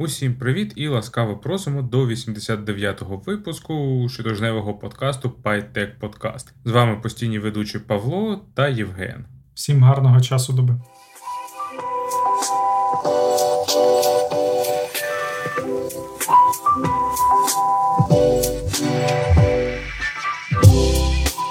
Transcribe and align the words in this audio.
Усім 0.00 0.34
привіт 0.34 0.72
і 0.76 0.88
ласкаво 0.88 1.36
просимо 1.36 1.82
до 1.82 2.06
89-го 2.06 3.16
випуску 3.16 4.06
щотижневого 4.10 4.74
подкасту 4.74 5.32
PyTech 5.44 5.90
Podcast. 6.00 6.52
З 6.64 6.70
вами 6.70 6.96
постійні 6.96 7.38
ведучі 7.38 7.78
Павло 7.78 8.44
та 8.54 8.68
Євген. 8.68 9.26
Всім 9.54 9.82
гарного 9.84 10.20
часу 10.20 10.52
доби. 10.52 10.80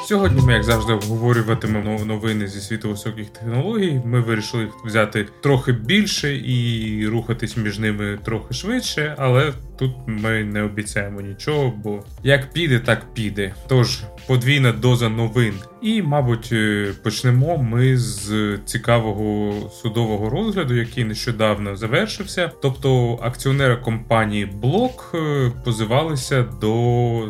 Сьогодні 0.07 0.41
ми, 0.41 0.53
як 0.53 0.63
завжди, 0.63 0.93
обговорюватимемо 0.93 2.05
новини 2.05 2.47
зі 2.47 2.61
світу 2.61 2.89
високих 2.89 3.29
технологій. 3.29 4.01
Ми 4.05 4.21
вирішили 4.21 4.67
взяти 4.85 5.27
трохи 5.41 5.71
більше 5.71 6.35
і 6.35 7.07
рухатись 7.07 7.57
між 7.57 7.79
ними 7.79 8.19
трохи 8.25 8.53
швидше, 8.53 9.15
але 9.17 9.53
тут 9.79 9.91
ми 10.07 10.43
не 10.43 10.63
обіцяємо 10.63 11.21
нічого, 11.21 11.73
бо 11.83 12.03
як 12.23 12.53
піде, 12.53 12.79
так 12.79 13.13
піде. 13.13 13.53
Тож 13.67 13.99
подвійна 14.27 14.71
доза 14.71 15.09
новин. 15.09 15.53
І, 15.81 16.01
мабуть, 16.01 16.49
е, 16.51 16.93
почнемо 17.03 17.57
ми 17.57 17.97
з 17.97 18.57
цікавого 18.65 19.53
судового 19.69 20.29
розгляду, 20.29 20.75
який 20.75 21.03
нещодавно 21.03 21.75
завершився. 21.75 22.51
Тобто 22.61 23.19
акціонери 23.21 23.75
компанії 23.75 24.45
Блок 24.45 25.11
е, 25.15 25.51
позивалися 25.65 26.45
до 26.61 26.73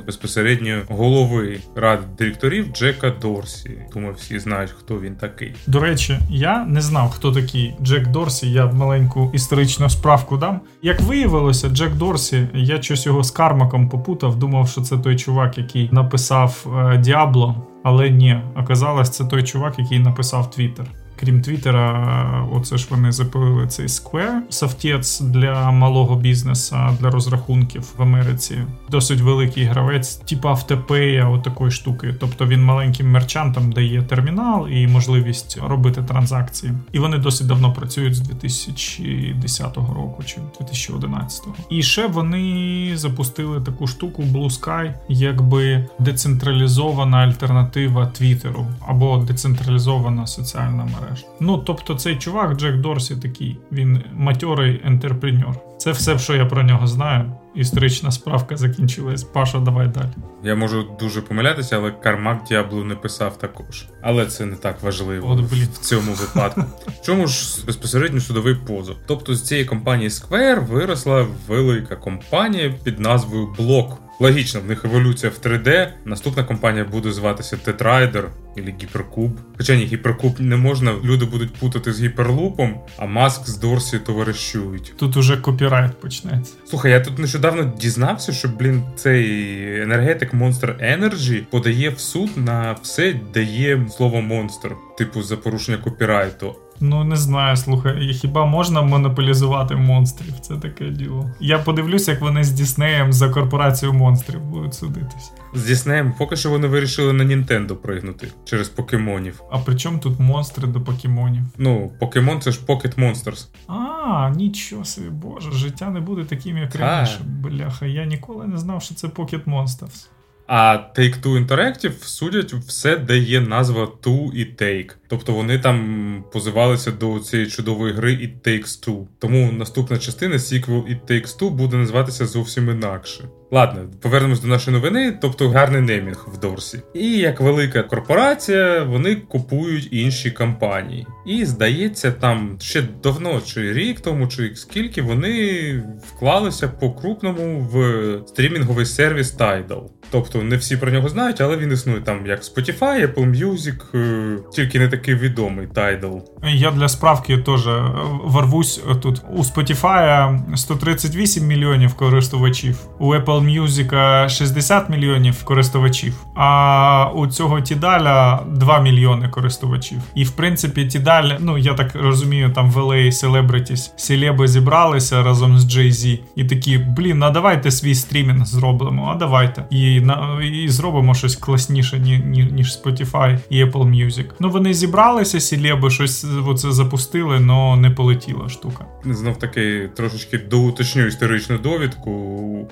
безпосередньо 0.06 0.82
голови 0.90 1.60
ради 1.76 2.04
директорів 2.18 2.66
Джека 2.74 3.10
Дорсі. 3.22 3.72
Думаю, 3.94 4.14
всі 4.14 4.40
знають, 4.40 4.72
хто 4.72 5.00
він 5.00 5.16
такий. 5.16 5.56
До 5.68 5.80
речі, 5.80 6.20
я 6.30 6.66
не 6.66 6.82
знав, 6.82 7.10
хто 7.10 7.32
такий 7.32 7.74
Джек 7.82 8.08
Дорсі. 8.08 8.52
Я 8.52 8.66
маленьку 8.66 9.32
історичну 9.34 9.90
справку 9.90 10.38
дам. 10.38 10.62
Як 10.82 11.02
виявилося, 11.02 11.70
Джек 11.70 11.94
Дорсі, 11.96 12.48
я 12.54 12.82
щось 12.82 13.06
його 13.06 13.24
з 13.24 13.32
Кармаком 13.32 13.90
попутав, 13.90 14.36
думав, 14.36 14.70
що 14.70 14.82
це 14.82 14.98
той 14.98 15.16
чувак, 15.16 15.58
який 15.58 15.90
написав 15.92 16.68
Діабло. 17.00 17.56
Але 17.84 18.10
ні, 18.10 18.42
оказалось, 18.56 19.10
це 19.10 19.26
той 19.26 19.44
чувак, 19.44 19.80
який 19.80 20.00
написав 20.00 20.52
Твіттер. 20.52 20.86
Крім 21.20 21.42
Твіттера, 21.42 22.48
оце 22.52 22.78
ж 22.78 22.88
вони 22.90 23.12
запилили 23.12 23.68
цей 23.68 23.86
Square, 23.86 24.40
софтець 24.50 25.22
для 25.22 25.72
малого 25.72 26.16
бізнесу, 26.16 26.76
для 27.00 27.10
розрахунків 27.10 27.94
в 27.98 28.02
Америці. 28.02 28.58
Досить 28.90 29.22
великий 29.22 29.64
гравець, 29.64 30.16
типа 30.16 30.50
автопея, 30.50 31.30
отакої 31.30 31.72
штуки. 31.72 32.16
Тобто 32.20 32.46
він 32.46 32.64
маленьким 32.64 33.12
мерчантам 33.12 33.72
дає 33.72 34.02
термінал 34.02 34.68
і 34.70 34.88
можливість 34.88 35.60
робити 35.68 36.04
транзакції. 36.04 36.74
І 36.92 37.00
вони 37.00 37.18
досить 37.18 37.48
давно 37.48 37.74
працюють 37.74 38.16
з 38.16 38.20
2010 38.20 39.78
року 39.78 40.24
чи 40.26 40.36
2011. 40.60 41.44
І 41.70 41.84
ще 41.84 42.08
вони 42.08 42.92
запустили 42.96 43.62
таку 43.62 43.88
штуку 43.88 44.24
Bluesky, 44.24 44.94
якби 45.10 45.88
децентралізована 46.00 47.18
альтернатива 47.18 48.06
Твіттеру 48.06 48.68
або 48.88 49.18
децентралізована 49.18 50.28
соціальна 50.28 50.84
мережа 50.84 51.07
мереж. 51.08 51.26
Ну 51.40 51.58
тобто, 51.58 51.96
цей 51.96 52.16
чувак, 52.16 52.58
Джек 52.58 52.76
Дорсі, 52.76 53.16
такий, 53.16 53.58
він 53.72 54.04
матьорий 54.14 54.82
entrepreneur. 54.86 55.56
Це 55.78 55.92
все, 55.92 56.20
що 56.20 56.36
я 56.36 56.46
про 56.46 56.64
нього 56.64 56.88
знаю. 56.88 57.32
Історична 57.56 58.12
справка 58.12 58.58
закінчилась. 58.58 59.24
Паша, 59.24 59.60
давай 59.60 59.88
далі. 59.88 60.10
Я 60.44 60.56
можу 60.56 60.86
дуже 61.00 61.22
помилятися, 61.22 61.78
але 61.78 61.92
Кармак 61.92 62.44
Діаблу 62.44 62.84
не 62.84 62.96
писав 62.96 63.38
також. 63.38 63.88
Але 64.02 64.26
це 64.26 64.46
не 64.46 64.56
так 64.56 64.84
важливо 64.84 65.32
От, 65.32 65.40
блін. 65.40 65.68
в 65.74 65.78
цьому 65.78 66.12
випадку. 66.14 66.64
Чому 67.06 67.28
ж 67.28 67.66
безпосередньо 67.66 68.20
судовий 68.20 68.56
позов? 68.56 68.96
Тобто 69.08 69.36
з 69.36 69.44
цієї 69.44 69.66
компанії 69.66 70.10
Square 70.10 70.66
виросла 70.68 71.28
велика 71.48 71.96
компанія 71.96 72.74
під 72.84 73.00
назвою 73.00 73.48
Block. 73.60 73.92
Логічно, 74.20 74.62
в 74.62 74.66
них 74.66 74.86
еволюція 74.86 75.32
в 75.32 75.48
3D. 75.48 75.88
Наступна 76.06 76.44
компанія 76.44 76.86
буде 76.86 77.12
зватися 77.12 77.58
Tetrider 77.66 78.24
або 78.58 78.70
Гіперкуб. 78.82 79.32
Хоча 79.58 79.76
ні, 79.76 79.86
гіперкуб 79.86 80.40
не 80.40 80.56
можна, 80.56 80.94
люди 81.04 81.26
будуть 81.26 81.54
путати 81.54 81.94
з 81.94 82.02
гіперлупом, 82.02 82.80
а 82.98 83.06
маск 83.06 83.48
з 83.48 83.58
Дорсі 83.58 84.00
товаришують. 84.00 84.94
Тут 84.98 85.18
уже 85.18 85.38
копірайт 85.38 86.02
почнеться. 86.02 86.54
Слухай, 86.70 86.92
я 86.92 87.00
тут 87.00 87.20
нещодавно 87.20 87.74
дізнався, 87.80 88.32
що, 88.34 88.48
блін, 88.48 88.84
цей 88.96 89.82
енергетик 89.82 90.34
Monster 90.34 91.00
Energy 91.00 91.46
подає 91.50 91.90
в 91.90 92.00
суд 92.00 92.30
на 92.36 92.76
все, 92.82 93.16
де 93.34 93.44
є 93.44 93.86
слово 93.90 94.22
монстр, 94.22 94.72
типу 94.98 95.24
за 95.24 95.38
порушення 95.38 95.78
копірайту. 95.78 96.56
Ну 96.80 97.04
не 97.04 97.16
знаю, 97.16 97.58
слухай, 97.58 98.14
хіба 98.14 98.46
можна 98.46 98.82
монополізувати 98.82 99.76
монстрів? 99.76 100.40
Це 100.40 100.56
таке 100.56 100.90
діло. 100.90 101.32
Я 101.40 101.60
подивлюся, 101.60 102.12
як 102.12 102.22
вони 102.22 102.44
з 102.44 102.52
Діснеєм 102.52 103.14
за 103.14 103.30
корпорацію 103.30 103.94
монстрів 103.94 104.42
будуть 104.42 104.74
судитись. 104.74 105.32
З 105.54 105.66
Діснеєм 105.66 106.14
поки 106.18 106.36
що 106.36 106.50
вони 106.50 106.68
вирішили 106.68 107.14
на 107.14 107.24
Нінтендо 107.24 107.76
пригнути 107.76 108.28
через 108.46 108.70
покемонів. 108.70 109.42
А 109.52 109.58
при 109.58 109.76
чому 109.76 110.00
тут 110.00 110.20
монстри 110.20 110.68
до 110.68 110.82
покемонів? 110.82 111.44
Ну, 111.58 111.92
покемон 112.00 112.42
це 112.42 112.52
ж 112.52 112.60
Pocket 112.68 112.96
Monsters. 113.00 113.48
А, 113.68 114.30
нічого 114.36 114.86
собі, 114.86 115.10
боже, 115.10 115.52
життя 115.52 115.90
не 115.90 116.00
буде 116.00 116.24
таким, 116.24 116.58
як 116.58 116.76
раніше. 116.76 117.20
Бляха, 117.26 117.86
я 117.86 118.06
ніколи 118.06 118.48
не 118.48 118.58
знав, 118.58 118.84
що 118.84 118.96
це 118.96 119.08
Pocket 119.08 119.44
Monsters. 119.44 120.08
А 120.48 120.92
Take-Two 120.98 121.48
Interactive 121.48 122.04
судять 122.04 122.54
все, 122.54 122.98
де 122.98 123.18
є 123.18 123.42
назва 123.42 123.88
Two 124.04 124.34
і 124.34 124.46
Take. 124.46 124.92
Тобто 125.08 125.34
вони 125.34 125.60
там 125.60 126.24
позивалися 126.34 126.92
до 126.92 127.20
цієї 127.20 127.50
чудової 127.50 127.94
гри 127.94 128.12
It 128.12 128.48
Takes 128.48 128.88
Two. 128.88 129.06
Тому 129.20 129.52
наступна 129.52 129.98
частина, 129.98 130.40
сіквел 130.40 130.80
It 130.80 131.00
Takes 131.12 131.40
Two, 131.40 131.50
буде 131.50 131.78
називатися 131.78 132.26
зовсім 132.26 132.70
інакше. 132.70 133.24
Ладно, 133.52 133.90
повернемось 134.02 134.42
до 134.42 134.48
нашої 134.48 134.78
новини, 134.78 135.18
тобто 135.22 135.50
гарний 135.50 135.82
неймінг 135.82 136.28
в 136.34 136.40
Дорсі. 136.40 136.82
І 136.94 137.18
як 137.18 137.42
велика 137.42 137.84
корпорація, 137.84 138.84
вони 138.84 139.16
купують 139.16 139.88
інші 139.92 140.32
компанії. 140.32 141.08
І 141.26 141.46
здається, 141.46 142.12
там 142.12 142.58
ще 142.60 142.82
давно, 143.04 143.42
чи 143.42 143.74
рік 143.74 144.00
тому, 144.00 144.28
чи 144.28 144.56
скільки 144.56 145.02
вони 145.02 145.84
вклалися 146.04 146.68
по 146.68 146.92
крупному 146.92 147.60
в 147.60 148.28
стрімінговий 148.28 148.86
сервіс 148.86 149.38
Tidal. 149.38 149.84
Тобто 150.12 150.44
не 150.44 150.56
всі 150.56 150.78
про 150.78 150.92
нього 150.92 151.10
знають, 151.10 151.42
але 151.42 151.58
він 151.58 151.72
існує 151.72 152.02
там 152.02 152.26
як 152.26 152.42
Spotify, 152.42 153.14
Apple 153.14 153.44
Music, 153.44 153.98
е, 153.98 154.40
тільки 154.54 154.80
не 154.80 154.88
такий 154.88 155.16
відомий 155.16 155.68
Tidal. 155.68 156.22
Я 156.44 156.72
для 156.72 156.88
справки 156.88 157.38
теж 157.38 157.68
е, 157.68 157.84
ворвусь 158.24 158.82
тут. 159.02 159.22
У 159.30 159.42
Spotify 159.42 160.38
138 160.56 161.48
мільйонів 161.48 161.94
користувачів, 161.94 162.80
у 163.00 163.16
Apple 163.16 163.62
Music 163.62 164.30
60 164.30 164.90
мільйонів 164.90 165.44
користувачів, 165.44 166.14
а 166.36 167.12
у 167.16 167.28
цього 167.28 167.62
Тідаля 167.62 168.44
2 168.48 168.80
мільйони 168.80 169.30
користувачів. 169.30 169.98
І 170.16 170.24
в 170.24 170.32
принципі, 170.32 170.86
Тідаль, 170.86 171.30
ну 171.40 171.58
я 171.58 171.74
так 171.74 171.96
розумію, 171.96 172.50
там 172.56 172.72
в 172.72 172.78
LA 172.78 173.12
Celebrities, 173.12 173.92
селеби 173.98 174.48
зібралися 174.48 175.24
разом 175.24 175.60
з 175.60 175.78
Jay-Z 175.78 176.20
і 176.36 176.44
такі, 176.44 176.78
блін, 176.78 177.24
а 177.24 177.30
давайте 177.30 177.72
свій 177.72 177.96
стрімінг 177.96 178.46
зробимо, 178.46 179.12
а 179.16 179.16
давайте. 179.16 179.66
І 179.70 179.97
на 180.02 180.44
і 180.44 180.70
зробимо 180.70 181.16
щось 181.16 181.36
класніше, 181.36 182.00
ні, 182.00 182.24
ні, 182.26 182.50
ніж 182.52 182.68
Spotify 182.68 183.40
і 183.50 183.64
Apple 183.64 184.06
Music. 184.06 184.26
Ну 184.40 184.50
вони 184.50 184.74
зібралися, 184.74 185.40
сілеби, 185.40 185.90
щось 185.90 186.26
оце 186.48 186.72
запустили, 186.72 187.36
але 187.50 187.78
не 187.78 187.90
полетіла 187.90 188.50
штука. 188.50 188.86
Знов 189.06 189.40
таки 189.40 189.90
трошечки 189.96 190.38
доуточню 190.38 191.06
історичну 191.06 191.58
довідку. 191.58 192.12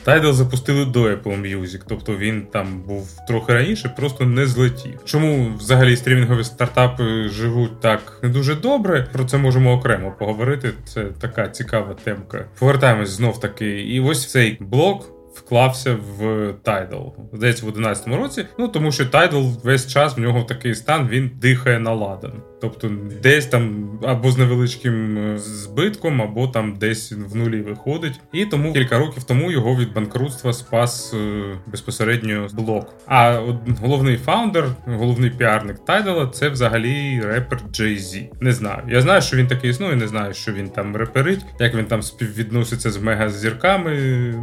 Tidal 0.05 0.33
запустили 0.33 0.85
до 0.85 1.03
Apple 1.03 1.41
Music, 1.41 1.81
тобто 1.87 2.17
він 2.17 2.41
там 2.41 2.81
був 2.87 3.09
трохи 3.27 3.53
раніше, 3.53 3.89
просто 3.97 4.25
не 4.25 4.45
злетів. 4.45 4.99
Чому 5.05 5.53
взагалі 5.57 5.95
стрімінгові 5.97 6.43
стартапи 6.43 7.29
живуть 7.29 7.81
так 7.81 8.19
не 8.23 8.29
дуже 8.29 8.55
добре? 8.55 9.07
Про 9.13 9.25
це 9.25 9.37
можемо 9.37 9.73
окремо 9.73 10.15
поговорити. 10.19 10.73
Це 10.85 11.03
така 11.03 11.47
цікава 11.47 11.93
темка. 12.03 12.45
Повертаємось 12.59 13.09
знов 13.09 13.39
таки, 13.39 13.81
і 13.81 13.99
ось 13.99 14.31
цей 14.31 14.57
блок 14.59 15.14
вклався 15.35 15.97
в 16.17 16.53
Tidal. 16.63 17.07
Здається, 17.33 17.65
в 17.65 17.69
11 17.69 18.07
році. 18.07 18.45
Ну 18.59 18.67
тому 18.67 18.91
що 18.91 19.05
Tidal 19.05 19.43
весь 19.63 19.87
час 19.87 20.17
в 20.17 20.19
нього 20.19 20.43
такий 20.43 20.75
стан, 20.75 21.07
він 21.07 21.31
дихає 21.41 21.79
на 21.79 21.93
ладан. 21.93 22.33
Тобто 22.65 22.91
десь 23.23 23.45
там 23.45 23.89
або 24.03 24.31
з 24.31 24.37
невеличким 24.37 25.17
е, 25.17 25.37
збитком, 25.37 26.21
або 26.21 26.47
там 26.47 26.75
десь 26.75 27.11
в 27.11 27.35
нулі 27.35 27.61
виходить. 27.61 28.19
І 28.33 28.45
тому 28.45 28.73
кілька 28.73 28.99
років 28.99 29.23
тому 29.23 29.51
його 29.51 29.75
від 29.75 29.93
банкрутства 29.93 30.53
спас 30.53 31.13
е, 31.13 31.43
безпосередньо 31.67 32.47
блок. 32.53 32.93
А 33.07 33.41
головний 33.81 34.17
фаундер, 34.17 34.65
головний 34.85 35.29
піарник 35.29 35.85
Тайдала 35.85 36.27
це 36.27 36.49
взагалі 36.49 37.21
репер 37.25 37.59
Jay-Z. 37.71 38.27
Не 38.41 38.51
знаю. 38.51 38.81
Я 38.87 39.01
знаю, 39.01 39.21
що 39.21 39.37
він 39.37 39.47
такий 39.47 39.69
існує, 39.69 39.95
не 39.95 40.07
знаю, 40.07 40.33
що 40.33 40.53
він 40.53 40.69
там 40.69 40.95
реперить, 40.95 41.45
як 41.59 41.75
він 41.75 41.85
там 41.85 42.01
співвідноситься 42.01 42.91
з 42.91 42.97
мегазірками. 42.97 43.91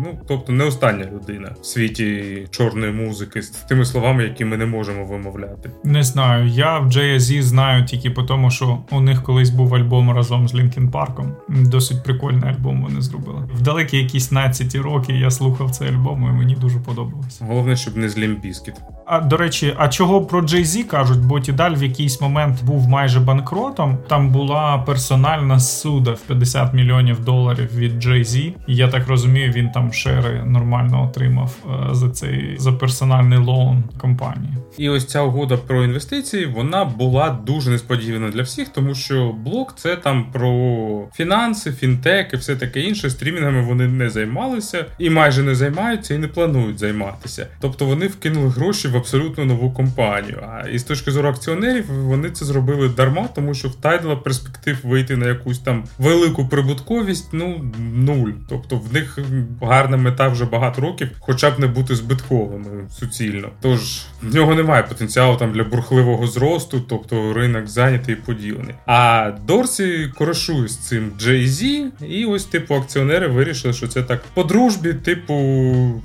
Ну 0.05 0.19
тобто 0.29 0.53
не 0.53 0.65
остання 0.65 1.05
людина 1.13 1.55
в 1.61 1.67
світі 1.67 2.47
чорної 2.51 2.93
музики 2.93 3.43
з 3.43 3.51
тими 3.51 3.85
словами, 3.85 4.25
які 4.25 4.45
ми 4.45 4.57
не 4.57 4.67
можемо 4.67 5.05
вимовляти. 5.05 5.71
Не 5.85 6.03
знаю. 6.03 6.47
Я 6.47 6.79
в 6.79 6.87
Jay-Z 6.87 7.43
знаю 7.43 7.85
тільки 7.85 8.11
по 8.13 8.23
тому, 8.23 8.51
що 8.51 8.79
у 8.91 9.01
них 9.01 9.23
колись 9.23 9.51
був 9.51 9.75
альбом 9.75 10.13
разом 10.13 10.49
з 10.49 10.55
Лінкін 10.55 10.91
Парком. 10.91 11.33
Досить 11.49 12.05
прикольний 12.05 12.51
альбом 12.51 12.83
вони 12.83 13.01
зробили. 13.01 13.49
В 13.55 13.63
далекі 13.63 13.97
якісь 13.99 14.33
15 14.33 14.75
роки 14.75 15.13
я 15.13 15.31
слухав 15.31 15.71
цей 15.71 15.89
альбом, 15.89 16.29
і 16.31 16.39
мені 16.39 16.55
дуже 16.55 16.79
подобалось. 16.79 17.41
Головне, 17.41 17.77
щоб 17.77 17.97
не 17.97 18.09
з 18.09 18.19
Лімбіскіт. 18.19 18.75
А 19.07 19.21
до 19.21 19.37
речі, 19.37 19.75
а 19.77 19.89
чого 19.89 20.25
про 20.25 20.41
Jay-Z 20.41 20.85
кажуть? 20.85 21.19
Бо 21.19 21.41
Тідаль 21.41 21.75
в 21.75 21.83
якийсь 21.83 22.21
момент 22.21 22.65
був 22.65 22.89
майже 22.89 23.21
банкротом. 23.21 23.99
Там 24.09 24.31
була 24.31 24.79
персональна 24.79 25.61
суда 25.61 26.11
в 26.11 26.21
50 26.21 26.75
мільйонів 26.75 27.25
доларів 27.25 27.77
від 27.77 28.07
Jay-Z. 28.07 28.53
І 28.67 28.77
я 28.77 28.89
так 28.89 29.09
розумію, 29.09 29.53
він 29.53 29.71
там 29.71 29.93
шери 29.93 30.43
нормально 30.47 31.09
отримав 31.09 31.57
е, 31.91 31.95
за 31.95 32.11
цей 32.11 32.57
за 32.59 32.73
персональний 32.73 33.39
лоун 33.39 33.85
компанії. 33.99 34.53
І 34.79 34.89
ось 34.89 35.07
ця 35.07 35.23
угода 35.23 35.57
про 35.57 35.85
інвестиції 35.85 36.47
вона 36.47 36.85
була 36.85 37.31
дуже 37.31 37.71
несподівана 37.71 38.02
для 38.11 38.43
всіх, 38.43 38.69
тому 38.69 38.95
що 38.95 39.35
блок 39.45 39.75
це 39.77 39.97
там 39.97 40.33
про 40.33 41.09
фінанси, 41.15 41.73
фінтек 41.73 42.33
і 42.33 42.37
все 42.37 42.57
таке 42.57 42.81
інше. 42.81 43.11
Стрімінгами 43.11 43.63
вони 43.63 43.89
не 43.89 44.11
займалися 44.11 44.87
і 44.99 45.11
майже 45.11 45.43
не 45.43 45.55
займаються 45.55 46.15
і 46.15 46.19
не 46.19 46.29
планують 46.29 46.79
займатися. 46.79 47.47
Тобто 47.61 47.87
вони 47.87 48.07
вкинули 48.07 48.49
гроші 48.49 48.89
в 48.89 48.97
абсолютно 48.97 49.45
нову 49.45 49.73
компанію. 49.73 50.39
А 50.49 50.69
і 50.69 50.79
з 50.79 50.83
точки 50.83 51.11
зору 51.11 51.29
акціонерів 51.29 51.93
вони 51.93 52.31
це 52.31 52.45
зробили 52.45 52.89
дарма, 52.89 53.29
тому 53.35 53.55
що 53.55 53.69
в 53.69 53.75
Тайдла 53.75 54.17
перспектив 54.17 54.79
вийти 54.83 55.17
на 55.17 55.29
якусь 55.29 55.59
там 55.59 55.85
велику 55.99 56.49
прибутковість 56.49 57.29
ну 57.33 57.73
нуль. 57.95 58.31
Тобто 58.49 58.77
в 58.77 58.93
них 58.93 59.19
гарна 59.63 59.97
мета 59.97 60.29
вже 60.29 60.45
багато 60.45 60.81
років, 60.81 61.09
хоча 61.21 61.51
б 61.51 61.59
не 61.59 61.67
бути 61.67 61.97
збитковими 61.97 62.89
суцільно. 62.91 63.49
Тож 63.61 64.03
в 64.23 64.35
нього 64.35 64.55
немає 64.55 64.83
потенціалу 64.83 65.37
там 65.37 65.53
для 65.53 65.65
бурхливого 65.65 66.27
зросту, 66.27 66.81
тобто 66.89 67.33
ринок 67.33 67.69
зайнятий 67.83 68.15
і 68.15 68.19
поділений. 68.19 68.75
А 68.87 69.31
Дорсі 69.47 70.13
коришує 70.15 70.69
з 70.69 70.77
цим 70.77 71.13
Jay-Z, 71.21 71.87
і 72.09 72.25
ось 72.25 72.45
типу 72.45 72.75
акціонери 72.75 73.27
вирішили, 73.27 73.75
що 73.75 73.89
це 73.89 74.03
так 74.03 74.23
по 74.35 74.45
дружбі, 74.45 74.95
типу, 74.95 75.35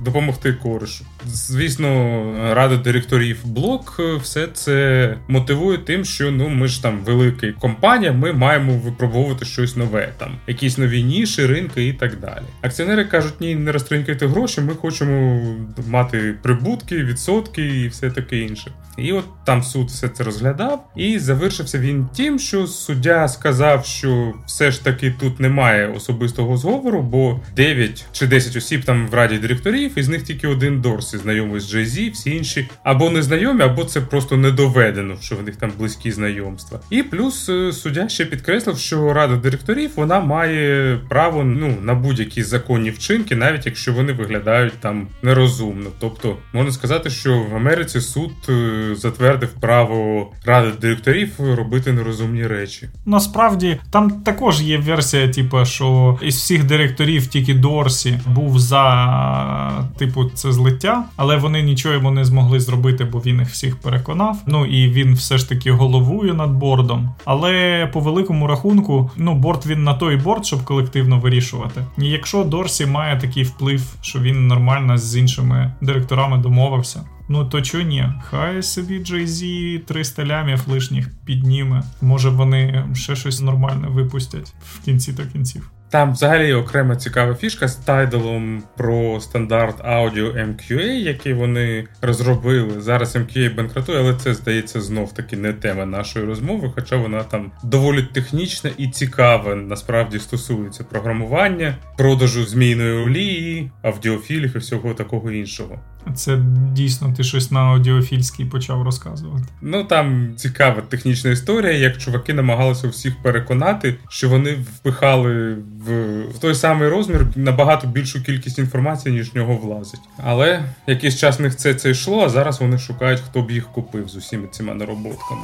допомогти 0.00 0.52
коришу. 0.52 1.04
Звісно, 1.26 2.22
рада 2.54 2.76
директорів 2.76 3.38
блок 3.44 3.96
е, 4.00 4.16
все 4.16 4.46
це 4.46 5.16
мотивує 5.28 5.78
тим, 5.78 6.04
що 6.04 6.30
ну 6.30 6.48
ми 6.48 6.68
ж 6.68 6.82
там 6.82 6.98
велика 7.04 7.52
компанія, 7.60 8.12
ми 8.12 8.32
маємо 8.32 8.72
випробовувати 8.72 9.44
щось 9.44 9.76
нове, 9.76 10.12
там 10.18 10.36
якісь 10.46 10.78
нові 10.78 11.02
ніші, 11.02 11.46
ринки 11.46 11.88
і 11.88 11.92
так 11.92 12.20
далі. 12.20 12.44
Акціонери 12.62 13.04
кажуть, 13.04 13.40
ні, 13.40 13.54
не 13.54 13.72
розтринкайте 13.72 14.26
гроші, 14.26 14.60
ми 14.60 14.74
хочемо 14.74 15.42
мати 15.88 16.34
прибутки, 16.42 17.04
відсотки 17.04 17.82
і 17.82 17.88
все 17.88 18.10
таке 18.10 18.38
інше. 18.38 18.72
І 18.98 19.12
от 19.12 19.24
там 19.44 19.62
суд 19.62 19.88
все 19.88 20.08
це 20.08 20.24
розглядав, 20.24 20.90
і 20.96 21.18
завершився 21.68 21.78
він 21.78 22.06
тим, 22.16 22.38
що 22.38 22.66
суддя 22.66 23.28
сказав, 23.28 23.86
що 23.86 24.34
все 24.46 24.70
ж 24.70 24.84
таки 24.84 25.14
тут 25.20 25.40
немає 25.40 25.88
особистого 25.88 26.56
зговору, 26.56 27.02
бо 27.02 27.40
9 27.56 28.06
чи 28.12 28.26
10 28.26 28.56
осіб 28.56 28.84
там 28.84 29.08
в 29.08 29.14
раді 29.14 29.38
директорів, 29.38 29.98
із 29.98 30.08
них 30.08 30.22
тільки 30.22 30.46
один 30.46 30.80
Дорсі 30.80 31.18
знайомий 31.18 31.60
з 31.60 31.74
Jay-Z, 31.74 32.12
всі 32.12 32.30
інші 32.30 32.68
або 32.82 33.10
не 33.10 33.22
знайомі, 33.22 33.62
або 33.62 33.84
це 33.84 34.00
просто 34.00 34.36
не 34.36 34.50
доведено, 34.50 35.16
що 35.20 35.36
в 35.36 35.42
них 35.42 35.56
там 35.56 35.72
близькі 35.78 36.12
знайомства. 36.12 36.80
І 36.90 37.02
плюс 37.02 37.48
е, 37.48 37.72
суддя 37.72 38.08
ще 38.08 38.24
підкреслив, 38.24 38.78
що 38.78 39.12
рада 39.12 39.36
директорів 39.36 39.90
вона 39.96 40.20
має 40.20 40.98
право 41.08 41.44
ну 41.44 41.76
на 41.82 41.94
будь-які 41.94 42.42
законні 42.42 42.90
вчинки, 42.90 43.36
навіть 43.36 43.66
якщо 43.66 43.92
вони 43.92 44.12
виглядають 44.12 44.80
там 44.80 45.08
нерозумно. 45.22 45.90
Тобто 46.00 46.36
можна 46.52 46.72
сказати, 46.72 47.10
що 47.10 47.38
в 47.38 47.56
Америці 47.56 48.00
суд 48.00 48.30
е, 48.48 48.94
затвердив 48.94 49.48
право 49.60 50.30
ради 50.44 50.70
директорів 50.80 51.30
робити 51.58 51.92
нерозумні 51.92 52.46
речі. 52.46 52.88
Насправді 53.06 53.78
там 53.90 54.10
також 54.10 54.62
є 54.62 54.78
версія, 54.78 55.28
типу, 55.28 55.64
що 55.64 56.18
із 56.22 56.36
всіх 56.36 56.64
директорів 56.64 57.26
тільки 57.26 57.54
Дорсі 57.54 58.20
був 58.26 58.58
за 58.58 59.88
типу 59.98 60.24
це 60.24 60.52
злиття, 60.52 61.04
але 61.16 61.36
вони 61.36 61.62
нічого 61.62 61.94
йому 61.94 62.10
не 62.10 62.24
змогли 62.24 62.60
зробити, 62.60 63.04
бо 63.04 63.18
він 63.18 63.38
їх 63.38 63.48
всіх 63.48 63.76
переконав. 63.76 64.42
Ну 64.46 64.66
і 64.66 64.88
він 64.88 65.14
все 65.14 65.38
ж 65.38 65.48
таки 65.48 65.72
головує 65.72 66.34
над 66.34 66.50
бордом. 66.50 67.14
Але 67.24 67.86
по 67.92 68.00
великому 68.00 68.46
рахунку, 68.46 69.10
ну 69.16 69.34
борд 69.34 69.66
він 69.66 69.84
на 69.84 69.94
той 69.94 70.16
борд, 70.16 70.46
щоб 70.46 70.64
колективно 70.64 71.18
вирішувати. 71.18 71.84
І 71.98 72.06
якщо 72.06 72.44
Дорсі 72.44 72.86
має 72.86 73.20
такий 73.20 73.42
вплив, 73.42 73.94
що 74.00 74.18
він 74.18 74.46
нормально 74.46 74.98
з 74.98 75.16
іншими 75.16 75.72
директорами 75.80 76.38
домовився. 76.38 77.00
Ну 77.28 77.44
то 77.44 77.62
чого 77.62 77.84
ні? 77.84 78.04
Хай 78.22 78.62
собі 78.62 79.00
Jay-Z 79.00 79.78
300 79.84 80.26
лямів 80.26 80.68
лишніх 80.68 81.08
підніме. 81.24 81.82
Може 82.00 82.28
вони 82.28 82.84
ще 82.94 83.16
щось 83.16 83.40
нормальне 83.40 83.88
випустять 83.88 84.54
в 84.60 84.84
кінці 84.84 85.12
та 85.12 85.26
кінців. 85.26 85.70
Там 85.90 86.12
взагалі 86.12 86.52
окрема 86.52 86.96
цікава 86.96 87.34
фішка 87.34 87.68
з 87.68 87.76
тайдалом 87.76 88.62
про 88.76 89.20
стандарт 89.20 89.80
аудіо 89.84 90.26
MQA, 90.26 90.82
який 90.82 91.32
вони 91.32 91.86
розробили. 92.02 92.80
Зараз 92.80 93.16
MQA 93.16 93.56
банкратує, 93.56 93.98
але 93.98 94.14
це 94.14 94.34
здається 94.34 94.80
знов 94.80 95.14
таки 95.14 95.36
не 95.36 95.52
тема 95.52 95.86
нашої 95.86 96.26
розмови, 96.26 96.72
хоча 96.74 96.96
вона 96.96 97.22
там 97.22 97.52
доволі 97.64 98.02
технічна 98.02 98.70
і 98.78 98.88
цікава. 98.88 99.54
Насправді 99.54 100.18
стосується 100.18 100.84
програмування, 100.84 101.76
продажу 101.96 102.46
змійної 102.46 102.92
олії, 102.92 103.70
аудіофілів 103.82 104.56
і 104.56 104.58
всього 104.58 104.94
такого 104.94 105.30
іншого. 105.30 105.80
Це 106.14 106.38
дійсно 106.72 107.14
ти 107.16 107.24
щось 107.24 107.50
на 107.50 107.60
аудіофільській 107.60 108.44
почав 108.44 108.82
розказувати. 108.82 109.44
Ну 109.62 109.84
там 109.84 110.32
цікава 110.36 110.82
технічна 110.88 111.30
історія, 111.30 111.72
як 111.72 111.98
чуваки 111.98 112.34
намагалися 112.34 112.88
всіх 112.88 113.22
переконати, 113.22 113.94
що 114.08 114.28
вони 114.28 114.54
впихали 114.54 115.56
в, 115.86 116.20
в 116.22 116.38
той 116.38 116.54
самий 116.54 116.88
розмір 116.88 117.26
набагато 117.36 117.86
більшу 117.86 118.22
кількість 118.22 118.58
інформації, 118.58 119.14
ніж 119.14 119.32
в 119.34 119.36
нього 119.36 119.56
влазить. 119.56 120.00
Але 120.24 120.64
якийсь 120.86 121.16
час 121.16 121.38
в 121.38 121.42
них 121.42 121.56
це 121.56 121.74
це 121.74 121.90
йшло, 121.90 122.24
а 122.24 122.28
зараз 122.28 122.60
вони 122.60 122.78
шукають, 122.78 123.20
хто 123.20 123.42
б 123.42 123.50
їх 123.50 123.66
купив 123.66 124.08
з 124.08 124.16
усіма 124.16 124.46
цими 124.46 124.74
нароботками. 124.74 125.42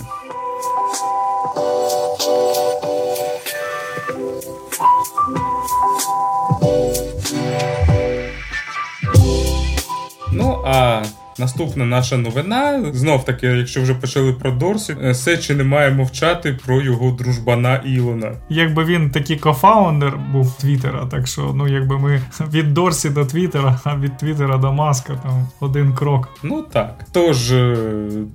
Ну 10.35 10.63
а 10.67 11.03
Наступна 11.39 11.85
наша 11.85 12.17
новина. 12.17 12.93
Знов 12.93 13.25
таки, 13.25 13.47
якщо 13.47 13.83
вже 13.83 13.95
почали 13.95 14.33
про 14.33 14.51
Дорсі, 14.51 14.97
е, 15.03 15.15
Сечі 15.15 15.55
не 15.55 15.65
має 15.65 15.91
мовчати 15.91 16.59
про 16.67 16.83
його 16.83 17.11
дружбана 17.11 17.77
Ілона. 17.77 18.33
Якби 18.49 18.85
він 18.85 19.11
такий 19.11 19.37
кофаундер 19.37 20.19
був 20.33 20.59
Твіттера, 20.59 21.07
так 21.07 21.27
що 21.27 21.53
ну 21.55 21.69
якби 21.69 21.99
ми 21.99 22.23
від 22.53 22.75
Дорсі 22.75 23.11
до 23.11 23.25
Твіттера, 23.25 23.81
а 23.85 23.97
від 23.97 24.17
Твіттера 24.17 24.57
до 24.57 24.73
Маска 24.73 25.21
там 25.23 25.49
один 25.61 25.95
крок. 25.95 26.29
Ну 26.43 26.63
так. 26.63 27.05
Тож, 27.13 27.53
е, 27.53 27.77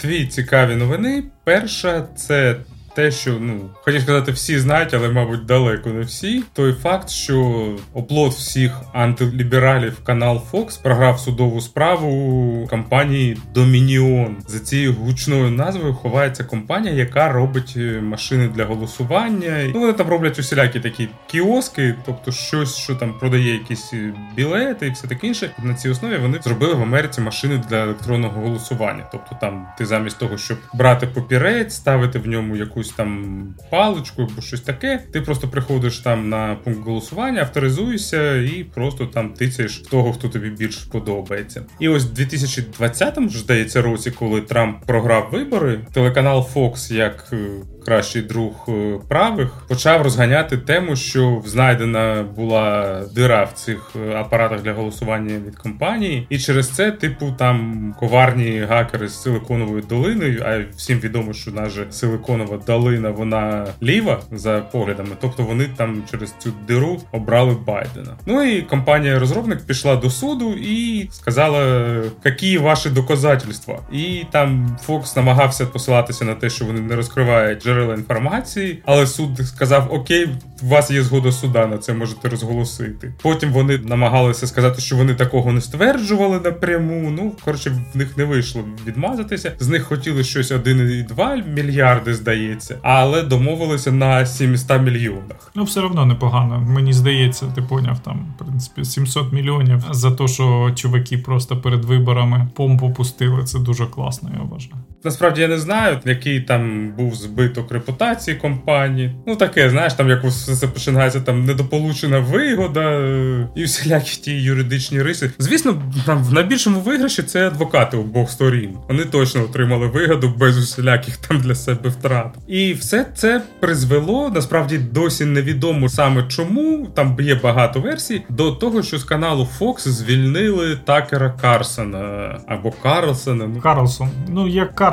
дві 0.02 0.28
цікаві 0.28 0.76
новини. 0.76 1.24
Перша 1.44 2.08
це 2.16 2.56
те, 3.00 3.12
що 3.12 3.38
ну 3.40 3.70
хотів 3.74 4.02
сказати, 4.02 4.32
всі 4.32 4.60
знають, 4.60 4.94
але 4.94 5.10
мабуть 5.10 5.46
далеко 5.46 5.90
не 5.90 6.02
всі. 6.02 6.44
Той 6.54 6.74
факт, 6.74 7.10
що 7.10 7.68
оплот 7.94 8.34
всіх 8.34 8.72
антилібералів 8.94 10.04
канал 10.04 10.42
Fox 10.52 10.82
програв 10.82 11.20
судову 11.20 11.62
справу 11.62 12.68
компанії 12.70 13.38
Dominion. 13.56 14.36
За 14.48 14.60
цією 14.60 14.94
гучною 14.94 15.52
назвою 15.52 15.94
ховається 15.94 16.44
компанія, 16.44 16.94
яка 16.94 17.32
робить 17.32 17.74
е, 17.78 18.02
машини 18.02 18.48
для 18.56 18.66
голосування. 18.66 19.72
Ну 19.74 19.80
вони 19.80 19.94
там 19.94 20.08
роблять 20.08 20.40
усілякі 20.40 20.80
такі 20.80 21.10
кіоски, 21.28 21.96
тобто 22.06 22.32
щось, 22.32 22.76
що 22.76 22.96
там 22.96 23.14
продає 23.20 23.54
якісь 23.54 23.94
е, 23.94 24.14
білети 24.36 24.88
і 24.88 24.92
все 24.92 25.08
таке 25.08 25.28
інше. 25.28 25.52
На 25.64 25.74
цій 25.74 25.90
основі 25.90 26.18
вони 26.18 26.40
зробили 26.44 26.74
в 26.74 26.82
Америці 26.82 27.22
машини 27.22 27.64
для 27.70 27.84
електронного 27.84 28.42
голосування. 28.42 29.04
Тобто, 29.12 29.38
там 29.42 29.68
ти 29.78 29.86
замість 29.86 30.20
того, 30.20 30.38
щоб 30.38 30.58
брати 30.74 31.08
папірець, 31.08 31.76
ставити 31.76 32.20
в 32.20 32.28
ньому 32.28 32.56
якусь 32.56 32.89
якусь 32.90 32.96
там 32.96 33.56
паличку 33.70 34.22
або 34.22 34.42
щось 34.42 34.62
таке. 34.62 35.04
Ти 35.12 35.22
просто 35.22 35.48
приходиш 35.48 35.98
там 36.00 36.30
на 36.30 36.56
пункт 36.56 36.86
голосування, 36.86 37.42
авторизуєшся 37.42 38.36
і 38.36 38.64
просто 38.64 39.06
там 39.06 39.34
тицяєш 39.34 39.78
того, 39.78 40.14
хто 40.14 40.30
тобі 40.30 40.50
більш 40.50 40.76
подобається. 40.76 41.66
І 41.80 41.90
ось 41.90 42.06
в 42.06 42.14
2020 42.14 43.30
ж 43.30 43.40
здається 43.40 43.82
році, 43.82 44.12
коли 44.12 44.42
Трамп 44.42 44.86
програв 44.86 45.30
вибори, 45.32 45.80
телеканал 45.94 46.48
Fox 46.56 46.94
як 46.94 47.30
е, 47.34 47.38
кращий 47.86 48.22
друг 48.22 48.66
е, 48.70 49.00
правих, 49.08 49.48
почав 49.68 50.02
розганяти 50.02 50.58
тему, 50.58 50.96
що 50.96 51.42
знайдена 51.46 52.26
була 52.36 53.02
дира 53.16 53.44
в 53.44 53.54
цих 53.54 53.92
е, 53.96 54.16
апаратах 54.16 54.62
для 54.62 54.74
голосування 54.74 55.36
від 55.48 55.56
компанії, 55.56 56.28
і 56.30 56.40
через 56.40 56.70
це, 56.70 56.92
типу, 56.92 57.34
там 57.38 57.96
коварні 58.00 58.60
гакери 58.60 59.08
з 59.08 59.22
силиконовою 59.22 59.84
долиною. 59.90 60.44
А 60.46 60.60
всім 60.76 61.00
відомо, 61.00 61.34
що 61.34 61.52
наша 61.52 61.86
силиконова 61.90 62.60
долина 62.68 63.10
вона 63.10 63.68
ліва 63.84 64.22
за 64.32 64.60
поглядами, 64.60 65.10
тобто 65.22 65.44
вони 65.44 65.66
там 65.78 66.04
через 66.12 66.36
цю 66.40 66.54
диру 66.68 67.02
обрали 67.12 67.58
Байдена. 67.68 68.18
Ну 68.26 68.44
і 68.44 68.62
компанія-розробник 68.62 69.66
пішла 69.66 69.96
до 69.96 70.10
суду 70.10 70.54
і 70.54 71.08
сказала, 71.12 71.86
які 72.26 72.58
ваші 72.58 72.90
доказательства. 72.90 73.80
І 73.92 74.24
там 74.32 74.78
Фокс 74.82 75.16
намагався 75.16 75.66
посилатися 75.66 76.26
на 76.26 76.36
те, 76.36 76.50
що 76.50 76.66
вони 76.66 76.80
не 76.80 76.96
розкривають 76.96 77.64
джерела 77.64 77.79
джерела 77.80 77.94
інформації, 77.94 78.82
але 78.86 79.08
суд 79.08 79.48
сказав: 79.48 79.94
Окей, 79.94 80.30
у 80.64 80.68
вас 80.68 80.92
є 80.92 81.04
згода 81.04 81.32
суда 81.32 81.68
на 81.68 81.78
це 81.78 81.94
можете 81.94 82.30
розголосити. 82.30 83.14
Потім 83.22 83.52
вони 83.52 83.78
намагалися 83.78 84.48
сказати, 84.48 84.82
що 84.82 84.96
вони 84.96 85.14
такого 85.14 85.52
не 85.52 85.62
стверджували 85.62 86.40
напряму. 86.40 87.12
Ну 87.12 87.32
коротше, 87.46 87.70
в 87.94 87.98
них 87.98 88.18
не 88.18 88.24
вийшло 88.24 88.64
відмазатися. 88.86 89.52
З 89.60 89.68
них 89.68 89.84
хотіли 89.84 90.24
щось 90.24 90.52
1,2 90.52 91.54
мільярди, 91.54 92.14
здається, 92.14 92.78
але 92.82 93.24
домовилися 93.24 93.92
на 93.92 94.26
700 94.26 94.82
мільйонах. 94.82 95.52
Ну, 95.56 95.64
все 95.64 95.82
одно 95.82 96.06
непогано. 96.06 96.60
Мені 96.60 96.94
здається, 96.94 97.46
ти 97.56 97.62
поняв 97.62 98.00
там, 98.00 98.34
в 98.36 98.44
принципі, 98.44 98.86
700 98.86 99.34
мільйонів 99.34 99.84
за 99.92 100.12
те, 100.12 100.28
що 100.28 100.72
чуваки 100.76 101.18
просто 101.18 101.58
перед 101.58 101.86
виборами 101.86 102.48
помпу 102.56 102.94
пустили. 102.94 103.44
Це 103.44 103.60
дуже 103.60 103.86
класно, 103.86 104.30
я 104.34 104.44
вважаю. 104.44 104.76
Насправді 105.04 105.42
я 105.42 105.48
не 105.48 105.58
знаю, 105.58 106.00
який 106.06 106.42
там 106.42 106.92
був 106.98 107.16
збиток 107.16 107.72
репутації 107.72 108.38
компанії. 108.38 109.16
Ну 109.28 109.36
таке, 109.36 109.70
знаєш, 109.70 109.94
там 109.94 110.10
як 110.10 110.24
все 110.24 110.68
починається 110.68 111.22
там 111.22 111.46
недополучена 111.46 112.20
вигода 112.20 112.92
е, 112.92 113.48
і 113.56 113.64
всілякі 113.64 114.22
ті 114.22 114.32
юридичні 114.32 115.02
риси. 115.02 115.32
Звісно, 115.40 115.82
там 116.06 116.24
в 116.24 116.34
найбільшому 116.34 116.80
виграші 116.80 117.24
це 117.24 117.48
адвокати 117.48 117.98
обох 117.98 118.32
сторін. 118.32 118.78
Вони 118.88 119.06
точно 119.06 119.44
отримали 119.44 119.88
вигоду 119.88 120.34
без 120.38 120.58
усіляких 120.58 121.18
там 121.18 121.40
для 121.40 121.56
себе 121.56 121.90
втрат. 121.90 122.36
І 122.48 122.74
все 122.74 123.06
це 123.16 123.42
призвело 123.60 124.30
насправді 124.30 124.78
досі 124.78 125.26
невідомо 125.26 125.90
саме 125.90 126.24
чому. 126.28 126.88
Там 126.96 127.18
є 127.20 127.36
багато 127.36 127.80
версій 127.80 128.22
до 128.30 128.52
того, 128.52 128.84
що 128.84 128.98
з 128.98 129.04
каналу 129.04 129.48
Fox 129.60 129.80
звільнили 129.80 130.78
Такера 130.86 131.30
Карсона 131.42 132.40
або 132.48 132.72
Карлсона. 132.72 133.48
Ну 133.48 133.62
Карлсон. 133.62 134.10
Ну 134.28 134.48
як 134.48 134.76
Карлсон, 134.76 134.89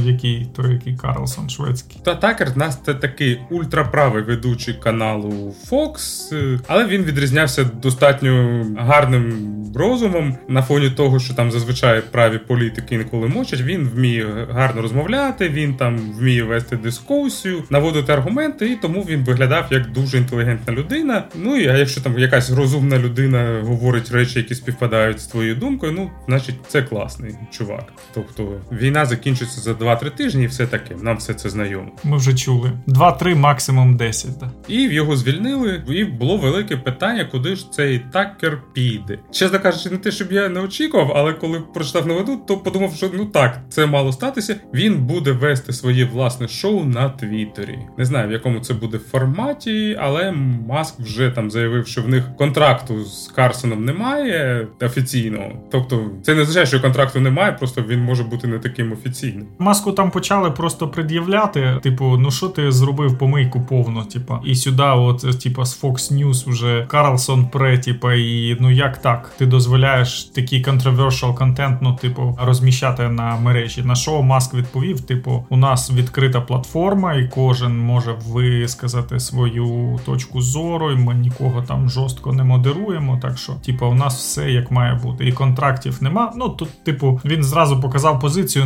який 0.00 0.48
той 0.56 0.72
який 0.72 0.96
Карлсон 0.96 1.50
шведський. 1.50 2.00
Та 2.04 2.14
Такер 2.14 2.50
в 2.50 2.58
нас 2.58 2.78
це 2.86 2.94
такий 2.94 3.40
ультраправий 3.50 4.22
ведучий 4.22 4.74
каналу 4.74 5.54
Fox, 5.70 5.94
е, 6.32 6.60
але 6.66 6.86
він 6.86 7.02
відрізнявся 7.02 7.64
достатньо 7.64 8.64
гарним 8.78 9.54
розумом 9.74 10.36
на 10.48 10.62
фоні 10.62 10.90
того, 10.90 11.20
що 11.20 11.34
там 11.34 11.50
зазвичай 11.50 12.02
праві 12.12 12.38
політики 12.38 12.94
інколи 12.94 13.28
мочать. 13.28 13.60
Він 13.60 13.88
вміє 13.88 14.46
гарно 14.50 14.82
розмовляти, 14.82 15.48
він 15.48 15.74
там 15.74 15.96
вміє 15.96 16.42
вести 16.42 16.76
дискусію, 16.76 17.62
наводити 17.70 18.12
аргументи, 18.12 18.70
і 18.70 18.76
тому 18.76 19.06
він 19.08 19.24
виглядав 19.24 19.66
як 19.70 19.90
дуже 19.90 20.18
інтелігентна 20.18 20.74
людина. 20.74 21.24
Ну 21.34 21.56
і 21.56 21.68
а 21.68 21.76
якщо 21.76 22.00
там 22.00 22.18
якась 22.18 22.50
розумна 22.50 22.98
людина 22.98 23.60
говорить 23.64 24.12
речі, 24.12 24.38
які 24.38 24.54
співпадають 24.54 25.20
з 25.20 25.26
твоєю 25.26 25.54
думкою, 25.54 25.92
ну 25.92 26.10
значить 26.26 26.54
це 26.68 26.82
класний 26.82 27.34
чувак. 27.50 27.92
Тобто 28.14 28.60
війна 28.72 29.06
закінчиться 29.38 29.60
за 29.60 29.72
2-3 29.72 30.10
тижні, 30.10 30.44
і 30.44 30.46
все 30.46 30.66
таке. 30.66 30.94
Нам 31.02 31.16
все 31.16 31.34
це 31.34 31.50
знайомо. 31.50 31.88
Ми 32.04 32.16
вже 32.16 32.34
чули 32.34 32.72
2-3, 32.88 33.34
максимум 33.34 33.96
10. 33.96 34.30
Да. 34.40 34.50
І 34.68 34.82
його 34.82 35.16
звільнили, 35.16 35.82
і 35.88 36.04
було 36.04 36.36
велике 36.36 36.76
питання, 36.76 37.24
куди 37.24 37.56
ж 37.56 37.72
цей 37.72 37.98
такер 38.12 38.62
піде. 38.72 39.18
Чесно 39.30 39.60
кажучи, 39.60 39.90
не 39.90 39.96
те, 39.96 40.10
щоб 40.10 40.32
я 40.32 40.48
не 40.48 40.60
очікував, 40.60 41.12
але 41.16 41.32
коли 41.32 41.60
прочитав 41.74 42.06
новину, 42.06 42.40
то 42.48 42.56
подумав, 42.56 42.94
що 42.94 43.10
ну 43.14 43.26
так, 43.26 43.60
це 43.68 43.86
мало 43.86 44.12
статися. 44.12 44.56
Він 44.74 45.06
буде 45.06 45.32
вести 45.32 45.72
своє 45.72 46.04
власне 46.04 46.48
шоу 46.48 46.84
на 46.84 47.08
Твіттері. 47.08 47.78
Не 47.98 48.04
знаю, 48.04 48.28
в 48.28 48.32
якому 48.32 48.60
це 48.60 48.74
буде 48.74 48.98
форматі, 48.98 49.96
але 50.00 50.32
Маск 50.68 51.00
вже 51.00 51.30
там 51.30 51.50
заявив, 51.50 51.86
що 51.86 52.02
в 52.02 52.08
них 52.08 52.36
контракту 52.36 53.04
з 53.04 53.28
Карсоном 53.28 53.84
немає 53.84 54.66
офіційного. 54.80 55.52
Тобто, 55.70 56.10
це 56.22 56.34
не 56.34 56.42
означає, 56.42 56.66
що 56.66 56.80
контракту 56.80 57.20
немає, 57.20 57.52
просто 57.52 57.84
він 57.88 58.00
може 58.00 58.24
бути 58.24 58.46
не 58.46 58.58
таким 58.58 58.92
офіційним. 58.92 59.27
Маску 59.58 59.92
там 59.92 60.10
почали 60.10 60.50
просто 60.50 60.88
пред'являти, 60.88 61.80
типу, 61.82 62.16
ну 62.18 62.30
що 62.30 62.48
ти 62.48 62.72
зробив 62.72 63.18
помийку 63.18 63.60
повну, 63.60 64.04
типа, 64.04 64.40
і 64.44 64.54
сюди, 64.54 64.82
от, 64.82 65.40
типа, 65.42 65.64
з 65.64 65.82
Fox 65.82 65.94
News 65.94 66.50
вже 66.50 66.86
Карлсон 66.88 67.46
пре, 67.46 67.78
типа, 67.78 68.14
і 68.14 68.56
ну 68.60 68.70
як 68.70 68.98
так? 68.98 69.34
Ти 69.38 69.46
дозволяєш 69.46 70.24
такий 70.24 70.64
controversial 70.64 71.34
контент, 71.34 71.78
ну, 71.82 71.94
типу, 71.94 72.38
розміщати 72.40 73.08
на 73.08 73.36
мережі. 73.36 73.82
На 73.82 73.94
що 73.94 74.22
Маск 74.22 74.54
відповів: 74.54 75.00
типу, 75.00 75.46
у 75.48 75.56
нас 75.56 75.92
відкрита 75.92 76.40
платформа, 76.40 77.14
і 77.14 77.28
кожен 77.28 77.78
може 77.78 78.16
висказати 78.28 79.20
свою 79.20 79.98
точку 80.06 80.40
зору, 80.40 80.92
і 80.92 80.96
ми 80.96 81.14
нікого 81.14 81.62
там 81.62 81.90
жорстко 81.90 82.32
не 82.32 82.44
модеруємо. 82.44 83.18
Так 83.22 83.38
що, 83.38 83.52
типу, 83.52 83.86
у 83.86 83.94
нас 83.94 84.16
все 84.16 84.50
як 84.50 84.70
має 84.70 84.94
бути. 84.94 85.28
І 85.28 85.32
контрактів 85.32 85.98
нема. 86.00 86.32
Ну 86.36 86.48
тут, 86.48 86.84
типу, 86.84 87.20
він 87.24 87.42
зразу 87.42 87.80
показав 87.80 88.20
позицію 88.20 88.64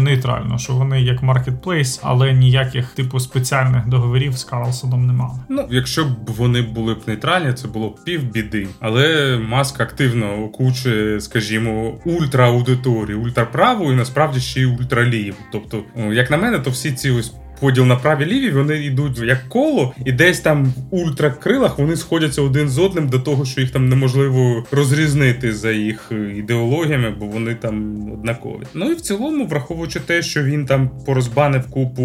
нейтрально, 0.52 0.58
що 0.58 0.72
вони 0.72 1.02
як 1.02 1.22
маркетплейс, 1.22 2.00
але 2.02 2.32
ніяких 2.32 2.94
типу 2.94 3.20
спеціальних 3.20 3.88
договорів 3.88 4.36
з 4.36 4.44
Карлсоном 4.44 5.06
немає. 5.06 5.34
Ну, 5.48 5.66
якщо 5.70 6.04
б 6.04 6.30
вони 6.36 6.62
були 6.62 6.94
б 6.94 6.98
нейтральні, 7.06 7.52
це 7.52 7.68
було 7.68 7.88
б 7.88 8.04
півбіди. 8.04 8.68
Але 8.80 9.38
Маск 9.38 9.80
активно 9.80 10.44
окучує, 10.44 11.20
скажімо, 11.20 11.94
ультра-аудиторію, 12.04 13.20
ультраправу 13.20 13.92
і 13.92 13.96
насправді 13.96 14.40
ще 14.40 14.60
й 14.60 14.64
ультраліву. 14.64 15.36
Тобто, 15.52 15.82
як 16.12 16.30
на 16.30 16.36
мене, 16.36 16.58
то 16.58 16.70
всі 16.70 16.92
ці 16.92 17.10
ось 17.10 17.34
поділ 17.62 17.84
на 17.84 17.96
праві 17.96 18.26
ліві, 18.26 18.50
вони 18.50 18.84
йдуть 18.84 19.18
як 19.18 19.48
коло, 19.48 19.94
і 20.04 20.12
десь 20.12 20.40
там 20.40 20.64
в 20.64 20.94
ультракрилах 20.94 21.78
вони 21.78 21.96
сходяться 21.96 22.42
один 22.42 22.68
з 22.68 22.78
одним 22.78 23.08
до 23.08 23.18
того, 23.18 23.44
що 23.44 23.60
їх 23.60 23.70
там 23.70 23.88
неможливо 23.88 24.64
розрізнити 24.70 25.52
за 25.52 25.70
їх 25.70 26.12
ідеологіями, 26.36 27.10
бо 27.20 27.26
вони 27.26 27.54
там 27.54 28.02
однакові. 28.12 28.62
Ну 28.74 28.90
і 28.90 28.94
в 28.94 29.00
цілому, 29.00 29.46
враховуючи 29.46 30.00
те, 30.00 30.22
що 30.22 30.42
він 30.42 30.66
там 30.66 30.90
порозбанив 31.06 31.70
купу 31.70 32.02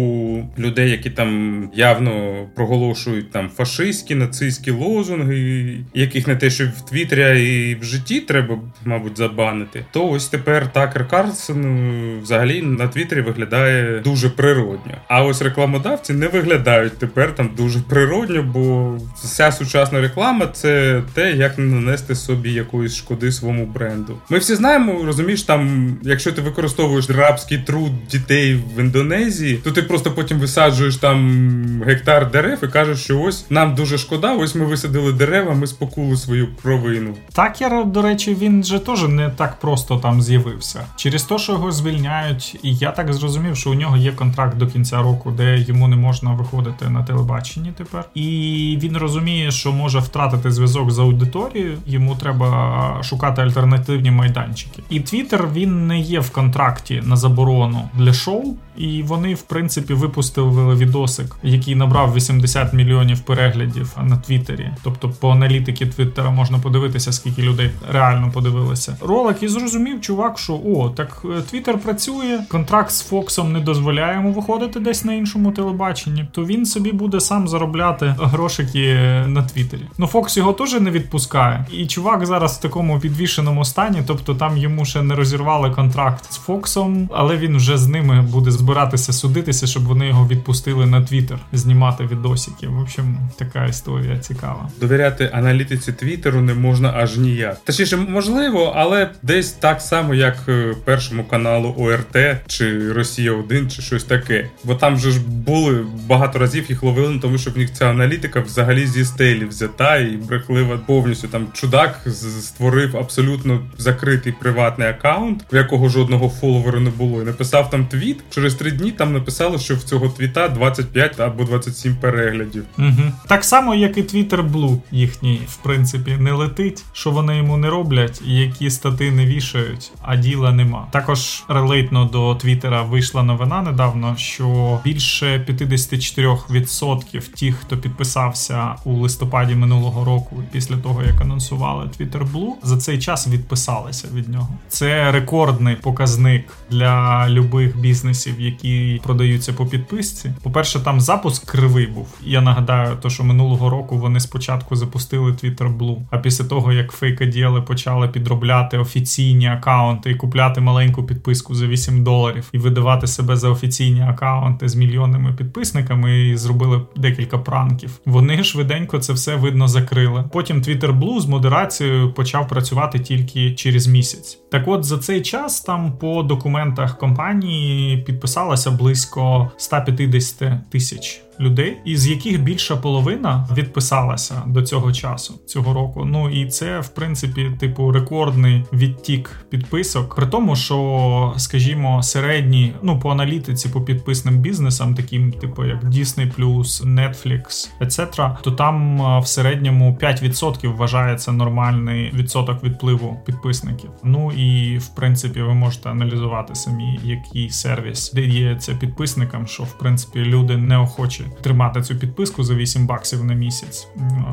людей, 0.58 0.90
які 0.90 1.10
там 1.10 1.62
явно 1.74 2.46
проголошують 2.54 3.30
там 3.30 3.50
фашистські, 3.56 4.14
нацистські 4.14 4.70
лозунги, 4.70 5.76
яких 5.94 6.26
не 6.26 6.36
те, 6.36 6.50
що 6.50 6.64
в 6.64 6.90
Твіттері, 6.90 7.70
і 7.70 7.74
в 7.74 7.84
житті 7.84 8.20
треба, 8.20 8.58
мабуть, 8.84 9.18
забанити. 9.18 9.84
То 9.92 10.08
ось 10.08 10.28
тепер 10.28 10.72
Такер 10.72 11.08
Карлсон 11.08 11.64
е, 11.64 12.20
взагалі 12.22 12.62
на 12.62 12.88
Твіттері 12.88 13.20
виглядає 13.20 14.00
дуже 14.00 14.28
природньо. 14.28 14.94
А 15.08 15.24
ось 15.24 15.47
рекламодавці 15.48 16.12
не 16.12 16.28
виглядають 16.28 16.98
тепер 16.98 17.34
там 17.34 17.50
дуже 17.56 17.80
природньо, 17.80 18.42
бо 18.42 18.96
вся 19.22 19.52
сучасна 19.52 20.00
реклама 20.00 20.46
це 20.46 21.02
те, 21.14 21.32
як 21.32 21.58
не 21.58 21.64
нанести 21.64 22.14
собі 22.14 22.52
якоїсь 22.52 22.94
шкоди 22.94 23.32
своєму 23.32 23.66
бренду. 23.66 24.16
Ми 24.30 24.38
всі 24.38 24.54
знаємо, 24.54 25.04
розумієш, 25.04 25.42
там, 25.42 25.90
якщо 26.02 26.32
ти 26.32 26.42
використовуєш 26.42 27.10
рабський 27.10 27.58
труд 27.58 27.92
дітей 28.10 28.62
в 28.76 28.80
Індонезії, 28.80 29.54
то 29.56 29.70
ти 29.70 29.82
просто 29.82 30.10
потім 30.10 30.38
висаджуєш 30.38 30.96
там 30.96 31.82
гектар 31.86 32.30
дерев 32.30 32.58
і 32.62 32.68
кажеш, 32.68 32.98
що 32.98 33.20
ось 33.20 33.50
нам 33.50 33.74
дуже 33.74 33.98
шкода, 33.98 34.34
ось 34.34 34.54
ми 34.54 34.64
висадили 34.64 35.12
дерева, 35.12 35.54
ми 35.54 35.66
спокули 35.66 36.16
свою 36.16 36.48
провину. 36.62 37.14
Такер, 37.32 37.86
до 37.86 38.02
речі, 38.02 38.36
він 38.40 38.64
же 38.64 38.78
теж 38.78 39.02
не 39.02 39.30
так 39.30 39.60
просто 39.60 39.96
там 39.96 40.22
з'явився. 40.22 40.80
Через 40.96 41.22
те, 41.22 41.38
що 41.38 41.52
його 41.52 41.72
звільняють, 41.72 42.58
і 42.62 42.74
я 42.74 42.90
так 42.90 43.12
зрозумів, 43.12 43.56
що 43.56 43.70
у 43.70 43.74
нього 43.74 43.96
є 43.96 44.12
контракт 44.12 44.56
до 44.56 44.66
кінця 44.66 45.02
року 45.02 45.30
де 45.38 45.58
йому 45.58 45.88
не 45.88 45.96
можна 45.96 46.32
виходити 46.32 46.88
на 46.88 47.02
телебаченні 47.02 47.72
тепер. 47.76 48.04
І 48.14 48.78
він 48.82 48.96
розуміє, 48.96 49.50
що 49.50 49.72
може 49.72 49.98
втратити 49.98 50.50
зв'язок 50.50 50.90
з 50.90 50.98
аудиторією. 50.98 51.78
Йому 51.86 52.16
треба 52.16 53.00
шукати 53.02 53.42
альтернативні 53.42 54.10
майданчики. 54.10 54.82
І 54.90 55.00
Твіттер 55.00 55.48
він 55.52 55.86
не 55.86 56.00
є 56.00 56.20
в 56.20 56.30
контракті 56.30 57.02
на 57.04 57.16
заборону 57.16 57.88
для 57.94 58.12
шоу. 58.12 58.56
І 58.78 59.02
вони, 59.02 59.34
в 59.34 59.42
принципі, 59.42 59.94
випустили 59.94 60.74
відосик, 60.74 61.36
який 61.42 61.74
набрав 61.74 62.14
80 62.14 62.72
мільйонів 62.72 63.20
переглядів 63.20 63.96
на 64.02 64.16
Твіттері. 64.16 64.70
Тобто, 64.82 65.10
по 65.10 65.30
аналітики 65.30 65.86
Твіттера 65.86 66.30
можна 66.30 66.58
подивитися, 66.58 67.12
скільки 67.12 67.42
людей 67.42 67.70
реально 67.92 68.30
подивилися. 68.30 68.96
Ролик 69.00 69.42
і 69.42 69.48
зрозумів, 69.48 70.00
чувак, 70.00 70.38
що 70.38 70.60
о, 70.66 70.90
так 70.90 71.22
е, 71.24 71.42
Твіттер 71.50 71.78
працює, 71.78 72.40
контракт 72.48 72.90
з 72.90 73.02
Фоксом 73.02 73.52
не 73.52 73.60
дозволяє 73.60 74.14
йому 74.14 74.32
виходити 74.32 74.80
десь 74.80 75.04
на 75.04 75.14
іншому 75.28 75.52
телебаченні. 75.52 76.26
То 76.32 76.44
він 76.44 76.66
собі 76.66 76.92
буде 76.92 77.20
сам 77.20 77.48
заробляти 77.48 78.14
грошики 78.18 78.94
на 79.26 79.42
Твіттері. 79.42 79.82
Ну 79.98 80.06
Фокс 80.06 80.36
його 80.36 80.52
теж 80.52 80.80
не 80.80 80.90
відпускає. 80.90 81.66
І 81.72 81.86
чувак 81.86 82.26
зараз 82.26 82.56
в 82.56 82.60
такому 82.60 83.00
підвішеному 83.00 83.64
стані, 83.64 84.02
тобто 84.06 84.34
там 84.34 84.56
йому 84.56 84.84
ще 84.84 85.02
не 85.02 85.14
розірвали 85.14 85.70
контракт 85.70 86.32
з 86.32 86.36
Фоксом, 86.36 87.10
але 87.14 87.36
він 87.36 87.56
вже 87.56 87.78
з 87.78 87.86
ними 87.86 88.22
буде 88.22 88.50
збиратися 88.50 89.12
судитися, 89.12 89.66
щоб 89.66 89.84
вони 89.84 90.06
його 90.06 90.28
відпустили 90.28 90.86
на 90.86 91.02
Твіттер, 91.02 91.38
знімати 91.52 92.04
відосики. 92.04 92.68
В 92.68 92.78
общем, 92.80 93.18
така 93.38 93.64
історія 93.64 94.18
цікава. 94.18 94.68
Довіряти 94.80 95.30
аналітиці 95.32 95.92
Твіттеру 95.92 96.40
не 96.40 96.54
можна 96.54 96.92
аж 96.96 97.18
ніяк. 97.18 97.56
Точніше, 97.64 97.96
можливо, 97.96 98.72
але 98.76 99.10
десь 99.22 99.52
так 99.52 99.80
само, 99.80 100.14
як 100.14 100.36
е, 100.48 100.74
першому 100.84 101.24
каналу 101.24 101.74
ОРТ 101.78 102.16
чи 102.46 102.92
Росія 102.92 103.32
1 103.32 103.70
чи 103.70 103.82
щось 103.82 104.04
таке. 104.04 104.50
Бо 104.64 104.74
там 104.74 104.96
вже 104.96 105.07
же 105.08 105.18
ж 105.18 105.20
були 105.26 105.86
багато 106.06 106.38
разів 106.38 106.64
їх 106.68 106.82
ловили, 106.82 107.18
тому 107.18 107.38
що 107.38 107.50
в 107.50 107.58
них 107.58 107.72
ця 107.72 107.90
аналітика 107.90 108.40
взагалі 108.40 108.86
зі 108.86 109.04
стелі 109.04 109.44
взята 109.44 109.96
і 109.96 110.16
брехлива 110.16 110.78
повністю. 110.86 111.28
Там 111.28 111.46
чудак 111.52 112.00
створив 112.40 112.96
абсолютно 112.96 113.60
закритий 113.78 114.32
приватний 114.32 114.88
аккаунт, 114.88 115.44
в 115.52 115.56
якого 115.56 115.88
жодного 115.88 116.28
фоловера 116.28 116.80
не 116.80 116.90
було. 116.90 117.22
І 117.22 117.24
написав 117.24 117.70
там 117.70 117.86
твіт. 117.86 118.18
Через 118.30 118.54
три 118.54 118.70
дні 118.70 118.92
там 118.92 119.12
написали, 119.12 119.58
що 119.58 119.74
в 119.74 119.82
цього 119.82 120.08
твіта 120.08 120.48
25 120.48 121.20
або 121.20 121.44
27 121.44 121.96
переглядів. 121.96 122.64
Угу. 122.78 123.12
Так 123.26 123.44
само, 123.44 123.74
як 123.74 123.98
і 123.98 124.02
Twitter 124.02 124.50
Blue 124.52 124.78
їхній, 124.90 125.40
в 125.48 125.56
принципі, 125.56 126.16
не 126.18 126.32
летить, 126.32 126.84
що 126.92 127.10
вони 127.10 127.36
йому 127.36 127.56
не 127.56 127.70
роблять, 127.70 128.22
і 128.26 128.34
які 128.34 128.70
стати 128.70 129.10
не 129.10 129.26
вішають, 129.26 129.92
а 130.02 130.16
діла 130.16 130.52
нема. 130.52 130.86
Також 130.90 131.44
релейтно 131.48 132.04
до 132.04 132.34
Твіттера 132.34 132.82
вийшла 132.82 133.22
новина 133.22 133.62
недавно, 133.62 134.14
що 134.16 134.80
більше 134.98 135.44
54% 135.48 137.40
тих, 137.40 137.56
хто 137.56 137.76
підписався 137.76 138.74
у 138.84 138.92
листопаді 138.92 139.54
минулого 139.54 140.04
року, 140.04 140.42
після 140.52 140.76
того 140.76 141.02
як 141.02 141.20
анонсували 141.20 141.84
Twitter 141.84 142.32
Blue, 142.32 142.50
за 142.62 142.76
цей 142.76 142.98
час 142.98 143.28
відписалися 143.28 144.08
від 144.14 144.28
нього. 144.28 144.48
Це 144.68 145.12
рекордний 145.12 145.76
показник 145.76 146.56
для 146.70 147.28
любих 147.28 147.78
бізнесів, 147.78 148.40
які 148.40 149.00
продаються 149.04 149.52
по 149.52 149.66
підписці. 149.66 150.32
По 150.42 150.50
перше, 150.50 150.80
там 150.80 151.00
запуск 151.00 151.44
кривий 151.44 151.86
був. 151.86 152.08
Я 152.22 152.40
нагадаю, 152.40 152.96
то 153.02 153.10
що 153.10 153.24
минулого 153.24 153.70
року 153.70 153.98
вони 153.98 154.20
спочатку 154.20 154.76
запустили 154.76 155.32
Twitter 155.32 155.78
Blue, 155.78 155.98
а 156.10 156.18
після 156.18 156.44
того 156.44 156.72
як 156.72 156.92
фейкоділи 156.92 157.62
почали 157.62 158.08
підробляти 158.08 158.78
офіційні 158.78 159.46
акаунти 159.46 160.10
і 160.10 160.14
купляти 160.14 160.60
маленьку 160.60 161.04
підписку 161.04 161.54
за 161.54 161.66
8 161.66 162.04
доларів 162.04 162.48
і 162.52 162.58
видавати 162.58 163.06
себе 163.06 163.36
за 163.36 163.48
офіційні 163.48 164.02
акаунти 164.08 164.68
з 164.68 164.76
мільйонними 164.88 165.32
підписниками, 165.32 166.20
і 166.20 166.36
зробили 166.36 166.80
декілька 166.96 167.38
пранків. 167.38 168.00
Вони 168.06 168.44
швиденько 168.44 168.98
це 168.98 169.12
все 169.12 169.36
видно 169.36 169.68
закрили. 169.68 170.24
Потім 170.32 170.62
Twitter 170.62 170.98
Blue 170.98 171.20
з 171.20 171.26
модерацією 171.26 172.12
почав 172.12 172.48
працювати 172.48 172.98
тільки 172.98 173.54
через 173.54 173.86
місяць. 173.86 174.38
Так, 174.50 174.68
от 174.68 174.84
за 174.84 174.98
цей 174.98 175.22
час 175.22 175.60
там 175.60 175.92
по 175.92 176.22
документах 176.22 176.98
компанії 176.98 177.98
підписалося 177.98 178.70
близько 178.70 179.50
150 179.56 180.70
тисяч 180.70 181.22
людей, 181.40 181.76
із 181.84 182.08
яких 182.08 182.42
більша 182.42 182.76
половина 182.76 183.48
відписалася 183.56 184.42
до 184.46 184.62
цього 184.62 184.92
часу 184.92 185.34
цього 185.46 185.74
року. 185.74 186.04
Ну 186.04 186.30
і 186.30 186.46
це, 186.46 186.80
в 186.80 186.88
принципі, 186.88 187.50
типу 187.60 187.92
рекордний 187.92 188.64
відтік 188.72 189.46
підписок. 189.50 190.14
При 190.14 190.26
тому, 190.26 190.56
що, 190.56 191.34
скажімо, 191.36 192.02
середні, 192.02 192.72
ну 192.82 193.00
по 193.00 193.10
аналітиці, 193.10 193.68
по 193.68 193.80
підписним 193.80 194.38
бізнесам, 194.38 194.94
таким, 194.94 195.32
типу 195.32 195.64
як 195.64 195.84
Disney+, 195.84 196.36
Netflix, 196.84 197.68
etc., 197.80 198.36
то 198.42 198.50
там 198.50 198.98
в 199.20 199.26
середньому 199.26 199.98
5% 200.02 200.76
вважається 200.76 201.32
нормальний 201.32 202.10
відсоток 202.14 202.64
відпливу 202.64 203.20
підписників. 203.26 203.90
Ну 204.04 204.32
і 204.38 204.78
в 204.78 204.88
принципі 204.88 205.42
ви 205.42 205.54
можете 205.54 205.90
аналізувати 205.90 206.54
самі, 206.54 207.00
який 207.04 207.50
сервіс 207.50 208.12
дається 208.12 208.74
підписникам, 208.74 209.46
що 209.46 209.62
в 209.62 209.78
принципі 209.78 210.18
люди 210.18 210.56
неохочі 210.56 211.24
тримати 211.42 211.82
цю 211.82 211.96
підписку 211.96 212.44
за 212.44 212.54
8 212.54 212.86
баксів 212.86 213.24
на 213.24 213.34
місяць. 213.34 213.88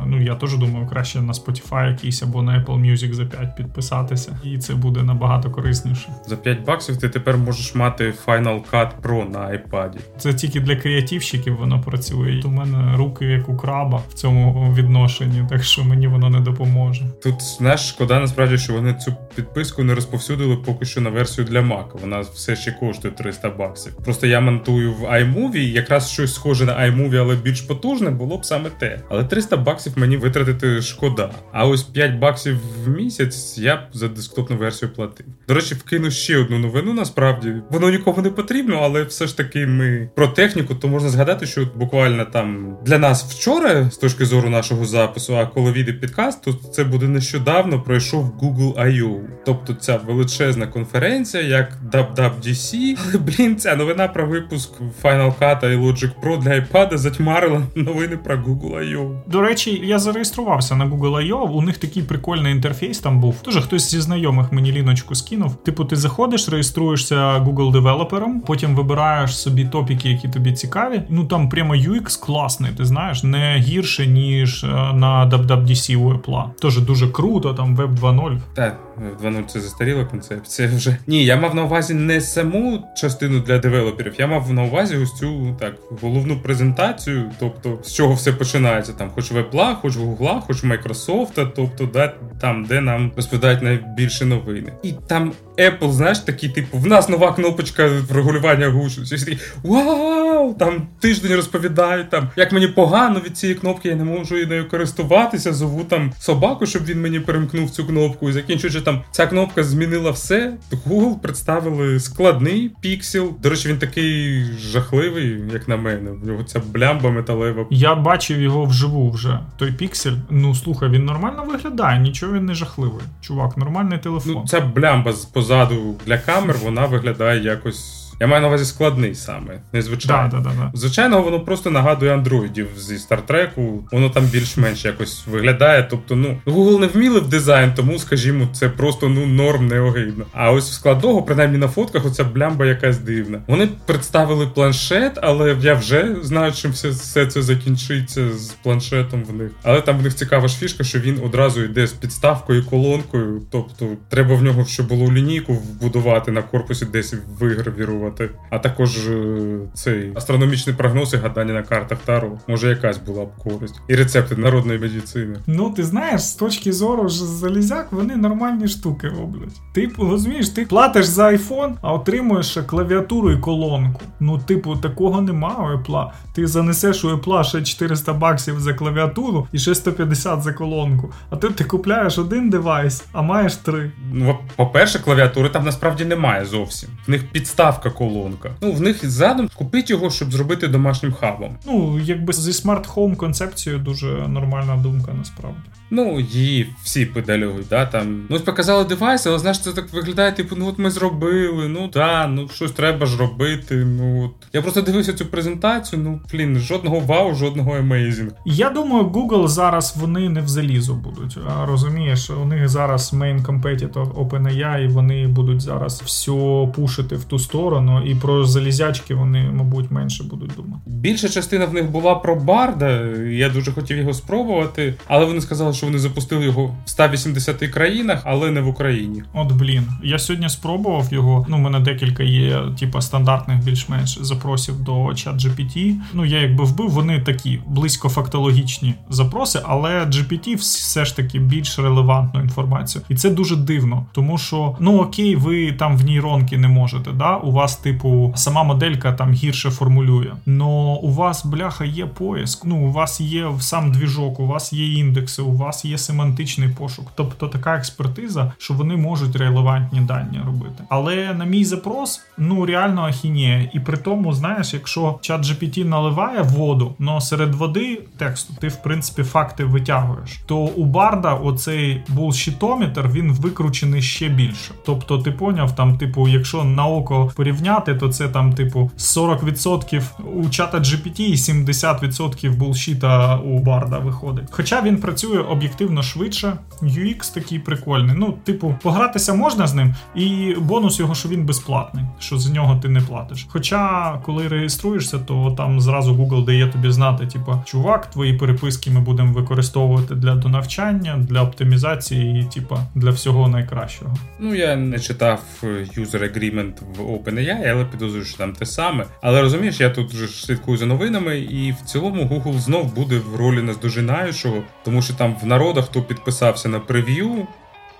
Ну 0.05 0.21
я 0.21 0.35
теж 0.35 0.57
думаю, 0.57 0.87
краще 0.87 1.21
на 1.21 1.33
Spotify 1.33 1.89
якийсь 1.89 2.23
або 2.23 2.41
на 2.41 2.51
Apple 2.51 2.91
Music 2.91 3.13
за 3.13 3.25
5 3.25 3.55
підписатися, 3.55 4.39
і 4.43 4.57
це 4.57 4.75
буде 4.75 5.03
набагато 5.03 5.51
корисніше. 5.51 6.13
За 6.27 6.37
5 6.37 6.65
баксів 6.65 6.97
ти 6.97 7.09
тепер 7.09 7.37
можеш 7.37 7.75
мати 7.75 8.13
Final 8.27 8.61
Cut 8.71 8.89
Pro 9.01 9.31
на 9.31 9.39
iPad. 9.39 9.91
Це 10.17 10.33
тільки 10.33 10.59
для 10.59 10.75
креативщиків 10.75 11.57
воно 11.57 11.81
працює. 11.81 12.41
У 12.45 12.49
мене 12.49 12.97
руки 12.97 13.25
як 13.25 13.49
у 13.49 13.57
краба 13.57 14.01
в 14.09 14.13
цьому 14.13 14.73
відношенні, 14.73 15.45
так 15.49 15.63
що 15.63 15.83
мені 15.83 16.07
воно 16.07 16.29
не 16.29 16.39
допоможе. 16.39 17.05
Тут 17.23 17.41
знаєш, 17.41 17.89
шкода 17.89 18.19
насправді, 18.19 18.57
що 18.57 18.73
вони 18.73 18.93
цю 18.93 19.15
підписку 19.35 19.83
не 19.83 19.94
розповсюдили 19.95 20.57
поки 20.57 20.85
що 20.85 21.01
на 21.01 21.09
версію 21.09 21.47
для 21.47 21.59
Mac. 21.59 21.99
Вона 22.01 22.19
все 22.19 22.55
ще 22.55 22.71
коштує 22.71 23.13
300 23.13 23.49
баксів. 23.49 23.93
Просто 24.05 24.27
я 24.27 24.39
монтую 24.39 24.93
в 24.93 25.03
iMovie, 25.03 25.71
якраз 25.71 26.11
щось 26.11 26.33
схоже 26.33 26.65
на 26.65 26.73
iMovie, 26.73 27.17
але 27.17 27.35
більш 27.35 27.61
потужне, 27.61 28.09
було 28.09 28.37
б 28.37 28.45
саме 28.45 28.69
те. 28.69 28.99
Але 29.09 29.23
300 29.23 29.57
баксів 29.57 29.93
мені 29.95 30.17
витратити 30.17 30.81
шкода. 30.81 31.31
А 31.51 31.67
ось 31.67 31.83
5 31.83 32.15
баксів 32.19 32.59
в 32.83 32.89
місяць 32.89 33.57
я 33.57 33.75
б 33.75 33.79
за 33.93 34.07
десктопну 34.07 34.57
версію 34.57 34.89
платив. 34.95 35.25
До 35.47 35.53
речі, 35.53 35.75
вкину 35.75 36.11
ще 36.11 36.37
одну 36.37 36.59
новину. 36.59 36.93
Насправді 36.93 37.53
воно 37.69 37.89
нікому 37.89 38.21
не 38.21 38.29
потрібно, 38.29 38.79
але 38.83 39.03
все 39.03 39.27
ж 39.27 39.37
таки 39.37 39.67
ми 39.67 40.09
про 40.15 40.27
техніку, 40.27 40.75
то 40.75 40.87
можна 40.87 41.09
згадати, 41.09 41.45
що 41.45 41.67
буквально 41.75 42.25
там 42.25 42.77
для 42.85 42.97
нас 42.97 43.23
вчора, 43.23 43.89
з 43.89 43.97
точки 43.97 44.25
зору 44.25 44.49
нашого 44.49 44.85
запису, 44.85 45.37
а 45.37 45.45
коли 45.45 45.71
війде 45.71 45.93
підкаст, 45.93 46.43
то 46.43 46.53
це 46.53 46.83
буде 46.83 47.07
нещодавно 47.07 47.81
пройшов 47.81 48.33
Google 48.41 48.73
I.O. 48.73 49.19
Тобто 49.45 49.73
ця 49.73 49.97
величезна 49.97 50.67
конференція, 50.67 51.43
як 51.43 51.77
WWDC. 51.93 52.97
Але 53.03 53.17
блін, 53.17 53.57
ця 53.57 53.75
новина 53.75 54.07
про 54.07 54.27
випуск 54.27 54.71
Final 55.03 55.33
Cut 55.39 55.73
і 55.73 55.77
Logic 55.77 56.09
Pro 56.23 56.39
для 56.39 56.51
iPad 56.51 56.97
затьмарила 56.97 57.61
новини 57.75 58.17
про 58.17 58.35
Google 58.35 58.75
I.O. 58.77 59.17
До 59.27 59.41
речі, 59.41 59.81
я 59.85 59.99
зареєструвався 59.99 60.75
на 60.75 60.85
Google 60.85 61.15
I.O. 61.15 61.41
У 61.41 61.61
них 61.61 61.77
такий 61.77 62.03
прикольний 62.03 62.51
інтерфейс 62.51 62.99
там 62.99 63.19
був. 63.19 63.41
Тоже 63.41 63.61
хтось 63.61 63.91
зі 63.91 64.01
знайомих 64.01 64.51
мені 64.51 64.71
ліночку 64.71 65.15
скинув. 65.15 65.34
Типу, 65.63 65.85
ти 65.85 65.95
заходиш, 65.95 66.49
реєструєшся 66.49 67.15
Google 67.15 67.71
девелопером, 67.71 68.41
потім 68.41 68.75
вибираєш 68.75 69.37
собі 69.37 69.65
топіки, 69.65 70.09
які 70.09 70.27
тобі 70.27 70.53
цікаві. 70.53 71.01
Ну 71.09 71.25
там 71.25 71.49
прямо 71.49 71.73
UX 71.75 72.25
класний, 72.25 72.71
ти 72.71 72.85
знаєш, 72.85 73.23
не 73.23 73.57
гірше 73.57 74.07
ніж 74.07 74.63
е, 74.63 74.67
на 74.93 75.29
WWDC 75.29 75.97
у 75.97 76.13
Apple. 76.13 76.43
Тоже 76.59 76.81
дуже 76.81 77.07
круто, 77.07 77.53
там 77.53 77.75
Web 77.77 77.99
2.0. 77.99 78.37
Так, 78.53 78.79
2.0 79.23 79.45
це 79.45 79.59
застаріла 79.59 80.05
концепція 80.05 80.69
вже. 80.75 80.97
Ні, 81.07 81.25
я 81.25 81.37
мав 81.37 81.55
на 81.55 81.63
увазі 81.63 81.93
не 81.93 82.21
саму 82.21 82.87
частину 82.97 83.39
для 83.39 83.57
девелоперів, 83.57 84.13
я 84.17 84.27
мав 84.27 84.53
на 84.53 84.63
увазі 84.63 84.97
ось 84.97 85.13
цю 85.13 85.57
так 85.59 85.75
головну 86.01 86.39
презентацію, 86.39 87.31
тобто 87.39 87.79
з 87.83 87.93
чого 87.93 88.13
все 88.13 88.31
починається. 88.31 88.93
Там, 88.93 89.11
хоч 89.15 89.31
в 89.31 89.37
Apple, 89.37 89.75
хоч 89.75 89.97
Google, 89.97 90.41
хоч 90.41 90.63
Microsoft, 90.63 91.47
тобто 91.55 91.85
де, 91.85 92.13
там, 92.41 92.65
де 92.65 92.81
нам 92.81 93.11
розповідають 93.15 93.61
найбільше 93.61 94.25
новини. 94.25 94.73
І 94.83 94.93
там 95.07 95.31
Apple, 95.57 95.91
знаєш, 95.91 96.19
такий, 96.19 96.49
типу, 96.49 96.77
в 96.77 96.87
нас 96.87 97.09
нова 97.09 97.33
кнопочка 97.33 97.89
регулювання 98.13 98.67
гучності. 98.67 99.37
Вау! 99.63 100.53
Там 100.53 100.87
тиждень 100.99 101.35
розповідають, 101.35 102.09
там, 102.09 102.29
як 102.35 102.51
мені 102.51 102.67
погано 102.67 103.21
від 103.25 103.37
цієї 103.37 103.59
кнопки, 103.59 103.89
я 103.89 103.95
не 103.95 104.03
можу 104.03 104.35
нею 104.35 104.69
користуватися, 104.69 105.53
зову 105.53 105.83
там 105.83 106.13
собаку, 106.19 106.65
щоб 106.65 106.85
він 106.85 107.01
мені 107.01 107.19
перемкнув 107.19 107.69
цю 107.69 107.85
кнопку. 107.85 108.29
І 108.29 108.31
закінчуючи 108.31 108.81
там, 108.85 109.01
ця 109.11 109.27
кнопка 109.27 109.63
змінила 109.63 110.11
все. 110.11 110.53
Google 110.87 111.19
представили 111.19 111.99
складний 111.99 112.71
піксел. 112.81 113.33
До 113.41 113.49
речі, 113.49 113.69
він 113.69 113.77
такий 113.77 114.43
жахливий, 114.59 115.41
як 115.53 115.67
на 115.67 115.77
мене. 115.77 116.11
В 116.11 116.27
нього 116.27 116.43
ця 116.43 116.61
блямба 116.65 117.11
металева. 117.11 117.65
Я 117.69 117.95
бачив 117.95 118.41
його 118.41 118.65
вживу 118.65 119.11
вже. 119.11 119.39
Той 119.57 119.71
піксель. 119.71 120.15
Ну 120.29 120.55
слухай, 120.55 120.89
він 120.89 121.05
нормально 121.05 121.43
виглядає, 121.43 121.99
нічого 121.99 122.33
він 122.33 122.45
не 122.45 122.53
жахливий. 122.53 123.03
Чувак, 123.21 123.57
нормальний 123.57 123.99
телефон. 123.99 124.33
Ну, 124.33 124.43
ця 124.47 124.59
блямба 124.59 125.13
позаду 125.33 125.95
для 126.05 126.17
камер, 126.17 126.55
вона 126.63 126.85
виглядає 126.85 127.43
якось. 127.43 128.04
Я 128.19 128.27
маю 128.27 128.41
на 128.41 128.47
увазі 128.47 128.65
складний 128.65 129.15
саме, 129.15 129.61
незвичайно. 129.73 130.29
Да, 130.31 130.39
да, 130.39 130.49
да, 130.49 130.71
Звичайно, 130.73 131.21
воно 131.21 131.39
просто 131.39 131.71
нагадує 131.71 132.13
андроїдів 132.13 132.67
зі 132.77 132.97
стартреку, 132.97 133.83
воно 133.91 134.09
там 134.09 134.25
більш-менш 134.25 134.85
якось 134.85 135.27
виглядає. 135.27 135.87
Тобто, 135.89 136.15
ну 136.15 136.37
Google 136.45 136.79
не 136.79 136.87
вміли 136.87 137.19
в 137.19 137.27
дизайн, 137.27 137.73
тому, 137.75 137.99
скажімо, 137.99 138.47
це 138.53 138.69
просто 138.69 139.09
ну 139.09 139.25
норм 139.25 139.67
неогидно. 139.67 140.25
А 140.33 140.51
ось 140.51 140.69
в 140.69 140.73
складного, 140.73 141.23
принаймні 141.23 141.57
на 141.57 141.67
фотках, 141.67 142.05
оця 142.05 142.23
блямба 142.23 142.65
якась 142.65 142.97
дивна. 142.97 143.41
Вони 143.47 143.69
представили 143.85 144.47
планшет, 144.47 145.19
але 145.21 145.57
я 145.61 145.73
вже 145.73 146.15
знаю, 146.21 146.51
чим 146.51 146.71
все, 146.71 146.89
все 146.89 147.25
це 147.25 147.41
закінчиться 147.41 148.29
з 148.33 148.49
планшетом 148.63 149.23
в 149.23 149.33
них. 149.33 149.51
Але 149.63 149.81
там 149.81 149.97
в 149.97 150.01
них 150.01 150.15
цікава 150.15 150.47
ж 150.47 150.57
фішка, 150.57 150.83
що 150.83 150.99
він 150.99 151.19
одразу 151.25 151.63
йде 151.63 151.87
з 151.87 151.93
підставкою 151.93 152.65
колонкою. 152.65 153.41
Тобто, 153.51 153.87
треба 154.09 154.35
в 154.35 154.43
нього, 154.43 154.65
щоб 154.65 154.87
було 154.87 155.11
лінійку 155.11 155.53
вбудувати 155.53 156.31
на 156.31 156.41
корпусі, 156.41 156.85
десь 156.85 157.13
вигравірувати 157.39 158.04
виконувати, 158.05 158.29
а 158.49 158.59
також 158.59 159.07
е, 159.07 159.57
цей 159.73 160.11
астрономічний 160.15 160.75
прогноз 160.75 161.13
і 161.13 161.17
гадання 161.17 161.53
на 161.53 161.63
картах 161.63 161.97
Таро. 162.05 162.31
Може, 162.47 162.69
якась 162.69 162.97
була 162.97 163.25
б 163.25 163.35
користь. 163.35 163.81
І 163.87 163.95
рецепти 163.95 164.35
народної 164.35 164.79
медицини. 164.79 165.35
Ну, 165.47 165.69
ти 165.69 165.83
знаєш, 165.83 166.21
з 166.21 166.35
точки 166.35 166.73
зору 166.73 167.09
ж 167.09 167.25
залізяк, 167.25 167.87
вони 167.91 168.15
нормальні 168.15 168.67
штуки 168.67 169.07
роблять. 169.07 169.61
Ти 169.73 169.91
розумієш, 169.97 170.49
ти 170.49 170.65
платиш 170.65 171.05
за 171.05 171.25
айфон, 171.25 171.75
а 171.81 171.93
отримуєш 171.93 172.45
ще 172.45 172.63
клавіатуру 172.63 173.31
і 173.31 173.37
колонку. 173.37 174.01
Ну, 174.19 174.37
типу, 174.37 174.75
такого 174.75 175.21
нема 175.21 175.55
у 175.55 175.77
Apple. 175.77 176.09
Ти 176.33 176.47
занесеш 176.47 177.05
у 177.05 177.17
Apple 177.17 177.43
ще 177.43 177.61
400 177.61 178.13
баксів 178.13 178.59
за 178.59 178.73
клавіатуру 178.73 179.47
і 179.51 179.59
ще 179.59 179.75
150 179.75 180.41
за 180.41 180.53
колонку. 180.53 181.13
А 181.29 181.35
тут 181.35 181.55
ти 181.55 181.63
купляєш 181.63 182.17
один 182.17 182.49
девайс, 182.49 183.03
а 183.13 183.21
маєш 183.21 183.55
три. 183.55 183.91
Ну, 184.13 184.37
по-перше, 184.55 184.99
клавіатури 184.99 185.49
там 185.49 185.65
насправді 185.65 186.05
немає 186.05 186.45
зовсім. 186.45 186.89
В 187.07 187.11
них 187.11 187.31
підставка 187.31 187.89
колонка. 187.97 188.51
Ну 188.61 188.71
в 188.71 188.81
них 188.81 189.09
задум 189.09 189.49
купити 189.55 189.93
його, 189.93 190.09
щоб 190.09 190.31
зробити 190.31 190.67
домашнім 190.67 191.13
хабом. 191.13 191.57
Ну 191.65 191.99
якби 191.99 192.33
зі 192.33 192.53
smart 192.53 192.88
home 192.88 193.15
концепцією 193.15 193.81
дуже 193.81 194.07
нормальна 194.07 194.75
думка 194.75 195.11
насправді. 195.13 195.59
Ну, 195.91 196.19
її 196.19 196.69
всі 196.83 197.05
педалюють, 197.05 197.67
да, 197.69 197.85
там. 197.85 198.25
Ну, 198.29 198.39
показали 198.39 198.83
девайс, 198.83 199.27
але 199.27 199.39
знаєш, 199.39 199.59
це 199.59 199.71
так 199.71 199.93
виглядає, 199.93 200.31
типу, 200.31 200.55
ну 200.55 200.67
от 200.67 200.79
ми 200.79 200.89
зробили, 200.89 201.67
ну 201.67 201.89
да, 201.93 202.27
ну 202.27 202.49
щось 202.49 202.71
треба 202.71 203.05
ж 203.05 203.17
робити. 203.17 203.75
Ну 203.75 204.25
от. 204.25 204.31
Я 204.53 204.61
просто 204.61 204.81
дивився 204.81 205.13
цю 205.13 205.25
презентацію, 205.25 206.01
ну 206.01 206.21
блін, 206.33 206.59
жодного 206.59 206.99
вау, 206.99 207.35
жодного 207.35 207.75
amazing. 207.75 208.31
Я 208.45 208.69
думаю, 208.69 209.05
Google 209.05 209.47
зараз 209.47 209.95
вони 209.97 210.29
не 210.29 210.41
в 210.41 210.47
залізо 210.47 210.93
будуть. 210.93 211.37
А 211.47 211.65
розумієш, 211.65 212.29
у 212.29 212.45
них 212.45 212.69
зараз 212.69 213.13
main 213.13 213.45
competitor 213.45 214.13
OpenAI, 214.13 214.79
і 214.83 214.87
вони 214.87 215.27
будуть 215.27 215.61
зараз 215.61 216.01
все 216.05 216.31
пушити 216.75 217.15
в 217.15 217.23
ту 217.23 217.39
сторону, 217.39 218.05
і 218.05 218.15
про 218.15 218.45
залізячки 218.45 219.15
вони, 219.15 219.49
мабуть, 219.53 219.91
менше 219.91 220.23
будуть 220.23 220.51
думати. 220.55 220.81
Більша 220.85 221.29
частина 221.29 221.65
в 221.65 221.73
них 221.73 221.91
була 221.91 222.15
про 222.15 222.35
Барда. 222.35 222.89
Я 223.29 223.49
дуже 223.49 223.71
хотів 223.71 223.97
його 223.97 224.13
спробувати, 224.13 224.95
але 225.07 225.25
вони 225.25 225.41
сказали, 225.41 225.73
що 225.75 225.85
вони 225.85 225.99
запустили 225.99 226.45
його 226.45 226.75
в 226.85 226.89
180 226.89 227.57
країнах, 227.57 228.21
але 228.25 228.51
не 228.51 228.61
в 228.61 228.67
Україні. 228.67 229.23
От 229.33 229.51
блін, 229.51 229.87
я 230.03 230.19
сьогодні 230.19 230.49
спробував 230.49 231.13
його. 231.13 231.45
Ну, 231.49 231.57
у 231.57 231.59
мене 231.59 231.79
декілька 231.79 232.23
є, 232.23 232.61
типа 232.79 233.01
стандартних 233.01 233.63
більш-менш 233.63 234.19
запросів 234.21 234.83
до 234.83 234.93
ChatGPT. 234.93 235.95
Ну 236.13 236.25
я 236.25 236.41
якби 236.41 236.63
вбив, 236.63 236.89
вони 236.89 237.19
такі 237.19 237.59
близько 237.67 238.09
фактологічні 238.09 238.93
запроси, 239.09 239.59
але 239.63 240.05
GPT 240.05 240.55
все 240.55 241.05
ж 241.05 241.15
таки 241.15 241.39
більш 241.39 241.79
релевантну 241.79 242.41
інформацію, 242.41 243.03
і 243.09 243.15
це 243.15 243.29
дуже 243.29 243.55
дивно, 243.55 244.05
тому 244.11 244.37
що 244.37 244.77
ну 244.79 245.01
окей, 245.01 245.35
ви 245.35 245.71
там 245.71 245.97
в 245.97 246.05
нейронки 246.05 246.57
не 246.57 246.67
можете. 246.67 247.11
Да, 247.11 247.35
у 247.37 247.51
вас, 247.51 247.75
типу, 247.75 248.33
сама 248.35 248.63
моделька 248.63 249.13
там 249.13 249.33
гірше 249.33 249.69
формулює. 249.69 250.31
Но 250.45 250.95
у 250.95 251.11
вас 251.11 251.45
бляха 251.45 251.85
є 251.85 252.05
поиск. 252.05 252.65
Ну 252.65 252.87
у 252.87 252.91
вас 252.91 253.21
є 253.21 253.47
сам 253.59 253.91
двіжок, 253.91 254.39
у 254.39 254.47
вас 254.47 254.73
є 254.73 254.93
індекси, 254.93 255.41
у 255.41 255.51
вас 255.51 255.64
є 255.85 255.97
семантичний 255.97 256.69
пошук. 256.69 257.11
Тобто 257.15 257.47
така 257.47 257.75
експертиза, 257.75 258.53
що 258.57 258.73
вони 258.73 258.95
можуть 258.95 259.35
релевантні 259.35 260.01
дані 260.01 260.41
робити. 260.45 260.83
Але 260.89 261.33
на 261.33 261.45
мій 261.45 261.65
запрос, 261.65 262.21
ну 262.37 262.65
реально 262.65 263.01
ахінія. 263.01 263.69
І 263.73 263.79
при 263.79 263.97
тому, 263.97 264.33
знаєш, 264.33 264.73
якщо 264.73 265.19
чат 265.21 265.41
GPT 265.41 265.85
наливає 265.85 266.41
воду, 266.41 266.95
но 266.99 267.21
серед 267.21 267.55
води 267.55 268.01
тексту 268.17 268.53
ти 268.61 268.67
в 268.67 268.83
принципі 268.83 269.23
факти 269.23 269.63
витягуєш, 269.63 270.39
то 270.45 270.57
у 270.57 270.85
Барда 270.85 271.33
оцей 271.33 272.03
булшітометр 272.07 273.07
він 273.07 273.31
викручений 273.31 274.01
ще 274.01 274.29
більше. 274.29 274.71
Тобто, 274.85 275.17
ти 275.17 275.31
поняв, 275.31 275.75
там, 275.75 275.97
типу, 275.97 276.27
якщо 276.27 276.63
на 276.63 276.87
око 276.87 277.31
порівняти, 277.35 277.95
то 277.95 278.09
це 278.09 278.27
там, 278.27 278.53
типу, 278.53 278.91
40% 278.97 280.03
у 280.35 280.49
чата 280.49 280.77
GPT 280.77 281.19
і 281.21 281.35
70% 281.35 282.55
булшіта 282.57 283.37
у 283.37 283.59
Барда 283.59 283.99
виходить. 283.99 284.45
Хоча 284.51 284.81
він 284.81 284.97
працює 284.97 285.39
об'єктивно 285.55 286.03
швидше, 286.03 286.53
UX 286.81 287.33
такий 287.33 287.59
прикольний. 287.59 288.15
Ну, 288.19 288.37
типу, 288.43 288.75
погратися 288.81 289.33
можна 289.33 289.67
з 289.67 289.73
ним, 289.73 289.95
і 290.15 290.55
бонус 290.59 290.99
його, 290.99 291.15
що 291.15 291.29
він 291.29 291.45
безплатний, 291.45 292.03
що 292.19 292.37
з 292.37 292.49
нього 292.49 292.79
ти 292.81 292.89
не 292.89 293.01
платиш. 293.01 293.45
Хоча, 293.49 294.13
коли 294.25 294.47
реєструєшся, 294.47 295.19
то 295.19 295.51
там 295.57 295.81
зразу 295.81 296.15
Google 296.15 296.45
дає 296.45 296.67
тобі 296.67 296.91
знати, 296.91 297.27
типу, 297.27 297.61
чувак, 297.65 298.09
твої 298.09 298.33
переписки 298.33 298.91
ми 298.91 298.99
будемо 298.99 299.33
використовувати 299.33 300.15
для 300.15 300.35
донавчання, 300.35 301.17
для 301.17 301.41
оптимізації 301.41 302.41
і 302.41 302.53
типу, 302.53 302.77
для 302.95 303.09
всього 303.09 303.47
найкращого. 303.47 304.15
Ну 304.39 304.55
я 304.55 304.75
не 304.75 304.99
читав 304.99 305.41
е, 305.63 305.67
user 305.97 306.19
agreement 306.19 306.73
в 306.97 307.01
OpenAI, 307.01 307.71
але 307.71 307.85
підозрюю, 307.85 308.25
що 308.25 308.37
там 308.37 308.53
те 308.53 308.65
саме. 308.65 309.05
Але 309.21 309.41
розумієш, 309.41 309.79
я 309.79 309.89
тут 309.89 310.13
вже 310.13 310.27
слідкую 310.27 310.77
за 310.77 310.85
новинами, 310.85 311.39
і 311.39 311.71
в 311.71 311.81
цілому 311.85 312.23
Google 312.23 312.59
знов 312.59 312.95
буде 312.95 313.21
в 313.31 313.35
ролі 313.35 313.61
наздожинаючого, 313.61 314.55
тому 314.85 315.01
що 315.01 315.13
там 315.13 315.35
в 315.45 315.47
народах, 315.47 315.85
хто 315.85 316.01
підписався 316.01 316.69
на 316.69 316.79
прев'ю, 316.79 317.47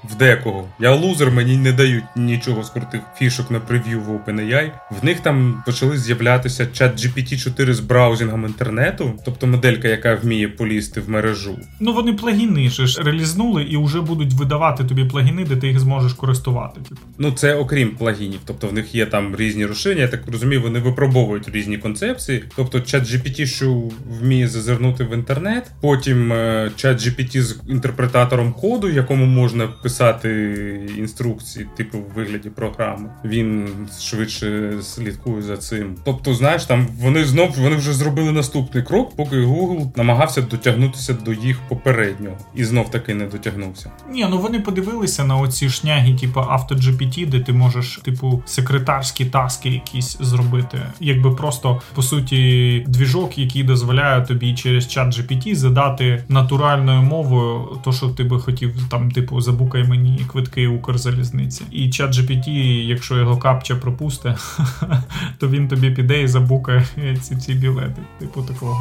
в 0.10 0.16
декого. 0.16 0.68
Я 0.80 0.96
лузер, 0.96 1.32
мені 1.32 1.58
не 1.58 1.72
дають 1.72 2.04
нічого 2.16 2.64
з 2.64 2.70
крутих 2.70 3.02
фішок 3.18 3.52
на 3.52 3.60
прев'ю 3.60 4.02
в 4.02 4.10
OpenAI. 4.10 4.72
В 5.02 5.06
них 5.06 5.20
там 5.20 5.64
почали 5.66 5.98
з'являтися 5.98 6.66
чат 6.66 7.06
GPT-4 7.06 7.74
з 7.74 7.80
браузингом 7.80 8.46
інтернету, 8.46 9.14
тобто 9.26 9.48
моделька, 9.48 9.88
яка 9.88 10.16
вміє 10.16 10.48
полізти 10.48 11.02
в 11.02 11.10
мережу. 11.10 11.60
Ну 11.80 11.94
вони 11.94 12.14
плагіни 12.14 12.70
ж 12.70 13.04
релізнули 13.04 13.64
і 13.64 13.78
вже 13.78 14.02
будуть 14.02 14.34
видавати 14.34 14.84
тобі 14.84 15.06
плагіни, 15.06 15.46
де 15.46 15.56
ти 15.56 15.68
їх 15.68 15.80
зможеш 15.80 16.14
користувати. 16.14 16.82
Типу. 16.82 17.02
Ну 17.18 17.32
це 17.32 17.56
окрім 17.56 17.90
плагінів, 17.90 18.40
тобто 18.46 18.68
в 18.68 18.74
них 18.74 18.96
є 18.96 19.06
там 19.06 19.36
різні 19.36 19.66
рушення. 19.66 20.02
Я 20.02 20.08
так 20.08 20.22
розумію, 20.32 20.62
вони 20.62 20.80
випробовують 20.80 21.50
різні 21.50 21.78
концепції. 21.78 22.44
Тобто 22.56 22.80
чат 22.80 23.04
GPT, 23.04 23.46
що 23.46 23.84
вміє 24.22 24.48
зазирнути 24.48 25.04
в 25.04 25.14
інтернет, 25.14 25.72
потім 25.82 26.34
е, 26.34 26.72
чат 26.76 26.98
GPT 26.98 27.42
з 27.42 27.60
інтерпретатором 27.68 28.54
коду, 28.54 28.90
якому 28.90 29.26
можна 29.26 29.68
писати 29.68 29.95
писати 29.96 30.30
інструкції, 30.98 31.68
типу 31.78 31.98
в 31.98 32.16
вигляді 32.16 32.50
програми. 32.50 33.10
Він 33.26 33.70
швидше 34.00 34.74
слідкує 34.82 35.42
за 35.42 35.58
цим. 35.58 35.96
Тобто, 36.04 36.34
знаєш, 36.34 36.66
там 36.66 36.88
вони 37.00 37.26
знов 37.26 37.56
вони 37.58 37.76
вже 37.76 37.94
зробили 37.94 38.32
наступний 38.32 38.84
крок, 38.84 39.16
поки 39.16 39.36
Google 39.36 39.88
намагався 39.96 40.42
дотягнутися 40.42 41.14
до 41.14 41.34
їх 41.34 41.60
попереднього 41.70 42.38
і 42.56 42.66
знов 42.66 42.92
таки 42.92 43.14
не 43.14 43.26
дотягнувся. 43.26 43.92
Ні, 44.12 44.28
ну 44.30 44.38
вони 44.38 44.60
подивилися 44.60 45.24
на 45.24 45.38
оці 45.38 45.70
шняги, 45.70 46.14
типу 46.14 46.40
AutoGPT, 46.40 47.30
де 47.30 47.40
ти 47.40 47.54
можеш, 47.54 48.00
типу, 48.04 48.44
секретарські 48.46 49.26
таски 49.26 49.70
якісь 49.70 50.18
зробити, 50.20 50.82
якби 51.00 51.32
просто 51.32 51.82
по 51.96 52.02
суті 52.02 52.84
двіжок, 52.88 53.38
який 53.38 53.64
дозволяє 53.64 54.22
тобі 54.22 54.56
через 54.56 54.88
чат 54.88 55.08
GPT 55.08 55.56
задати 55.56 56.24
натуральною 56.30 57.02
мовою, 57.02 57.80
то 57.84 57.92
що 57.92 58.08
ти 58.08 58.24
би 58.24 58.40
хотів 58.40 58.76
там, 58.90 59.12
типу, 59.12 59.42
забукай 59.76 59.84
мені 59.84 60.26
квитки 60.32 60.68
Укрзалізниці. 60.68 61.64
І 61.72 61.90
чат 61.90 62.12
GPT, 62.12 62.50
якщо 62.86 63.18
його 63.18 63.38
капча 63.38 63.76
пропусте, 63.76 64.36
то 65.38 65.48
він 65.48 65.68
тобі 65.68 65.92
піде 65.92 66.22
і 66.22 66.28
забукає 66.28 67.18
ці 67.22 67.36
ці 67.36 67.54
білети. 67.54 68.02
Типу 68.20 68.42
такого. 68.42 68.78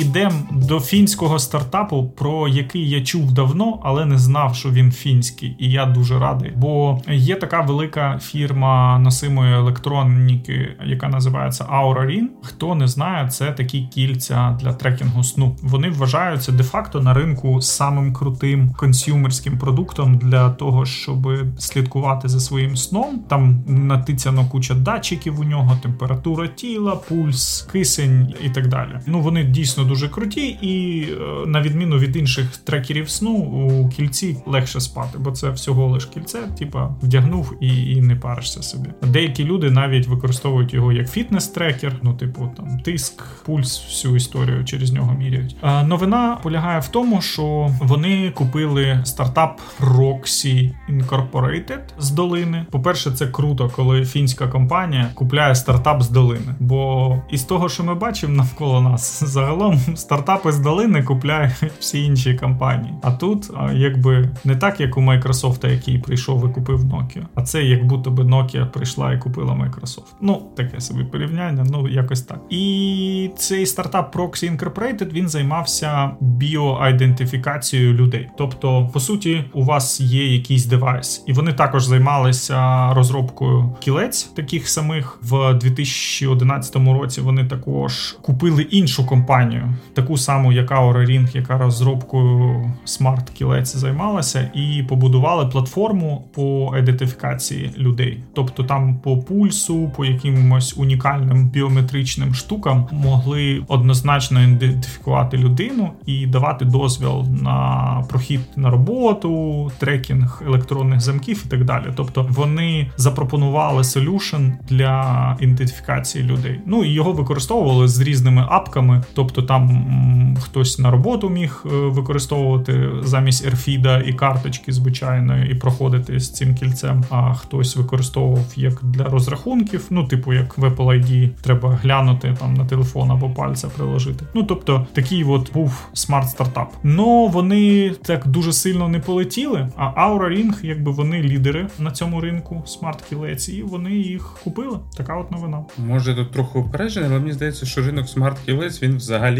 Ідемо 0.00 0.34
до 0.50 0.80
фінського 0.80 1.38
стартапу, 1.38 2.04
про 2.16 2.48
який 2.48 2.88
я 2.88 3.02
чув 3.02 3.32
давно, 3.32 3.80
але 3.82 4.04
не 4.06 4.18
знав, 4.18 4.54
що 4.54 4.70
він 4.70 4.92
фінський, 4.92 5.56
і 5.58 5.70
я 5.70 5.86
дуже 5.86 6.18
радий. 6.18 6.52
Бо 6.56 7.00
є 7.08 7.36
така 7.36 7.60
велика 7.60 8.18
фірма 8.22 8.98
носимої 8.98 9.54
електроніки, 9.54 10.76
яка 10.86 11.08
називається 11.08 11.64
Aura 11.64 12.06
Ring. 12.06 12.26
Хто 12.42 12.74
не 12.74 12.88
знає, 12.88 13.28
це 13.28 13.52
такі 13.52 13.82
кільця 13.82 14.58
для 14.60 14.72
трекінгу 14.72 15.24
сну. 15.24 15.56
Вони 15.62 15.90
вважаються 15.90 16.52
де-факто 16.52 17.00
на 17.00 17.14
ринку 17.14 17.60
самим 17.60 18.12
крутим 18.12 18.70
консюмерським 18.72 19.58
продуктом 19.58 20.18
для 20.18 20.50
того, 20.50 20.86
щоб 20.86 21.28
слідкувати 21.58 22.28
за 22.28 22.40
своїм 22.40 22.76
сном. 22.76 23.20
Там 23.28 23.64
натицяно 23.66 24.46
куча 24.46 24.74
датчиків 24.74 25.40
у 25.40 25.44
нього, 25.44 25.78
температура 25.82 26.48
тіла, 26.48 26.96
пульс, 26.96 27.68
кисень 27.72 28.34
і 28.44 28.50
так 28.50 28.68
далі. 28.68 29.00
Ну 29.06 29.20
вони 29.20 29.44
дійсно 29.44 29.84
дуже 29.90 30.08
круті, 30.08 30.46
і 30.46 31.02
е, 31.02 31.46
на 31.46 31.62
відміну 31.62 31.98
від 31.98 32.16
інших 32.16 32.56
трекерів 32.56 33.10
сну 33.10 33.32
у 33.32 33.88
кільці 33.88 34.36
легше 34.46 34.80
спати, 34.80 35.18
бо 35.18 35.30
це 35.30 35.50
всього 35.50 35.86
лиш 35.86 36.04
кільце, 36.04 36.38
типа 36.58 36.94
вдягнув 37.02 37.56
і 37.60 37.90
і 37.90 38.00
не 38.00 38.16
паришся 38.16 38.62
собі. 38.62 38.88
Деякі 39.02 39.44
люди 39.44 39.70
навіть 39.70 40.06
використовують 40.06 40.74
його 40.74 40.92
як 40.92 41.06
фітнес-трекер, 41.06 41.92
ну 42.02 42.14
типу 42.14 42.50
там 42.56 42.78
тиск, 42.78 43.22
пульс, 43.44 43.84
всю 43.84 44.16
історію 44.16 44.64
через 44.64 44.92
нього 44.92 45.14
міряють. 45.18 45.56
А 45.60 45.82
новина 45.82 46.38
полягає 46.42 46.80
в 46.80 46.88
тому, 46.88 47.20
що 47.20 47.70
вони 47.80 48.30
купили 48.30 49.00
стартап 49.04 49.60
Proxy 49.80 50.70
Incorporated 50.90 51.80
з 51.98 52.10
долини. 52.10 52.66
По-перше, 52.70 53.10
це 53.10 53.26
круто, 53.26 53.70
коли 53.76 54.04
фінська 54.04 54.48
компанія 54.48 55.10
купляє 55.14 55.54
стартап 55.54 56.02
з 56.02 56.10
долини. 56.10 56.54
Бо 56.60 57.16
із 57.30 57.44
того, 57.44 57.68
що 57.68 57.84
ми 57.84 57.94
бачимо 57.94 58.34
навколо 58.34 58.80
нас, 58.80 59.24
загалом 59.26 59.79
стартапи 59.94 60.52
з 60.52 60.58
долини 60.58 61.02
купляють 61.02 61.52
всі 61.78 62.04
інші 62.04 62.34
компанії. 62.34 62.94
А 63.02 63.10
тут, 63.10 63.50
якби 63.74 64.28
не 64.44 64.56
так, 64.56 64.80
як 64.80 64.96
у 64.96 65.00
Microsoft, 65.00 65.70
який 65.70 65.98
прийшов 65.98 66.50
і 66.50 66.52
купив 66.52 66.84
Nokia, 66.84 67.22
а 67.34 67.42
це 67.42 67.62
як 67.62 67.86
будто 67.86 68.10
би 68.10 68.22
Nokia 68.22 68.66
прийшла 68.66 69.12
і 69.12 69.18
купила 69.18 69.52
Microsoft. 69.52 70.14
Ну, 70.20 70.42
таке 70.56 70.80
собі 70.80 71.04
порівняння, 71.04 71.66
ну 71.70 71.88
якось 71.88 72.22
так. 72.22 72.40
І 72.50 73.30
цей 73.36 73.66
стартап 73.66 74.16
Proxy 74.16 74.56
Incorporated, 74.56 75.12
він 75.12 75.28
займався 75.28 76.10
біоідентифікацією 76.20 77.94
людей. 77.94 78.28
Тобто, 78.38 78.90
по 78.92 79.00
суті, 79.00 79.44
у 79.52 79.64
вас 79.64 80.00
є 80.00 80.34
якийсь 80.34 80.66
девайс, 80.66 81.24
і 81.26 81.32
вони 81.32 81.52
також 81.52 81.84
займалися 81.84 82.90
розробкою 82.94 83.76
кілець 83.80 84.22
таких 84.24 84.68
самих 84.68 85.18
в 85.22 85.54
2011 85.54 86.76
році. 86.76 87.20
Вони 87.20 87.44
також 87.44 88.16
купили 88.22 88.62
іншу 88.62 89.06
компанію 89.06 89.59
таку 89.94 90.16
саму, 90.16 90.52
як 90.52 90.70
Aura 90.70 91.06
Ring, 91.06 91.36
яка 91.36 91.58
розробкою 91.58 92.72
смарт-кілець 92.84 93.76
займалася, 93.76 94.50
і 94.54 94.82
побудували 94.88 95.46
платформу 95.46 96.28
по 96.34 96.74
ідентифікації 96.78 97.74
людей. 97.78 98.22
Тобто 98.34 98.64
там 98.64 98.98
по 98.98 99.18
пульсу, 99.18 99.92
по 99.96 100.04
якимось 100.04 100.78
унікальним 100.78 101.48
біометричним 101.48 102.34
штукам 102.34 102.88
могли 102.92 103.62
однозначно 103.68 104.42
ідентифікувати 104.42 105.36
людину 105.36 105.90
і 106.06 106.26
давати 106.26 106.64
дозвіл 106.64 107.24
на 107.42 108.04
прохід 108.08 108.40
на 108.56 108.70
роботу, 108.70 109.70
трекінг 109.78 110.42
електронних 110.46 111.00
замків 111.00 111.42
і 111.46 111.48
так 111.48 111.64
далі. 111.64 111.84
Тобто 111.96 112.26
вони 112.30 112.90
запропонували 112.96 113.84
солюшн 113.84 114.50
для 114.68 115.36
ідентифікації 115.40 116.24
людей. 116.24 116.60
Ну 116.66 116.84
і 116.84 116.88
його 116.88 117.12
використовували 117.12 117.88
з 117.88 118.00
різними 118.00 118.46
апками, 118.48 119.02
тобто 119.14 119.42
там 119.50 120.36
хтось 120.40 120.78
на 120.78 120.90
роботу 120.90 121.30
міг 121.30 121.64
е, 121.66 121.68
використовувати 121.68 122.90
замість 123.02 123.46
ерфіда 123.46 123.98
і 123.98 124.12
карточки 124.12 124.72
звичайної, 124.72 125.52
і 125.52 125.54
проходити 125.54 126.20
з 126.20 126.30
цим 126.30 126.54
кільцем. 126.54 127.04
А 127.10 127.34
хтось 127.34 127.76
використовував 127.76 128.44
як 128.56 128.78
для 128.82 129.04
розрахунків, 129.04 129.86
ну 129.90 130.04
типу 130.04 130.32
як 130.32 130.58
в 130.58 130.64
Apple 130.64 130.86
ID, 130.86 131.28
треба 131.42 131.78
глянути 131.82 132.36
там 132.40 132.54
на 132.54 132.64
телефон 132.64 133.10
або 133.10 133.30
пальця 133.30 133.68
приложити. 133.68 134.24
Ну 134.34 134.42
тобто 134.42 134.86
такий 134.92 135.24
от 135.24 135.52
був 135.52 135.88
смарт-стартап. 135.94 136.68
Ну 136.82 137.26
вони 137.26 137.90
так 137.90 138.26
дуже 138.26 138.52
сильно 138.52 138.88
не 138.88 138.98
полетіли. 138.98 139.68
А 139.76 140.08
Aura 140.08 140.28
Ring, 140.28 140.54
якби 140.62 140.90
вони 140.90 141.22
лідери 141.22 141.66
на 141.78 141.90
цьому 141.90 142.20
ринку 142.20 142.62
смарт-кілець, 142.66 143.48
і 143.48 143.62
вони 143.62 143.90
їх 143.90 144.38
купили. 144.44 144.78
Така 144.96 145.16
от 145.16 145.30
новина. 145.30 145.64
Може 145.78 146.14
тут 146.14 146.32
трохи 146.32 146.58
упереджений, 146.58 147.10
але 147.10 147.18
мені 147.18 147.32
здається, 147.32 147.66
що 147.66 147.82
ринок 147.82 148.06
смарт-кілець 148.06 148.82
він 148.82 148.96
взагалі 148.96 149.39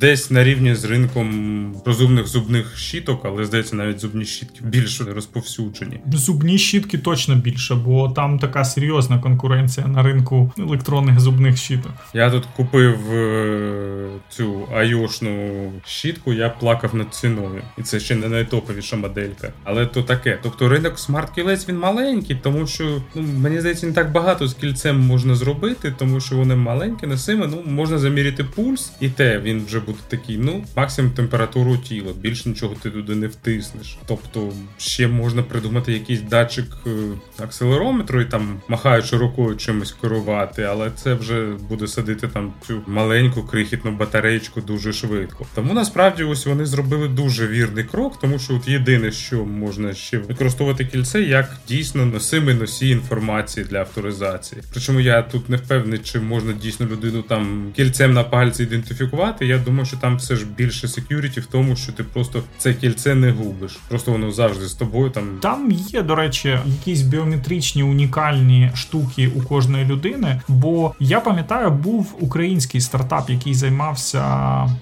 десь 0.00 0.30
на 0.30 0.44
рівні 0.44 0.74
з 0.74 0.84
ринком 0.84 1.76
розумних 1.84 2.26
зубних 2.26 2.78
щіток, 2.78 3.20
але 3.24 3.44
здається, 3.44 3.76
навіть 3.76 4.00
зубні 4.00 4.24
щітки 4.24 4.60
більш 4.64 5.00
розповсюджені. 5.00 6.00
Зубні 6.12 6.58
щітки 6.58 6.98
точно 6.98 7.34
більше, 7.34 7.74
бо 7.74 8.08
там 8.08 8.38
така 8.38 8.64
серйозна 8.64 9.18
конкуренція 9.18 9.86
на 9.86 10.02
ринку 10.02 10.52
електронних 10.58 11.20
зубних 11.20 11.56
щіток. 11.56 11.92
Я 12.14 12.30
тут 12.30 12.44
купив 12.56 13.12
е, 13.14 14.08
цю 14.28 14.68
айошну 14.74 15.72
щітку, 15.86 16.32
я 16.32 16.48
плакав 16.48 16.94
над 16.94 17.14
ціною, 17.14 17.62
і 17.78 17.82
це 17.82 18.00
ще 18.00 18.14
не 18.14 18.28
найтоповіша 18.28 18.96
моделька. 18.96 19.52
Але 19.64 19.86
то 19.86 20.02
таке. 20.02 20.38
Тобто 20.42 20.68
ринок 20.68 20.98
смарт-кілець 20.98 21.68
він 21.68 21.78
маленький, 21.78 22.36
тому 22.42 22.66
що 22.66 23.02
ну 23.14 23.22
мені 23.22 23.60
здається, 23.60 23.86
не 23.86 23.92
так 23.92 24.12
багато 24.12 24.48
з 24.48 24.54
кільцем 24.54 25.00
можна 25.00 25.34
зробити, 25.34 25.94
тому 25.98 26.20
що 26.20 26.36
вони 26.36 26.56
маленькі, 26.56 27.06
носими. 27.06 27.46
Ну 27.46 27.62
можна 27.66 27.98
заміряти 27.98 28.44
пульс, 28.44 28.92
і 29.00 29.08
те 29.08 29.35
він 29.38 29.64
вже 29.64 29.80
буде 29.80 29.98
такий. 30.08 30.38
Ну 30.38 30.64
максимум 30.76 31.12
температуру 31.12 31.76
тіла. 31.76 32.12
Більше 32.20 32.48
нічого 32.48 32.74
ти 32.82 32.90
туди 32.90 33.14
не 33.14 33.26
втиснеш. 33.26 33.98
Тобто 34.06 34.52
ще 34.78 35.08
можна 35.08 35.42
придумати 35.42 35.92
якийсь 35.92 36.20
датчик 36.20 36.66
е, 36.86 36.90
акселерометру 37.38 38.20
і 38.20 38.24
там 38.24 38.60
махаючи 38.68 39.16
рукою 39.16 39.56
чимось 39.56 39.92
керувати, 39.92 40.62
але 40.62 40.90
це 40.90 41.14
вже 41.14 41.46
буде 41.68 41.86
садити 41.86 42.28
там 42.28 42.52
цю 42.66 42.82
маленьку 42.86 43.42
крихітну 43.42 43.90
батареєчку 43.90 44.60
дуже 44.60 44.92
швидко. 44.92 45.46
Тому 45.54 45.74
насправді 45.74 46.24
ось 46.24 46.46
вони 46.46 46.66
зробили 46.66 47.08
дуже 47.08 47.46
вірний 47.46 47.84
крок, 47.84 48.18
тому 48.20 48.38
що 48.38 48.54
от 48.54 48.68
єдине, 48.68 49.12
що 49.12 49.44
можна 49.44 49.94
ще 49.94 50.18
використовувати 50.18 50.84
кільце, 50.84 51.22
як 51.22 51.56
дійсно 51.68 52.06
носимий 52.06 52.54
носій 52.54 52.88
інформації 52.88 53.66
для 53.70 53.78
авторизації. 53.78 54.62
Причому 54.72 55.00
я 55.00 55.22
тут 55.22 55.48
не 55.48 55.56
впевнений, 55.56 55.98
чи 55.98 56.20
можна 56.20 56.52
дійсно 56.52 56.86
людину 56.86 57.22
там 57.22 57.72
кільцем 57.76 58.12
на 58.12 58.24
пальці 58.24 58.62
ідентифікувати. 58.62 59.25
Я 59.40 59.58
думаю, 59.58 59.86
що 59.86 59.96
там 59.96 60.16
все 60.16 60.36
ж 60.36 60.46
більше 60.46 60.88
секюріті 60.88 61.40
в 61.40 61.46
тому, 61.46 61.76
що 61.76 61.92
ти 61.92 62.04
просто 62.04 62.42
це 62.58 62.74
кільце 62.74 63.14
не 63.14 63.30
губиш. 63.30 63.78
Просто 63.88 64.12
воно 64.12 64.30
завжди 64.30 64.66
з 64.66 64.74
тобою 64.74 65.10
там. 65.10 65.24
Там 65.40 65.70
є, 65.70 66.02
до 66.02 66.14
речі, 66.14 66.58
якісь 66.66 67.02
біометричні 67.02 67.82
унікальні 67.82 68.70
штуки 68.74 69.30
у 69.36 69.42
кожної 69.42 69.84
людини. 69.84 70.40
Бо 70.48 70.94
я 71.00 71.20
пам'ятаю, 71.20 71.70
був 71.70 72.16
український 72.20 72.80
стартап, 72.80 73.30
який 73.30 73.54
займався 73.54 74.22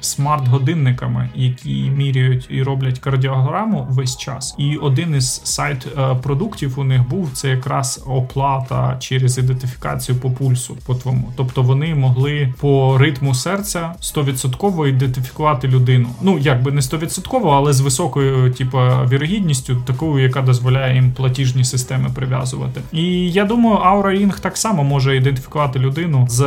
смарт-годинниками, 0.00 1.28
які 1.34 1.90
міряють 1.90 2.46
і 2.50 2.62
роблять 2.62 2.98
кардіограму 2.98 3.86
весь 3.90 4.16
час. 4.16 4.54
І 4.58 4.76
один 4.76 5.14
із 5.14 5.40
сайт 5.44 5.86
е, 5.98 6.14
продуктів 6.14 6.78
у 6.80 6.84
них 6.84 7.08
був 7.08 7.30
це 7.32 7.48
якраз 7.48 8.04
оплата 8.06 8.96
через 9.00 9.38
ідентифікацію 9.38 10.18
по 10.18 10.30
пульсу 10.30 10.76
по 10.86 10.94
твому. 10.94 11.32
Тобто 11.36 11.62
вони 11.62 11.94
могли 11.94 12.54
по 12.60 12.98
ритму 12.98 13.34
серця 13.34 13.94
100% 14.02 14.33
ідентифікувати 14.86 15.68
людину. 15.68 16.08
Ну 16.22 16.38
якби 16.38 16.72
не 16.72 16.80
100%, 16.80 17.50
але 17.50 17.72
з 17.72 17.80
високою, 17.80 18.50
типу, 18.52 18.78
вірогідністю, 19.10 19.76
такою, 19.86 20.22
яка 20.22 20.42
дозволяє 20.42 20.94
їм 20.94 21.12
платіжні 21.12 21.64
системи 21.64 22.10
прив'язувати. 22.14 22.80
І 22.92 23.32
я 23.32 23.44
думаю, 23.44 23.76
Aura 23.76 24.06
Ring 24.06 24.40
так 24.40 24.56
само 24.56 24.84
може 24.84 25.16
ідентифікувати 25.16 25.78
людину 25.78 26.26
з 26.30 26.40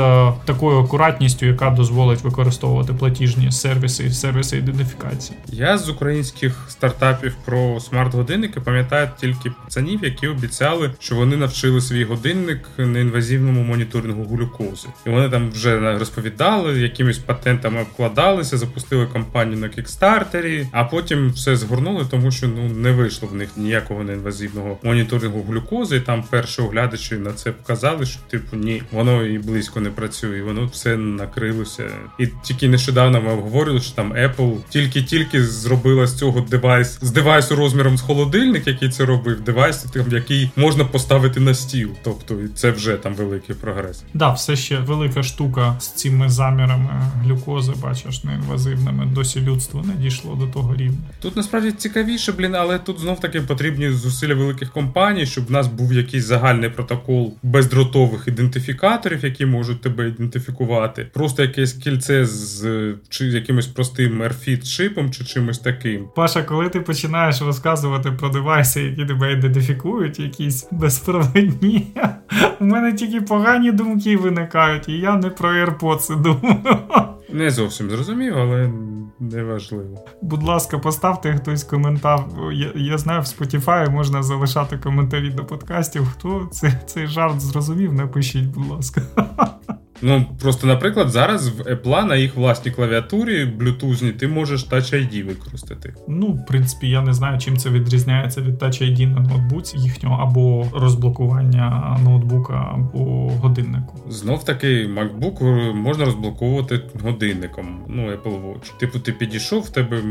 такою 0.46 0.80
акуратністю, 0.80 1.46
яка 1.46 1.70
дозволить 1.70 2.24
використовувати 2.24 2.94
платіжні 2.94 3.52
сервіси 3.52 4.04
і 4.04 4.12
сервіси 4.12 4.58
ідентифікації. 4.58 5.40
Я 5.52 5.78
з 5.78 5.90
українських 5.90 6.66
стартапів 6.68 7.36
про 7.46 7.80
смарт-годинники 7.80 8.60
пам'ятаю 8.60 9.10
тільки 9.22 9.52
пацанів, 9.64 10.04
які 10.04 10.28
обіцяли, 10.28 10.92
що 11.00 11.16
вони 11.16 11.38
навчили 11.38 11.82
свій 11.82 12.04
годинник 12.04 12.70
неінвазивному 12.78 13.64
моніторингу 13.64 14.36
глюкози. 14.36 14.88
І 15.06 15.10
вони 15.10 15.30
там 15.30 15.50
вже 15.50 15.98
розповідали, 16.00 16.80
якимись 16.80 17.18
патентами 17.18 17.77
обкладалися, 17.82 18.58
запустили 18.58 19.08
кампанію 19.08 19.58
на 19.58 19.70
кікстартері, 19.70 20.68
а 20.72 20.84
потім 20.84 21.30
все 21.30 21.56
згорнули, 21.56 22.06
тому 22.12 22.32
що 22.32 22.48
ну 22.48 22.70
не 22.70 22.92
вийшло 22.92 23.30
в 23.32 23.36
них 23.36 23.50
ніякого 23.58 24.04
неінвазивного 24.04 24.78
моніторингу 24.84 25.46
глюкози. 25.50 25.96
І 25.96 26.00
там 26.00 26.24
перші 26.30 26.62
оглядачі 26.62 27.16
на 27.16 27.34
це 27.34 27.52
показали, 27.52 28.06
що 28.06 28.20
типу 28.30 28.56
ні, 28.56 28.84
воно 28.92 29.26
і 29.26 29.38
близько 29.38 29.80
не 29.80 29.90
працює, 29.90 30.42
воно 30.42 30.66
все 30.66 30.98
накрилося. 30.98 31.84
І 32.20 32.28
тільки 32.44 32.68
нещодавно 32.68 33.22
ми 33.22 33.32
обговорили, 33.32 33.82
що 33.82 33.96
там 33.96 34.14
Apple 34.14 34.58
тільки-тільки 34.70 35.44
зробила 35.44 36.08
з 36.08 36.18
цього 36.18 36.42
девайс 36.42 37.00
з 37.02 37.12
девайсу 37.12 37.56
розміром 37.56 37.98
з 37.98 38.02
холодильник, 38.02 38.68
який 38.68 38.90
це 38.90 39.06
робив, 39.06 39.42
девайс, 39.42 39.86
який 40.12 40.52
можна 40.56 40.86
поставити 40.86 41.40
на 41.40 41.54
стіл. 41.54 41.90
Тобто 42.04 42.36
це 42.56 42.72
вже 42.72 42.98
там 42.98 43.14
великий 43.14 43.56
прогрес. 43.56 44.04
Да, 44.14 44.32
все 44.32 44.56
ще 44.56 44.78
велика 44.80 45.24
штука 45.24 45.76
з 45.80 45.88
цими 45.88 46.30
замірами 46.30 46.90
глюкози, 47.24 47.67
бачиш, 47.74 48.24
неінвазивними. 48.24 49.06
Досі 49.06 49.42
людство 49.42 49.84
не 49.84 49.94
дійшло 49.94 50.36
до 50.36 50.48
того 50.48 50.76
рівня. 50.76 50.98
Тут 51.22 51.36
насправді 51.36 51.72
цікавіше, 51.72 52.32
блін, 52.32 52.56
але 52.56 52.80
тут 52.80 53.00
знов 53.00 53.20
таки 53.20 53.42
потрібні 53.42 53.90
зусилля 53.90 54.34
великих 54.34 54.72
компаній, 54.72 55.26
щоб 55.26 55.46
в 55.46 55.52
нас 55.52 55.68
був 55.68 55.94
якийсь 55.94 56.26
загальний 56.26 56.70
протокол 56.70 57.34
бездротових 57.44 58.28
ідентифікаторів, 58.28 59.24
які 59.24 59.46
можуть 59.46 59.82
тебе 59.82 60.08
ідентифікувати. 60.08 61.08
Просто 61.14 61.42
якесь 61.42 61.74
кільце 61.74 62.26
з 62.26 62.94
чи 63.10 63.26
якимось 63.26 63.68
простим 63.68 64.24
RFID 64.24 64.66
шипом 64.66 65.12
чи 65.12 65.26
чимось 65.26 65.60
таким. 65.60 66.08
Паша, 66.16 66.44
коли 66.44 66.70
ти 66.70 66.80
починаєш 66.80 67.42
розказувати 67.42 68.12
про 68.12 68.30
девайси, 68.30 68.82
які 68.82 69.06
тебе 69.06 69.34
ідентифікують, 69.34 70.20
якісь 70.20 70.68
безпровідні, 70.72 71.88
у 72.60 72.66
мене 72.66 72.94
тільки 72.94 73.22
погані 73.22 73.72
думки 73.72 74.18
виникають, 74.18 74.90
і 74.90 74.94
я 74.94 75.16
не 75.16 75.30
про 75.30 75.50
AirPods 75.50 76.22
думаю. 76.22 77.17
Не 77.30 77.52
зовсім 77.52 77.90
зрозумів, 77.90 78.38
але 78.38 78.72
неважливо. 79.20 80.06
Будь 80.22 80.44
ласка, 80.44 80.80
поставте 80.80 81.34
хтось 81.34 81.64
коментар. 81.64 82.20
Я 82.54 82.72
я 82.76 82.98
знаю, 82.98 83.22
в 83.22 83.26
Spotify 83.26 83.90
можна 83.90 84.24
залишати 84.24 84.78
коментарі 84.78 85.30
до 85.30 85.46
подкастів. 85.46 86.08
Хто 86.08 86.48
цей, 86.52 86.72
цей 86.86 87.08
жарт 87.08 87.42
зрозумів, 87.42 87.94
напишіть, 87.94 88.46
будь 88.46 88.68
ласка. 88.68 89.02
Ну, 90.02 90.26
просто, 90.40 90.68
наприклад, 90.68 91.10
зараз 91.10 91.48
в 91.48 91.62
Apple 91.62 92.06
на 92.06 92.16
їх 92.16 92.36
власній 92.36 92.72
клавіатурі 92.72 93.46
блютузні 93.46 94.12
ти 94.12 94.28
можеш 94.28 94.70
Touch 94.70 94.94
ID 94.94 95.24
використати. 95.24 95.94
Ну, 96.08 96.28
в 96.28 96.46
принципі, 96.46 96.90
я 96.90 97.02
не 97.02 97.14
знаю, 97.14 97.40
чим 97.40 97.58
це 97.58 97.70
відрізняється 97.70 98.42
від 98.42 98.64
Touch 98.64 98.84
ID 98.84 99.14
на 99.14 99.20
ноутбуці 99.20 99.78
їхнього 99.78 100.24
або 100.24 100.66
розблокування 100.74 101.98
ноутбука 102.04 102.72
або 102.74 103.30
годиннику. 103.30 103.98
Знов 104.10 104.44
таки, 104.44 104.68
MacBook 104.88 105.74
можна 105.74 106.06
розблоковувати 106.06 106.82
годинником. 107.04 107.84
Ну, 107.88 108.12
Apple 108.12 108.42
Watch. 108.44 108.78
Типу, 108.80 109.00
ти 109.00 109.12
підійшов, 109.12 109.62
в 109.62 109.70
тебе 109.70 110.02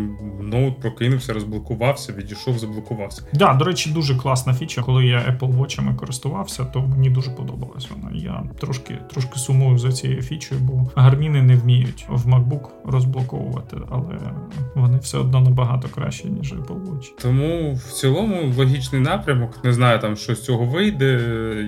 ноут 0.41 0.81
прокинувся, 0.81 1.33
розблокувався, 1.33 2.13
відійшов, 2.13 2.59
заблокувався. 2.59 3.23
Так, 3.23 3.31
да, 3.33 3.55
до 3.55 3.65
речі, 3.65 3.91
дуже 3.91 4.17
класна 4.17 4.55
фіча. 4.55 4.83
Коли 4.83 5.07
я 5.07 5.19
Apple 5.19 5.59
Watch 5.59 5.97
користувався, 5.97 6.65
то 6.65 6.81
мені 6.81 7.11
дуже 7.11 7.31
подобалась 7.31 7.89
вона. 7.91 8.17
Я 8.17 8.43
трошки 8.61 8.99
трошки 9.13 9.39
сумую 9.39 9.76
тягнув 9.77 9.79
за 9.79 9.93
цією 9.93 10.23
фічою, 10.23 10.61
бо 10.61 10.91
гарміни 10.95 11.43
не 11.43 11.57
вміють 11.57 12.07
в 12.09 12.27
MacBook 12.29 12.69
розблоковувати, 12.85 13.77
але 13.91 14.19
вони 14.75 14.99
все 14.99 15.19
одно 15.19 15.41
набагато 15.41 15.89
краще, 15.89 16.29
ніж 16.29 16.53
Apple 16.53 16.85
Watch. 16.85 17.07
Тому 17.23 17.75
в 17.75 17.93
цілому 17.93 18.53
логічний 18.57 19.01
напрямок, 19.01 19.65
не 19.65 19.73
знаю 19.73 20.01
там, 20.01 20.17
що 20.17 20.35
з 20.35 20.45
цього 20.45 20.65
вийде. 20.65 21.07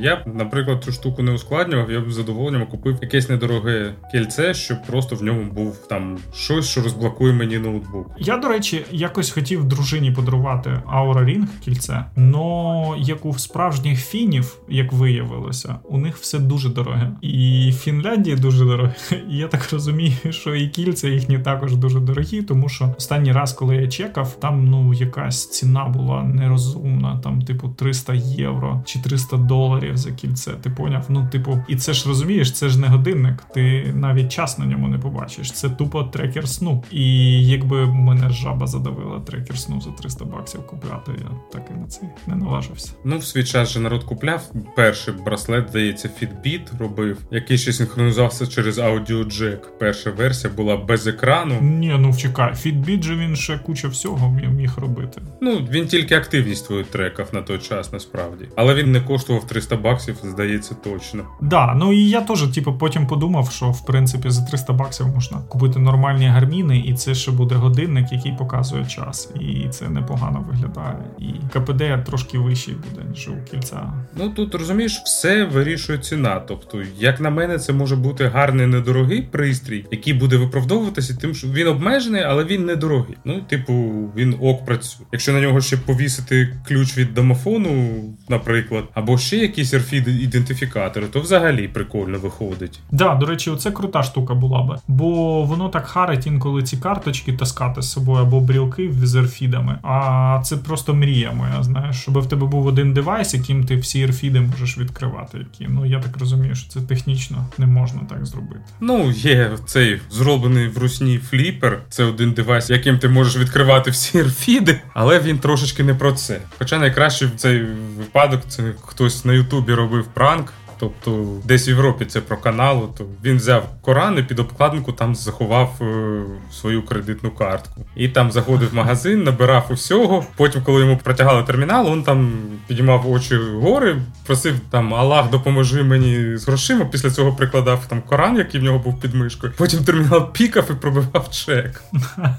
Я 0.03 0.17
б, 0.17 0.21
наприклад, 0.35 0.85
цю 0.85 0.93
штуку 0.93 1.23
не 1.23 1.33
ускладнював, 1.33 1.91
я 1.91 2.01
б 2.01 2.11
з 2.11 2.15
задоволенням 2.15 2.67
купив 2.67 2.99
якесь 3.03 3.29
недороге 3.29 3.95
кільце, 4.13 4.55
щоб 4.55 4.79
просто 4.87 5.17
в 5.17 5.23
ньому 5.23 5.45
був 5.53 5.87
там 5.89 6.19
щось, 6.35 6.69
що 6.69 6.83
розблокує 6.83 7.33
мені 7.33 7.59
ноутбук. 7.59 8.11
Я, 8.19 8.37
до 8.37 8.49
речі, 8.49 8.85
якось 8.91 9.31
хотів 9.31 9.65
дружині 9.65 10.13
подарувати 10.13 10.71
Aura 10.71 11.25
Ring 11.25 11.47
кільце, 11.65 12.05
но 12.17 12.95
як 12.99 13.25
у 13.25 13.35
справжніх 13.35 14.05
фінів, 14.05 14.57
як 14.69 14.93
виявилося, 14.93 15.77
у 15.85 15.99
них 15.99 16.17
все 16.17 16.39
дуже 16.39 16.69
дороге. 16.69 17.13
І 17.23 17.71
в 17.71 17.79
Фінляндії 17.99 18.37
дуже 18.37 18.65
дороге. 18.65 18.95
І 19.31 19.37
я 19.37 19.49
так 19.49 19.73
розумію, 19.73 20.13
що 20.31 20.55
і 20.55 20.69
кільця 20.69 21.09
їхні 21.09 21.39
також 21.39 21.77
дуже 21.77 22.01
дорогі, 22.01 22.43
тому 22.43 22.69
що 22.69 22.95
останній 22.99 23.33
раз, 23.33 23.53
коли 23.53 23.77
я 23.77 23.89
чекав, 23.89 24.41
там 24.41 24.65
ну 24.65 24.95
якась 24.95 25.51
ціна 25.51 25.85
була 25.85 26.23
нерозумна, 26.23 27.21
там, 27.25 27.43
типу, 27.43 27.69
300 27.69 28.15
євро 28.15 28.83
чи 28.87 28.99
300 28.99 29.37
доларів 29.37 29.97
за 29.97 30.11
кільце. 30.11 30.51
Ти 30.51 30.71
поняв? 30.71 31.05
Ну, 31.09 31.29
типу, 31.33 31.65
і 31.69 31.77
це 31.77 31.93
ж 31.93 32.09
розумієш, 32.09 32.53
це 32.53 32.69
ж 32.69 32.81
не 32.81 32.87
годинник. 32.87 33.45
Ти 33.55 33.93
навіть 33.95 34.33
час 34.33 34.59
на 34.59 34.67
ньому 34.67 34.89
не 34.89 34.99
побачиш. 34.99 35.53
Це 35.53 35.71
тупо 35.71 36.05
трекер 36.05 36.49
сну. 36.49 36.85
І 36.91 37.47
якби 37.47 37.87
мене 37.87 38.31
жаба 38.31 38.67
задавила 38.67 39.21
трекер 39.21 39.59
сну 39.59 39.81
за 39.81 39.91
300 39.91 40.25
баксів 40.25 40.67
купляти, 40.67 41.13
я 41.19 41.31
так 41.53 41.63
і 41.77 41.79
на 41.81 41.87
це 41.87 42.01
не 42.27 42.37
наважився. 42.37 42.93
Ну, 43.05 43.19
в 43.19 43.25
свій 43.25 43.45
час 43.45 43.71
же 43.71 43.81
народ 43.81 44.05
купляв 44.05 44.53
перший 44.77 45.15
браслет, 45.25 45.69
здається, 45.69 46.11
Fitbit 46.23 46.79
робив, 46.79 47.19
який 47.31 47.59
ще 47.59 47.73
синхронізувався 47.89 48.47
через 48.47 48.79
аудіоджек. 48.79 49.79
Перша 49.79 50.11
версія 50.11 50.53
була 50.55 50.77
без 50.77 51.07
екрану. 51.07 51.55
Ні, 51.61 51.97
ну 51.99 52.11
вчекай, 52.11 52.53
Fitbit 52.53 53.03
же 53.03 53.17
він 53.17 53.37
ще 53.37 53.59
куча 53.59 53.89
всього 53.89 54.31
міг 54.31 54.79
робити. 54.79 55.23
Ну, 55.41 55.69
він 55.71 55.87
тільки 55.87 56.15
активність 56.15 56.67
твою 56.67 56.85
трекав 56.85 57.29
на 57.33 57.43
той 57.43 57.59
час, 57.59 57.93
насправді. 57.93 58.49
Але 58.57 58.75
він 58.75 58.93
не 58.93 59.01
коштував 59.01 59.47
300 59.47 59.77
баксів, 59.77 60.17
здається, 60.23 60.75
точно. 60.75 61.25
Да, 61.41 61.75
ну 61.75 61.93
і 61.93 62.09
я 62.09 62.21
теж, 62.21 62.43
типу, 62.43 62.73
потім 62.73 63.07
подумав, 63.07 63.51
що 63.51 63.71
в 63.71 63.87
принципі 63.87 64.31
за 64.31 64.43
300 64.43 64.73
баксів 64.73 65.07
можна 65.07 65.39
купити 65.49 65.79
нормальні 65.79 66.27
гарміни, 66.27 66.79
і 66.79 66.95
це 66.95 67.15
ще 67.15 67.31
буде 67.31 67.55
годинник, 67.55 68.13
який 68.13 68.33
показує 68.33 68.87
час. 68.87 69.33
І 69.41 69.69
це 69.69 69.89
непогано 69.89 70.47
виглядає. 70.49 70.99
І 71.19 71.33
КПД 71.53 72.05
трошки 72.07 72.39
вищий 72.39 72.75
буде, 72.75 73.09
ніж 73.11 73.29
у 73.29 73.51
кільця. 73.51 73.93
Ну 74.17 74.29
тут 74.29 74.55
розумієш, 74.55 75.03
все 75.05 75.45
вирішує 75.45 75.99
ціна. 75.99 76.41
Тобто, 76.41 76.83
як 76.99 77.21
на 77.21 77.31
мене, 77.31 77.59
це 77.59 77.73
може 77.79 77.97
бути 77.97 78.29
гарний 78.29 78.67
недорогий 78.67 79.23
пристрій, 79.23 79.85
який 79.91 80.13
буде 80.13 80.37
виправдовуватися 80.37 81.17
тим, 81.21 81.35
що 81.35 81.49
він 81.49 81.67
обмежений, 81.67 82.23
але 82.23 82.45
він 82.45 82.65
недорогий. 82.65 83.17
Ну, 83.25 83.41
типу, 83.41 83.75
він 84.17 84.35
ок 84.41 84.65
працює. 84.65 85.07
Якщо 85.13 85.33
на 85.33 85.41
нього 85.41 85.61
ще 85.61 85.77
повісити 85.77 86.57
ключ 86.69 86.99
від 86.99 87.15
домофону, 87.15 88.05
наприклад, 88.29 88.85
або 88.95 89.19
ще 89.19 89.37
якісь 89.37 89.75
rfid 89.75 90.09
ідентифікатори, 90.09 91.07
то 91.07 91.21
взагалі 91.21 91.69
прикольно 91.69 92.19
виходить. 92.19 92.81
Да, 92.93 93.15
до 93.15 93.27
речі, 93.27 93.51
оце 93.51 93.71
крута 93.71 94.03
штука 94.03 94.35
була 94.35 94.63
би, 94.63 94.77
бо 94.89 95.43
воно 95.43 95.69
так 95.69 95.87
харить 95.87 96.27
інколи 96.27 96.63
ці 96.63 96.77
карточки 96.77 97.33
таскати 97.33 97.83
з 97.83 97.91
собою 97.91 98.23
або 98.23 98.41
брілки 98.41 98.93
з 99.03 99.15
RFID 99.15 99.47
ами. 99.47 99.79
А 99.83 100.41
це 100.45 100.57
просто 100.57 100.95
мрія 100.95 101.33
моя, 101.33 101.63
знаєш, 101.63 101.97
щоб 101.97 102.19
в 102.19 102.29
тебе 102.29 102.47
був 102.47 102.67
один 102.67 102.93
девайс, 102.95 103.35
яким 103.35 103.65
ти 103.65 103.77
всі 103.77 104.03
RFID 104.03 104.33
и 104.33 104.41
можеш 104.41 104.79
відкривати. 104.79 105.39
Які 105.39 105.73
ну 105.73 105.87
я 105.87 106.01
так 106.01 106.19
розумію, 106.19 106.55
що 106.55 106.69
це 106.71 106.81
технічно 106.81 107.47
не 107.59 107.67
можна 107.69 108.01
так 108.09 108.27
зробити. 108.27 108.61
Ну 108.81 109.11
є 109.11 109.51
цей 109.67 110.01
зроблений 110.11 110.69
в 110.69 110.79
русні 110.79 111.19
Flipper. 111.19 111.83
Це 111.91 112.05
один 112.05 112.33
девайс, 112.33 112.71
яким 112.71 112.99
ти 112.99 113.09
можеш 113.09 113.37
відкривати 113.37 113.91
всі 113.91 114.23
RFID 114.23 114.62
и, 114.62 114.81
але 114.95 115.19
він 115.19 115.39
трошечки 115.39 115.85
не 115.85 115.95
про 115.95 116.13
це. 116.13 116.41
Хоча 116.59 116.79
найкраще 116.79 117.27
в 117.27 117.31
цей 117.37 117.67
випадок 117.99 118.41
це 118.49 118.63
хтось 118.83 119.25
на 119.25 119.33
Ютубі 119.33 119.75
робив 119.75 120.07
пранк. 120.15 120.53
Тобто, 120.79 121.27
десь 121.45 121.69
в 121.69 121.71
Європі 121.71 122.05
це 122.05 122.21
про 122.21 122.37
каналу, 122.37 122.95
то 122.99 123.05
він 123.25 123.37
взяв 123.37 123.69
Коран 123.81 124.19
і 124.19 124.23
під 124.23 124.39
обкладинку 124.39 124.93
там 124.93 125.15
заховав 125.15 125.75
е, 125.81 126.23
свою 126.53 126.83
кредитну 126.83 127.31
картку. 127.31 127.85
І 127.97 128.09
там 128.09 128.33
заходив 128.33 128.71
в 128.71 128.75
магазин, 128.75 129.23
набирав 129.23 129.67
усього. 129.71 130.25
Потім, 130.37 130.63
коли 130.63 130.81
йому 130.81 130.97
протягали 131.05 131.43
термінал, 131.43 131.93
він 131.93 132.03
там 132.03 132.33
підіймав 132.67 133.13
очі 133.13 133.37
вгори, 133.37 133.97
просив 134.27 134.55
там 134.71 134.95
Аллах, 134.95 135.31
допоможи 135.31 135.83
мені 135.83 136.37
з 136.37 136.49
грошима. 136.49 136.85
Після 136.85 137.11
цього 137.11 137.33
прикладав 137.33 137.87
там 137.89 138.03
Коран, 138.03 138.37
який 138.37 138.61
в 138.61 138.65
нього 138.65 138.79
був 138.79 139.01
під 139.01 139.15
мишкою. 139.15 139.53
Потім 139.57 139.85
термінал 139.85 140.33
пікав 140.33 140.65
і 140.71 140.75
пробивав 140.75 141.31
чек. 141.31 141.83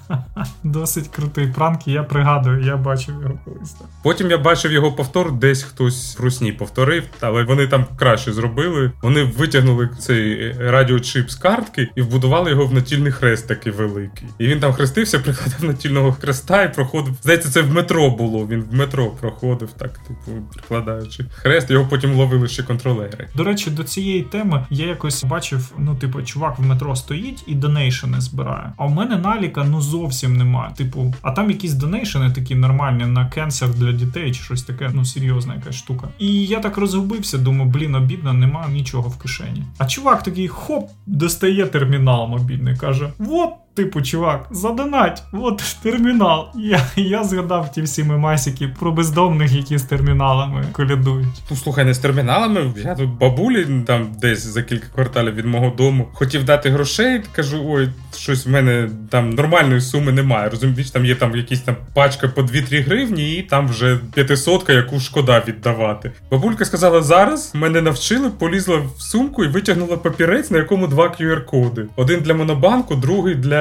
Досить 0.64 1.08
крутий 1.08 1.48
пранк, 1.48 1.88
я 1.88 2.04
пригадую, 2.04 2.66
я 2.66 2.78
бачив 2.78 3.16
його 3.22 3.40
колись. 3.46 3.76
Потім 4.04 4.32
я 4.32 4.38
бачив 4.38 4.72
його 4.72 4.92
повтор, 4.92 5.32
десь 5.32 5.64
хтось 5.64 6.20
в 6.20 6.24
русні 6.24 6.52
повторив, 6.52 7.04
але 7.22 7.44
вони 7.44 7.68
там 7.68 7.86
краще 7.96 8.29
зробили. 8.34 8.92
Вони 9.02 9.24
витягнули 9.24 9.90
цей 10.00 10.54
радіочип 10.54 11.30
з 11.30 11.36
картки 11.36 11.90
і 11.96 12.02
вбудували 12.02 12.50
його 12.50 12.66
в 12.66 12.74
натільний 12.74 13.12
хрест 13.12 13.48
такий 13.48 13.74
великий. 13.74 14.28
І 14.40 14.48
він 14.48 14.60
там 14.60 14.74
хрестився, 14.74 15.20
прикладав 15.30 15.64
натільного 15.64 16.12
хреста 16.12 16.64
і 16.64 16.74
проходив. 16.74 17.14
Здається, 17.22 17.50
це 17.50 17.62
в 17.62 17.74
метро 17.74 18.10
було. 18.10 18.48
Він 18.48 18.62
в 18.62 18.74
метро 18.74 19.08
проходив, 19.08 19.70
так, 19.78 19.98
типу, 19.98 20.38
прикладаючи 20.54 21.26
хрест, 21.32 21.72
його 21.72 21.86
потім 21.86 22.14
ловили 22.14 22.48
ще 22.48 22.64
контролери. 22.64 23.28
До 23.36 23.44
речі, 23.44 23.70
до 23.70 23.84
цієї 23.84 24.22
теми 24.22 24.66
я 24.70 24.86
якось 24.86 25.24
бачив: 25.24 25.72
ну, 25.78 25.96
типу, 25.96 26.22
чувак 26.22 26.60
в 26.60 26.66
метро 26.66 26.96
стоїть 26.96 27.44
і 27.48 27.56
донейшени 27.56 28.22
збирає. 28.22 28.74
А 28.78 28.86
в 28.86 28.92
мене 28.92 29.18
наліка 29.18 29.64
ну 29.64 29.82
зовсім 29.82 30.38
немає. 30.38 30.74
Типу, 30.78 31.14
а 31.22 31.32
там 31.32 31.50
якісь 31.50 31.74
донейшени 31.74 32.32
такі 32.32 32.56
нормальні 32.56 33.06
на 33.06 33.26
кенсер 33.26 33.70
для 33.70 33.92
дітей 33.92 34.32
чи 34.32 34.44
щось 34.44 34.64
таке, 34.64 34.90
ну 34.94 35.06
серйозна 35.06 35.56
якась 35.56 35.76
штука. 35.76 36.08
І 36.20 36.46
я 36.46 36.60
так 36.60 36.78
розгубився, 36.78 37.38
думаю, 37.38 37.72
блін, 37.72 37.96
обідно, 38.20 38.34
нема 38.34 38.68
нічого 38.68 39.10
в 39.10 39.18
кишені. 39.18 39.64
А 39.78 39.86
чувак 39.86 40.24
такий 40.24 40.48
хоп, 40.48 40.90
достає 41.06 41.66
термінал 41.66 42.28
мобільний, 42.28 42.78
каже: 42.78 43.14
Вот. 43.18 43.50
Типу, 43.74 44.02
чувак, 44.02 44.48
задонать, 44.52 45.24
от 45.34 45.64
термінал. 45.84 46.48
Я 46.56 46.82
я 46.96 47.24
згадав 47.24 47.72
ті 47.72 47.82
всі 47.82 48.04
мемасики 48.04 48.68
про 48.80 48.92
бездомних, 48.92 49.52
які 49.52 49.78
з 49.78 49.84
терміналами 49.84 50.66
колядують. 50.72 51.44
Ну, 51.52 51.58
слухай, 51.58 51.86
не 51.86 51.94
з 51.94 52.00
терміналами. 52.00 52.74
Я 52.84 52.96
тут 52.96 53.10
бабулі 53.10 53.68
там 53.88 54.08
десь 54.22 54.46
за 54.46 54.64
кілька 54.64 54.88
кварталів 54.96 55.36
від 55.36 55.46
мого 55.46 55.74
дому 55.78 56.08
хотів 56.14 56.44
дати 56.44 56.70
грошей. 56.70 57.22
Кажу, 57.32 57.58
ой, 57.68 57.90
щось 58.18 58.46
в 58.46 58.50
мене 58.50 58.90
там 59.10 59.30
нормальної 59.30 59.82
суми 59.82 60.12
немає. 60.12 60.50
Розумієш, 60.50 60.92
там 60.92 61.06
є 61.06 61.16
там 61.16 61.36
якісь 61.36 61.62
там 61.62 61.76
пачка 61.94 62.28
по 62.28 62.42
2-3 62.42 62.84
гривні, 62.84 63.36
і 63.36 63.42
там 63.42 63.68
вже 63.68 64.00
п'ятисотка, 64.14 64.74
яку 64.74 65.00
шкода 65.00 65.44
віддавати. 65.48 66.12
Бабулька 66.32 66.66
сказала: 66.66 67.02
зараз 67.02 67.52
мене 67.56 67.82
навчили, 67.82 68.30
полізла 68.30 68.78
в 68.78 69.02
сумку 69.02 69.44
і 69.44 69.48
витягнула 69.48 69.98
папірець, 69.98 70.52
на 70.52 70.58
якому 70.58 70.88
два 70.88 71.08
QR-коди: 71.08 71.86
один 71.96 72.20
для 72.20 72.34
монобанку, 72.34 72.96
другий 72.96 73.36
для 73.36 73.59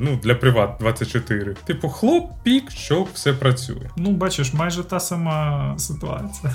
ну, 0.00 0.18
для 0.22 0.34
Приват 0.34 0.76
24. 0.80 1.54
Типу, 1.54 1.88
хлоп, 1.88 2.30
пік, 2.42 2.70
що 2.70 3.06
все 3.14 3.32
працює. 3.32 3.90
Ну, 3.96 4.10
бачиш, 4.10 4.52
майже 4.52 4.84
та 4.84 5.00
сама 5.00 5.74
ситуація. 5.78 6.52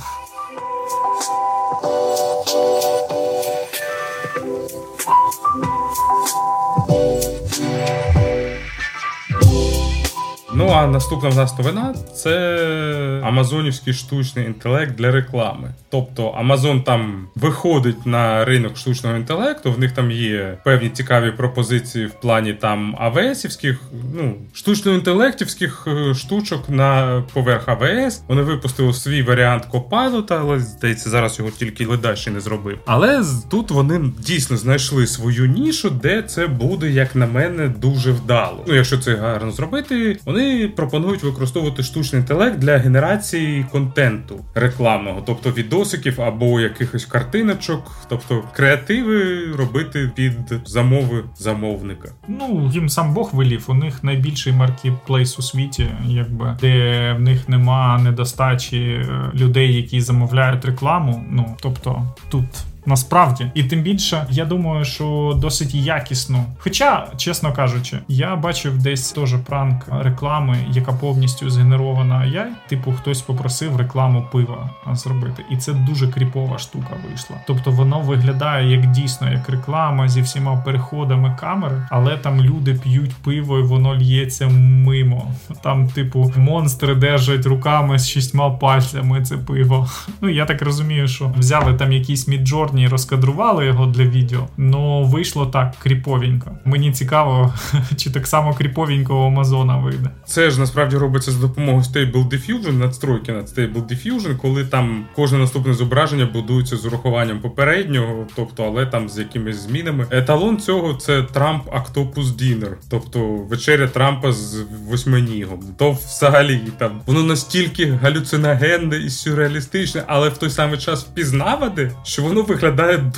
Ну 10.58 10.70
а 10.70 10.88
наступна 10.88 11.30
в 11.30 11.36
нас 11.36 11.58
новина 11.58 11.96
це 12.16 13.22
Амазонівський 13.24 13.94
штучний 13.94 14.46
інтелект 14.46 14.96
для 14.96 15.12
реклами. 15.12 15.74
Тобто 15.90 16.28
Амазон 16.28 16.82
там 16.82 17.28
виходить 17.36 18.06
на 18.06 18.46
ринок 18.46 18.78
штучного 18.78 19.16
інтелекту, 19.16 19.72
в 19.72 19.80
них 19.80 19.92
там 19.92 20.12
є 20.12 20.58
певні 20.64 20.90
цікаві 20.90 21.32
пропозиції 21.32 22.06
в 22.06 22.12
плані 22.12 22.54
там 22.54 22.96
АВСівських, 23.00 23.82
ну 24.16 24.36
штучно-інтелектівських 24.54 25.88
е, 25.88 26.14
штучок 26.14 26.70
на 26.70 27.24
поверх 27.34 27.68
АВС. 27.68 28.24
Вони 28.28 28.42
випустили 28.42 28.94
свій 28.94 29.22
варіант 29.22 29.66
Копайлота, 29.66 30.38
але 30.42 30.60
здається, 30.60 31.10
зараз 31.10 31.40
його 31.40 31.52
тільки 31.52 31.86
леда 31.86 32.16
не 32.32 32.42
зробив. 32.42 32.80
Але 32.86 33.24
тут 33.50 33.72
вони 33.72 34.12
дійсно 34.20 34.58
знайшли 34.58 35.08
свою 35.08 35.46
нішу, 35.46 35.90
де 35.90 36.22
це 36.22 36.48
буде, 36.48 36.90
як 36.90 37.16
на 37.16 37.28
мене, 37.28 37.68
дуже 37.68 38.12
вдало. 38.12 38.64
Ну, 38.68 38.76
якщо 38.76 38.98
це 38.98 39.16
гарно 39.16 39.52
зробити, 39.52 40.20
вони 40.26 40.47
пропонують 40.76 41.24
використовувати 41.24 41.84
штучний 41.84 42.22
інтелект 42.22 42.60
для 42.60 42.78
генерації 42.78 43.66
контенту 43.72 44.46
рекламного, 44.56 45.24
тобто 45.26 45.52
відосиків 45.52 46.22
або 46.22 46.60
якихось 46.60 47.06
картиночок, 47.06 47.92
тобто 48.10 48.44
креативи 48.56 49.46
робити 49.52 50.12
під 50.16 50.34
замови 50.66 51.24
замовника. 51.38 52.10
Ну 52.28 52.72
їм 52.74 52.90
сам 52.90 53.14
Бог 53.14 53.30
велів. 53.34 53.66
У 53.68 53.74
них 53.74 54.04
найбільший 54.04 54.54
маркетплейс 54.54 55.40
у 55.40 55.42
світі, 55.42 55.88
якби 56.06 56.58
де 56.62 57.14
в 57.14 57.20
них 57.20 57.50
нема 57.50 58.00
недостачі 58.04 58.78
е, 58.78 59.32
людей, 59.36 59.76
які 59.76 60.02
замовляють 60.02 60.66
рекламу. 60.66 61.24
Ну 61.30 61.56
тобто 61.62 62.04
тут 62.30 62.46
Насправді, 62.88 63.52
і 63.54 63.64
тим 63.64 63.82
більше, 63.82 64.28
я 64.30 64.46
думаю, 64.46 64.86
що 64.86 65.38
досить 65.42 65.76
якісно. 65.76 66.46
Хоча, 66.60 67.08
чесно 67.18 67.54
кажучи, 67.54 68.00
я 68.08 68.36
бачив 68.36 68.78
десь 68.78 69.12
теж 69.12 69.34
пранк 69.46 69.86
реклами, 70.02 70.58
яка 70.72 70.94
повністю 70.94 71.50
згенерована 71.50 72.16
AI. 72.16 72.70
Типу, 72.70 72.92
хтось 72.92 73.22
попросив 73.22 73.76
рекламу 73.76 74.28
пива 74.32 74.70
зробити, 74.92 75.44
і 75.52 75.58
це 75.58 75.74
дуже 75.74 76.08
кріпова 76.08 76.58
штука 76.58 76.90
вийшла. 77.08 77.36
Тобто 77.48 77.72
воно 77.72 78.00
виглядає 78.00 78.72
як 78.72 78.92
дійсно 78.92 79.32
як 79.32 79.50
реклама 79.50 80.08
зі 80.08 80.22
всіма 80.22 80.58
переходами 80.58 81.38
камери, 81.40 81.88
але 81.92 82.18
там 82.18 82.42
люди 82.42 82.74
п'ють 82.74 83.16
пиво, 83.16 83.60
і 83.60 83.62
воно 83.62 83.96
л'ється 83.96 84.48
мимо. 84.48 85.32
Там, 85.64 85.88
типу, 85.88 86.34
монстри 86.38 86.96
держать 86.96 87.46
руками 87.46 88.00
з 88.00 88.08
шістьма 88.08 88.50
пальцями 88.50 89.22
це 89.22 89.38
пиво. 89.38 89.88
Ну 90.22 90.30
я 90.30 90.46
так 90.46 90.62
розумію, 90.62 91.08
що 91.08 91.34
взяли 91.38 91.74
там 91.74 91.92
якісь 91.92 92.28
міджорні 92.28 92.77
і 92.80 92.88
розкадрували 92.88 93.66
його 93.66 93.86
для 93.86 94.04
відео. 94.04 94.48
Ну 94.58 95.04
вийшло 95.04 95.46
так 95.46 95.76
кріповенько. 95.84 96.52
Мені 96.66 96.92
цікаво, 96.92 97.54
чи 97.98 98.10
так 98.10 98.28
само 98.28 98.54
кріповенько 98.54 99.24
у 99.24 99.28
Амазона 99.28 99.78
вийде. 99.78 100.10
Це 100.26 100.50
ж 100.50 100.60
насправді 100.60 100.98
робиться 100.98 101.32
за 101.32 101.40
допомогою 101.40 101.84
Stable 101.84 102.30
Diffusion, 102.30 102.74
надстройки 102.74 103.32
над 103.32 103.46
Stable 103.46 103.86
Diffusion, 103.88 104.38
коли 104.38 104.66
там 104.66 105.06
кожне 105.16 105.38
наступне 105.38 105.74
зображення 105.74 106.26
будується 106.26 106.78
з 106.78 106.86
урахуванням 106.86 107.40
попереднього, 107.40 108.28
тобто, 108.36 108.64
але 108.64 108.86
там 108.86 109.10
з 109.10 109.18
якимись 109.18 109.56
змінами. 109.56 110.08
Еталон 110.12 110.58
цього 110.58 110.94
це 110.94 111.20
Trump 111.20 111.62
Octopus 111.64 112.24
Dinner, 112.24 112.72
тобто 112.90 113.20
вечеря 113.20 113.88
Трампа 113.88 114.32
з 114.32 114.66
восьминігом. 114.90 115.60
То 115.78 115.92
взагалі 115.92 116.62
там 116.78 117.02
воно 117.06 117.24
настільки 117.24 117.92
галюциногенне 117.92 118.98
і 118.98 119.10
сюрреалістичне, 119.10 120.04
але 120.08 120.30
в 120.30 120.38
той 120.38 120.50
самий 120.50 120.80
час 120.80 121.04
впізнаване, 121.04 121.92
що 122.04 122.22
воно 122.22 122.42
виглядає 122.42 122.67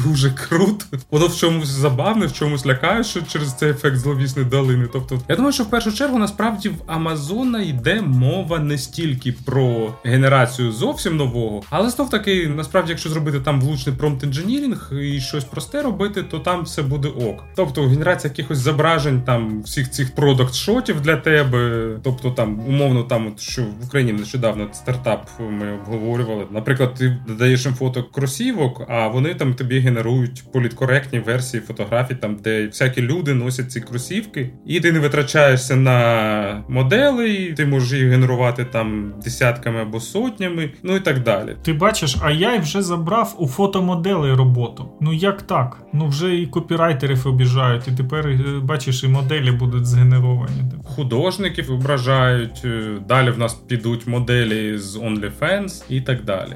дуже 0.04 0.32
круто. 0.32 0.86
Воно 1.12 1.28
в 1.28 1.36
чомусь 1.36 1.68
забавне, 1.68 2.26
в 2.26 2.34
чомусь 2.34 2.66
лякає, 2.66 3.04
що 3.04 3.22
через 3.22 3.54
цей 3.54 3.70
ефект 3.70 3.98
зловісної 3.98 4.48
долини. 4.48 4.88
Тобто, 4.94 5.22
я 5.30 5.36
думаю, 5.36 5.54
що 5.54 5.64
в 5.64 5.70
першу 5.70 5.94
чергу 5.94 6.20
насправді 6.20 6.70
в 6.70 6.82
Амазона 6.88 7.62
йде 7.62 8.02
мова 8.02 8.60
не 8.60 8.78
стільки 8.78 9.32
про 9.32 9.94
генерацію 10.04 10.72
зовсім 10.72 11.18
нового, 11.18 11.64
але 11.70 11.90
знов 11.90 12.10
таки, 12.10 12.48
насправді, 12.48 12.92
якщо 12.92 13.10
зробити 13.10 13.40
там 13.40 13.62
влучний 13.62 13.96
промпт 13.96 14.24
інженірінг 14.24 14.92
і 15.02 15.22
щось 15.22 15.44
просте 15.44 15.82
робити, 15.82 16.24
то 16.24 16.40
там 16.40 16.64
все 16.64 16.82
буде 16.82 17.08
ок. 17.08 17.44
Тобто 17.56 17.82
генерація 17.88 18.32
якихось 18.32 18.58
зображень 18.58 19.22
там 19.22 19.62
всіх 19.62 19.92
цих 19.92 20.16
продакт 20.16 20.54
шотів 20.54 21.02
для 21.02 21.16
тебе. 21.16 21.90
Тобто 22.04 22.32
там 22.32 22.60
умовно, 22.68 23.04
там 23.04 23.28
от 23.28 23.40
що 23.40 23.62
в 23.62 23.86
Україні 23.86 24.14
нещодавно 24.14 24.68
стартап 24.74 25.30
ми 25.40 25.74
обговорювали. 25.74 26.46
Наприклад, 26.52 26.94
ти 26.94 27.18
додаєш 27.28 27.66
їм 27.66 27.74
фото 27.74 28.04
кросівок, 28.04 28.82
а 28.88 29.08
вони 29.08 29.29
там 29.34 29.54
тобі 29.54 29.80
генерують 29.80 30.44
політкоректні 30.54 31.20
версії 31.20 31.62
фотографій, 31.68 32.16
там 32.16 32.36
де 32.44 32.66
всякі 32.68 33.02
люди 33.02 33.34
носять 33.34 33.72
ці 33.72 33.82
кросівки, 33.82 34.50
і 34.66 34.80
ти 34.80 34.92
не 34.92 35.00
витрачаєшся 35.00 35.76
на 35.76 36.64
модели, 36.70 37.54
ти 37.58 37.66
можеш 37.66 38.00
їх 38.00 38.10
генерувати 38.10 38.66
там 38.66 39.14
десятками 39.24 39.82
або 39.82 40.00
сотнями, 40.00 40.70
ну 40.84 40.96
і 40.96 41.00
так 41.00 41.24
далі. 41.24 41.56
Ти 41.64 41.74
бачиш, 41.74 42.18
а 42.22 42.32
я 42.32 42.58
вже 42.58 42.82
забрав 42.82 43.36
у 43.40 43.48
фотомоделей 43.48 44.34
роботу. 44.34 44.90
Ну 45.02 45.14
як 45.14 45.42
так? 45.42 45.78
Ну 45.94 46.08
вже 46.08 46.36
і 46.36 46.46
копірайтерів 46.48 47.28
обіжають, 47.28 47.88
і 47.88 47.92
тепер 47.92 48.28
е, 48.28 48.60
бачиш, 48.64 49.04
і 49.04 49.08
моделі 49.08 49.52
будуть 49.52 49.86
згенеровані. 49.86 50.62
Художників 50.84 51.72
ображають. 51.72 52.62
е, 52.66 52.92
Далі 53.08 53.30
в 53.32 53.38
нас 53.40 53.54
підуть 53.54 54.08
моделі 54.08 54.78
з 54.78 54.96
OnlyFans 54.98 55.84
і 55.90 56.02
так 56.02 56.24
далі. 56.26 56.54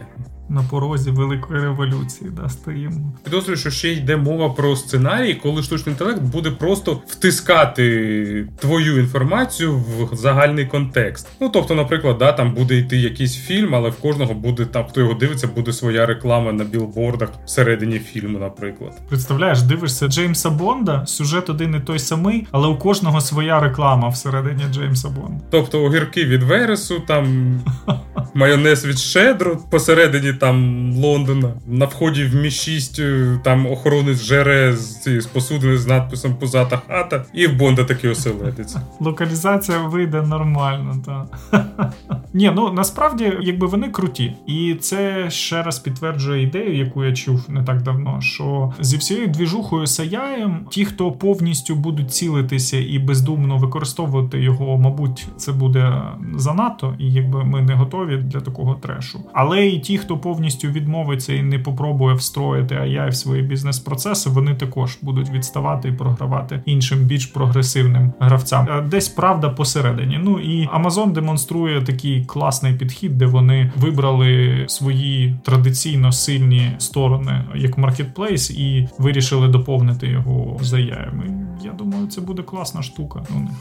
На 0.50 0.64
порозі 0.64 1.12
великої 1.12 1.62
революції, 1.62 2.32
да, 2.41 2.50
стоїмо. 2.50 3.14
Підозрюю, 3.24 3.58
що 3.58 3.70
ще 3.70 3.91
йде 3.91 4.18
мова 4.18 4.50
про 4.50 4.76
сценарій, 4.76 5.36
коли 5.36 5.64
штучний 5.64 5.94
інтелект 5.94 6.22
буде 6.22 6.52
просто 6.52 7.02
втискати 7.08 8.48
твою 8.60 9.00
інформацію 9.00 9.76
в 9.76 10.16
загальний 10.16 10.66
контекст. 10.66 11.28
Ну 11.41 11.50
тобто, 11.50 11.76
наприклад, 11.76 12.18
да, 12.18 12.32
там 12.32 12.54
буде 12.54 12.78
йти 12.78 12.98
якийсь 12.98 13.36
фільм, 13.36 13.76
але 13.76 13.89
в 13.89 13.96
кожного 13.96 14.34
буде 14.34 14.66
там, 14.66 14.86
хто 14.89 15.02
його 15.02 15.14
дивиться, 15.14 15.48
буде 15.48 15.74
своя 15.74 16.06
реклама 16.06 16.52
на 16.52 16.64
білбордах 16.64 17.30
всередині 17.46 18.00
фільму, 18.00 18.39
наприклад. 18.39 19.02
Представляєш, 19.10 19.62
дивишся 19.62 20.08
Джеймса 20.08 20.50
Бонда, 20.50 21.06
сюжет 21.06 21.50
один 21.50 21.76
і 21.76 21.80
той 21.80 22.00
самий, 22.00 22.48
але 22.52 22.68
у 22.68 22.78
кожного 22.78 23.22
своя 23.22 23.60
реклама 23.60 24.10
всередині 24.10 24.64
Джеймса 24.74 25.10
Бонда. 25.10 25.44
Тобто 25.50 25.84
огірки 25.84 26.26
від 26.26 26.44
Вересу, 26.44 27.00
там 27.08 27.56
майонез 28.34 28.86
від 28.86 29.00
Шедро, 29.00 29.58
посередині 29.70 30.34
там 30.34 30.90
Лондона, 30.96 31.54
на 31.68 31.86
вході 31.86 32.24
в 32.26 32.36
Мі 32.36 32.52
6 32.52 33.02
там 33.44 33.66
охоронець 33.66 34.22
жере 34.22 34.74
з 34.74 35.22
з 35.22 35.26
посудини 35.26 35.78
з 35.78 35.88
надписом 35.88 36.36
Позата 36.36 36.82
хата, 36.88 37.26
і 37.34 37.48
в 37.48 37.58
Бонда 37.58 37.84
такий 37.84 38.10
оселедець. 38.10 38.76
Локалізація 39.00 39.78
вийде 39.78 40.22
нормально, 40.22 40.96
так. 41.06 41.40
Ні, 42.34 42.52
ну 42.56 42.74
насправді, 42.74 43.34
якби 43.42 43.68
вони 43.68 43.90
круті. 43.90 44.34
І 44.48 44.76
це 44.76 45.30
ще 45.30 45.64
раз 45.64 45.80
підтверджує 45.80 46.44
ідею, 46.44 46.78
яку 46.78 47.06
я 47.06 47.14
чув 47.14 47.46
не 47.50 47.64
так 47.64 47.82
давно. 47.82 48.22
Що 48.22 48.74
зі 48.80 48.98
всією 48.98 49.28
двіжухою 49.28 49.88
Саяєм, 49.88 50.66
ті, 50.70 50.86
хто 50.86 51.12
повністю 51.12 51.76
будуть 51.76 52.12
цілитися 52.12 52.78
і 52.78 53.00
бездумно 53.00 53.58
використовувати 53.58 54.40
його, 54.40 54.78
мабуть, 54.78 55.28
це 55.38 55.52
буде 55.52 56.02
занадто, 56.36 56.96
і 57.00 57.14
якби 57.14 57.44
ми 57.44 57.62
не 57.62 57.74
готові 57.74 58.18
для 58.24 58.39
такого 58.39 58.74
трешу. 58.74 59.19
Але 59.34 59.67
і 59.67 59.80
ті, 59.80 59.97
хто 59.97 60.17
повністю 60.17 60.67
відмовиться 60.67 61.34
і 61.34 61.41
не 61.41 61.59
попробує 61.59 62.15
встроїти 62.15 62.76
AI 62.76 63.09
в 63.09 63.15
свої 63.15 63.41
бізнес-процеси, 63.41 64.30
вони 64.30 64.55
також 64.55 64.97
будуть 65.01 65.30
відставати 65.30 65.89
і 65.89 65.91
програвати 65.91 66.61
іншим 66.65 66.99
більш 66.99 67.26
прогресивним 67.26 68.13
гравцям. 68.19 68.67
Е, 68.69 68.82
Десь 68.82 69.09
правда 69.09 69.49
посередині. 69.49 70.19
Ну 70.24 70.39
і 70.39 70.67
Amazon 70.67 71.11
демонструє 71.11 71.82
такий 71.82 72.26
класний 72.26 72.74
підхід, 72.74 73.17
де 73.17 73.26
вони 73.26 73.71
вибрали 73.76 74.65
свої 74.67 75.36
традиційно 75.43 76.11
сильні 76.11 76.71
сторони 76.78 77.43
як 77.55 77.78
маркетплейс 77.78 78.51
і 78.51 78.88
вирішили 78.97 79.47
доповнити 79.47 80.07
його 80.07 80.57
заяями. 80.61 81.47
Я 81.63 81.71
думаю, 81.71 82.07
це 82.07 82.21
буде 82.21 82.43
класна 82.43 82.82
штука 82.82 83.24
у 83.36 83.39
них. 83.39 83.51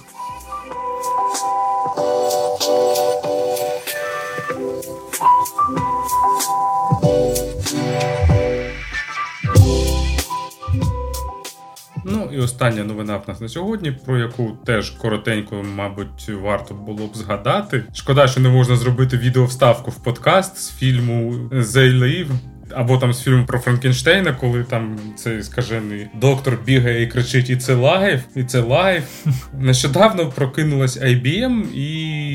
Ну 12.04 12.28
і 12.32 12.38
остання 12.38 12.84
новина 12.84 13.16
в 13.16 13.28
нас 13.28 13.40
на 13.40 13.48
сьогодні, 13.48 13.92
про 13.92 14.18
яку 14.18 14.56
теж 14.64 14.90
коротенько, 14.90 15.64
мабуть, 15.76 16.28
варто 16.42 16.74
було 16.74 17.06
б 17.06 17.16
згадати. 17.16 17.84
Шкода, 17.94 18.28
що 18.28 18.40
не 18.40 18.48
можна 18.48 18.76
зробити 18.76 19.16
відеовставку 19.16 19.90
в 19.90 20.02
подкаст 20.02 20.56
з 20.56 20.70
фільму 20.70 21.32
«They 21.50 21.98
Live», 21.98 22.30
або 22.74 22.98
там 22.98 23.12
з 23.12 23.22
фільму 23.22 23.46
про 23.46 23.58
Франкенштейна, 23.58 24.32
коли 24.32 24.64
там 24.64 24.98
цей 25.16 25.42
скажений 25.42 26.08
доктор 26.14 26.58
бігає 26.66 27.02
і 27.02 27.06
кричить: 27.06 27.50
it's 27.50 27.74
alive, 27.74 28.20
it's 28.34 28.60
alive. 28.60 29.26
Нещодавно 29.58 30.30
прокинулась 30.30 31.00
IBM 31.00 31.72
і 31.74 32.31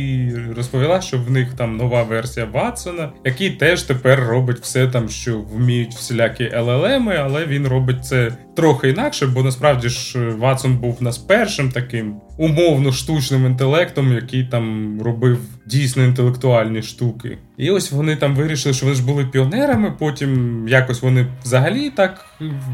розповіла, 0.56 1.02
що 1.02 1.18
в 1.18 1.32
них 1.32 1.54
там 1.54 1.78
нова 1.78 2.04
версія 2.04 2.45
Ватсона, 2.45 3.12
який 3.26 3.50
теж 3.50 3.84
тепер 3.84 4.20
робить 4.20 4.60
все 4.60 4.88
там, 4.88 5.10
що 5.10 5.39
вміють 5.39 5.93
всілякі 5.93 6.43
LLM, 6.43 7.22
але 7.26 7.45
він 7.45 7.68
робить 7.68 8.06
це 8.06 8.32
трохи 8.56 8.89
інакше, 8.89 9.28
бо 9.28 9.43
насправді 9.43 9.89
ж 9.89 10.30
Ватсон 10.30 10.78
був 10.78 11.04
нас 11.04 11.18
першим 11.18 11.72
таким 11.72 12.16
умовно 12.38 12.91
штучним 12.91 13.45
інтелектом, 13.45 14.14
який 14.14 14.43
там 14.43 14.98
робив 15.02 15.39
дійсно 15.66 16.04
інтелектуальні 16.04 16.82
штуки. 16.82 17.38
І 17.58 17.72
ось 17.72 17.91
вони 17.91 18.16
там 18.16 18.36
вирішили, 18.36 18.74
що 18.74 18.86
вони 18.86 18.95
ж 18.95 19.06
були 19.06 19.26
піонерами. 19.26 19.93
Потім 20.00 20.66
якось 20.68 21.02
вони 21.02 21.28
взагалі 21.43 21.89
так 21.89 22.26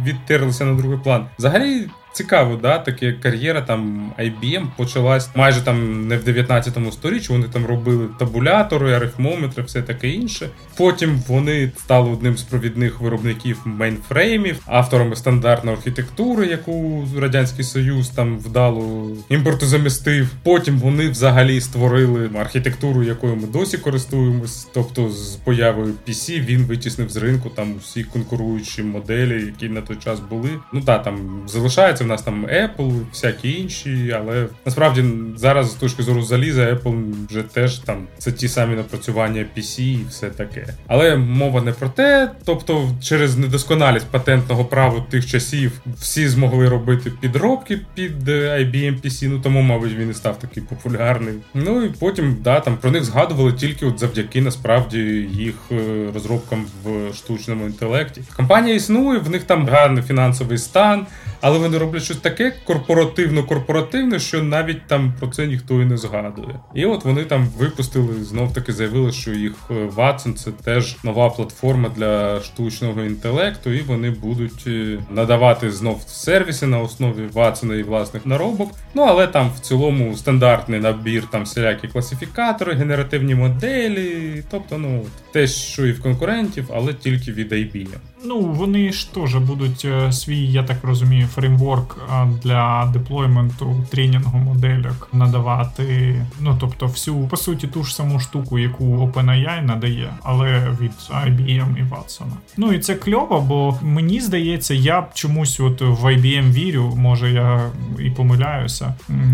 відтерлися 0.05 0.65
на 0.65 0.73
другий 0.73 0.99
план. 1.03 1.25
Взагалі. 1.39 1.87
Цікаво, 2.13 2.59
да, 2.61 2.79
таке 2.79 3.13
кар'єра 3.13 3.61
там 3.61 4.11
IBM 4.19 4.67
почалась 4.77 5.29
майже 5.35 5.61
там 5.61 6.07
не 6.07 6.17
в 6.17 6.23
19 6.23 6.73
сторіччі. 6.93 7.33
Вони 7.33 7.47
там 7.47 7.65
робили 7.65 8.07
табулятори, 8.19 8.93
арифмометри, 8.93 9.63
все 9.63 9.81
таке 9.81 10.09
інше. 10.09 10.49
Потім 10.77 11.23
вони 11.27 11.71
стали 11.77 12.09
одним 12.09 12.37
з 12.37 12.43
провідних 12.43 13.01
виробників 13.01 13.61
мейнфреймів, 13.65 14.61
авторами 14.65 15.15
стандартної 15.15 15.77
архітектури, 15.77 16.47
яку 16.47 17.07
радянський 17.19 17.65
союз 17.65 18.09
там 18.09 18.37
вдало 18.37 19.11
імпортозамістив. 19.29 20.27
Потім 20.43 20.77
вони 20.77 21.09
взагалі 21.09 21.61
створили 21.61 22.29
архітектуру, 22.39 23.03
якою 23.03 23.35
ми 23.35 23.47
досі 23.47 23.77
користуємось. 23.77 24.67
Тобто, 24.73 25.09
з 25.09 25.35
появою 25.35 25.93
PC 26.07 26.45
він 26.45 26.65
витіснив 26.65 27.09
з 27.09 27.17
ринку 27.17 27.49
там 27.49 27.75
усі 27.77 28.03
конкуруючі 28.03 28.83
моделі, 28.83 29.45
які 29.45 29.69
на 29.69 29.81
той 29.81 29.97
час 30.03 30.19
були. 30.19 30.49
Ну 30.73 30.81
так, 30.81 31.03
там 31.03 31.41
залишається 31.47 32.02
в 32.03 32.07
нас 32.07 32.21
там 32.21 32.45
Apple, 32.45 33.01
всякі 33.11 33.51
інші, 33.51 34.15
але 34.19 34.47
насправді 34.65 35.03
зараз 35.35 35.71
з 35.71 35.73
точки 35.73 36.03
зору 36.03 36.21
заліза, 36.21 36.73
Apple 36.73 37.13
вже 37.29 37.43
теж 37.43 37.79
там 37.79 38.07
це 38.17 38.31
ті 38.31 38.47
самі 38.47 38.75
напрацювання 38.75 39.45
PC 39.57 39.81
і 39.81 40.05
все 40.09 40.29
таке. 40.29 40.67
Але 40.87 41.15
мова 41.15 41.61
не 41.61 41.71
про 41.71 41.89
те, 41.89 42.31
тобто, 42.45 42.89
через 43.01 43.37
недосконалість 43.37 44.05
патентного 44.05 44.65
права 44.65 45.05
тих 45.09 45.25
часів 45.25 45.71
всі 45.97 46.27
змогли 46.27 46.69
робити 46.69 47.11
підробки 47.21 47.79
під 47.93 48.29
е, 48.29 48.59
IBM 48.59 49.01
PC, 49.01 49.29
ну 49.29 49.39
тому, 49.39 49.61
мабуть, 49.61 49.93
він 49.93 50.09
і 50.09 50.13
став 50.13 50.39
такий 50.39 50.63
популярний. 50.63 51.33
Ну 51.53 51.83
і 51.83 51.89
потім 51.89 52.37
да, 52.41 52.59
там 52.59 52.77
про 52.77 52.91
них 52.91 53.03
згадували 53.03 53.53
тільки 53.53 53.85
от 53.85 53.99
завдяки 53.99 54.41
насправді 54.41 54.99
їх 55.31 55.55
е, 55.71 56.07
розробкам 56.13 56.65
в 56.83 57.13
штучному 57.13 57.65
інтелекті. 57.65 58.21
Компанія 58.35 58.75
існує, 58.75 59.19
в 59.19 59.29
них 59.29 59.43
там 59.43 59.67
гарний 59.67 60.03
фінансовий 60.03 60.57
стан, 60.57 61.05
але 61.41 61.57
вони 61.57 61.77
роблять 61.93 62.03
щось 62.03 62.17
таке 62.17 62.53
корпоративно-корпоративне, 62.65 64.19
що 64.19 64.43
навіть 64.43 64.87
там 64.87 65.13
про 65.19 65.27
це 65.27 65.47
ніхто 65.47 65.81
і 65.81 65.85
не 65.85 65.97
згадує. 65.97 66.59
І 66.75 66.85
от 66.85 67.05
вони 67.05 67.23
там 67.23 67.47
випустили, 67.57 68.23
знов 68.23 68.53
таки 68.53 68.73
заявили, 68.73 69.11
що 69.11 69.31
їх 69.31 69.53
е, 69.71 69.73
Watson 69.73 70.33
це 70.33 70.51
теж 70.51 70.97
нова 71.03 71.29
платформа 71.29 71.89
для 71.89 72.41
штучного 72.41 73.03
інтелекту, 73.03 73.71
і 73.71 73.81
вони 73.81 74.09
будуть 74.09 74.63
е, 74.67 74.99
надавати 75.09 75.71
знов 75.71 76.01
сервіси 76.07 76.67
на 76.67 76.79
основі 76.79 77.27
Watson 77.33 77.73
і 77.73 77.83
власних 77.83 78.25
наробок. 78.25 78.71
Ну 78.93 79.01
але 79.01 79.27
там 79.27 79.51
в 79.55 79.59
цілому 79.59 80.17
стандартний 80.17 80.79
набір 80.79 81.23
там 81.31 81.43
всілякі 81.43 81.87
класифікатори, 81.87 82.73
генеративні 82.73 83.35
моделі, 83.35 84.43
тобто, 84.51 84.77
ну 84.77 85.05
те, 85.31 85.47
що 85.47 85.85
і 85.85 85.91
в 85.91 86.01
конкурентів, 86.01 86.69
але 86.73 86.93
тільки 86.93 87.31
від 87.31 87.53
IBM. 87.53 88.12
Ну, 88.25 88.39
вони 88.39 88.91
ж 88.91 89.13
теж 89.13 89.35
будуть 89.35 89.85
е, 89.85 90.11
свій, 90.11 90.45
я 90.45 90.63
так 90.63 90.77
розумію, 90.83 91.27
фреймворк 91.27 91.97
для 92.43 92.89
деплойменту 92.93 93.85
тренінгу 93.89 94.37
моделек 94.37 95.07
надавати. 95.13 96.15
Ну 96.39 96.57
тобто, 96.59 96.85
всю 96.85 97.27
по 97.27 97.37
суті 97.37 97.67
ту 97.67 97.83
ж 97.83 97.95
саму 97.95 98.19
штуку, 98.19 98.59
яку 98.59 98.85
OpenAI 98.85 99.61
надає, 99.61 100.13
але 100.23 100.77
від 100.81 100.91
IBM 101.09 101.77
і 101.77 101.93
Watson. 101.93 102.25
Ну 102.57 102.73
і 102.73 102.79
це 102.79 102.95
кльово, 102.95 103.41
бо 103.41 103.77
мені 103.81 104.19
здається, 104.19 104.73
я 104.73 105.01
б 105.01 105.05
чомусь 105.13 105.59
от 105.59 105.81
в 105.81 106.05
IBM 106.05 106.51
вірю, 106.51 106.93
може 106.95 107.31
я 107.31 107.71
і 107.99 108.09
помиляюся, 108.09 108.93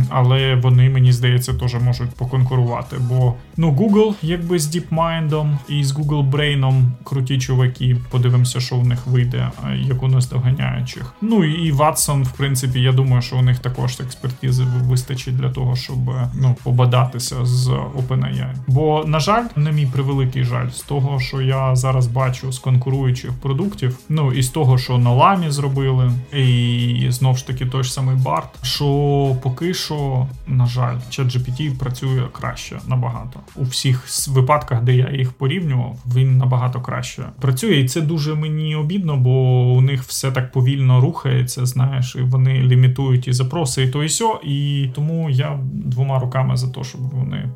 але 0.09 0.55
вони 0.55 0.89
мені 0.89 1.11
здається 1.11 1.53
теж 1.53 1.75
можуть 1.75 2.09
поконкурувати. 2.09 2.95
Бо 2.99 3.33
ну 3.57 3.71
Google, 3.71 4.13
якби 4.21 4.59
з 4.59 4.75
DeepMind 4.75 5.57
і 5.69 5.83
з 5.83 5.93
Google 5.93 6.29
Brain 6.29 6.83
круті 7.03 7.37
чуваки, 7.37 7.97
подивимося, 8.09 8.59
що 8.59 8.78
в 8.79 8.87
них 8.87 9.07
вийде, 9.07 9.51
як 9.75 10.03
у 10.03 10.07
наздоганяючих. 10.07 11.13
Ну 11.21 11.43
і 11.43 11.73
Watson, 11.73 12.23
в 12.23 12.31
принципі, 12.31 12.81
я 12.81 12.91
думаю, 12.91 13.21
що 13.21 13.37
у 13.37 13.41
них 13.41 13.59
також 13.59 13.99
експертизи 13.99 14.63
вистачить 14.63 15.37
для 15.37 15.49
того, 15.49 15.75
щоб 15.75 15.97
ну 16.33 16.55
побадатися 16.63 17.45
з 17.45 17.67
OpenAI. 17.69 18.53
Бо, 18.67 19.03
на 19.07 19.19
жаль, 19.19 19.43
не 19.55 19.71
мій 19.71 19.85
превеликий 19.85 20.43
жаль 20.43 20.69
з 20.69 20.81
того, 20.81 21.19
що 21.19 21.41
я 21.41 21.75
зараз 21.75 22.07
бачу 22.07 22.51
з 22.51 22.59
конкуруючих 22.59 23.31
продуктів. 23.33 23.97
Ну 24.09 24.31
і 24.31 24.43
з 24.43 24.49
того, 24.49 24.77
що 24.77 24.97
на 24.97 25.13
ламі 25.13 25.49
зробили, 25.49 26.11
і 26.33 27.07
знов 27.09 27.37
ж 27.37 27.47
таки 27.47 27.65
той 27.65 27.83
ж 27.83 27.93
самий 27.93 28.15
Барт. 28.15 28.65
Що 28.65 28.85
поки 29.41 29.73
що, 29.73 30.27
на 30.47 30.65
жаль, 30.65 30.95
ChatGPT 31.11 31.77
працює 31.77 32.23
краще 32.31 32.79
набагато 32.87 33.39
у 33.55 33.63
всіх 33.63 34.27
випадках, 34.27 34.83
де 34.83 34.95
я 34.95 35.11
їх 35.11 35.31
порівнював, 35.31 35.97
він 36.15 36.37
набагато 36.37 36.81
краще 36.81 37.23
працює, 37.41 37.75
і 37.75 37.87
це 37.87 38.01
дуже 38.01 38.35
мені 38.35 38.68
обідно, 38.75 39.17
бо 39.17 39.61
у 39.73 39.81
них 39.81 40.03
все 40.03 40.31
так 40.31 40.51
повільно 40.51 41.01
рухається. 41.01 41.65
Знаєш, 41.65 42.15
і 42.15 42.21
вони 42.21 42.53
лімітують 42.61 43.27
і 43.27 43.33
запроси, 43.33 43.83
і 43.83 43.89
то 43.89 44.03
і 44.03 44.09
сьо. 44.09 44.41
І 44.43 44.87
тому 44.95 45.29
я 45.29 45.59
двома 45.73 46.19
руками 46.19 46.57
за 46.57 46.71
те, 46.71 46.83
щоб 46.83 47.01
вони 47.01 47.49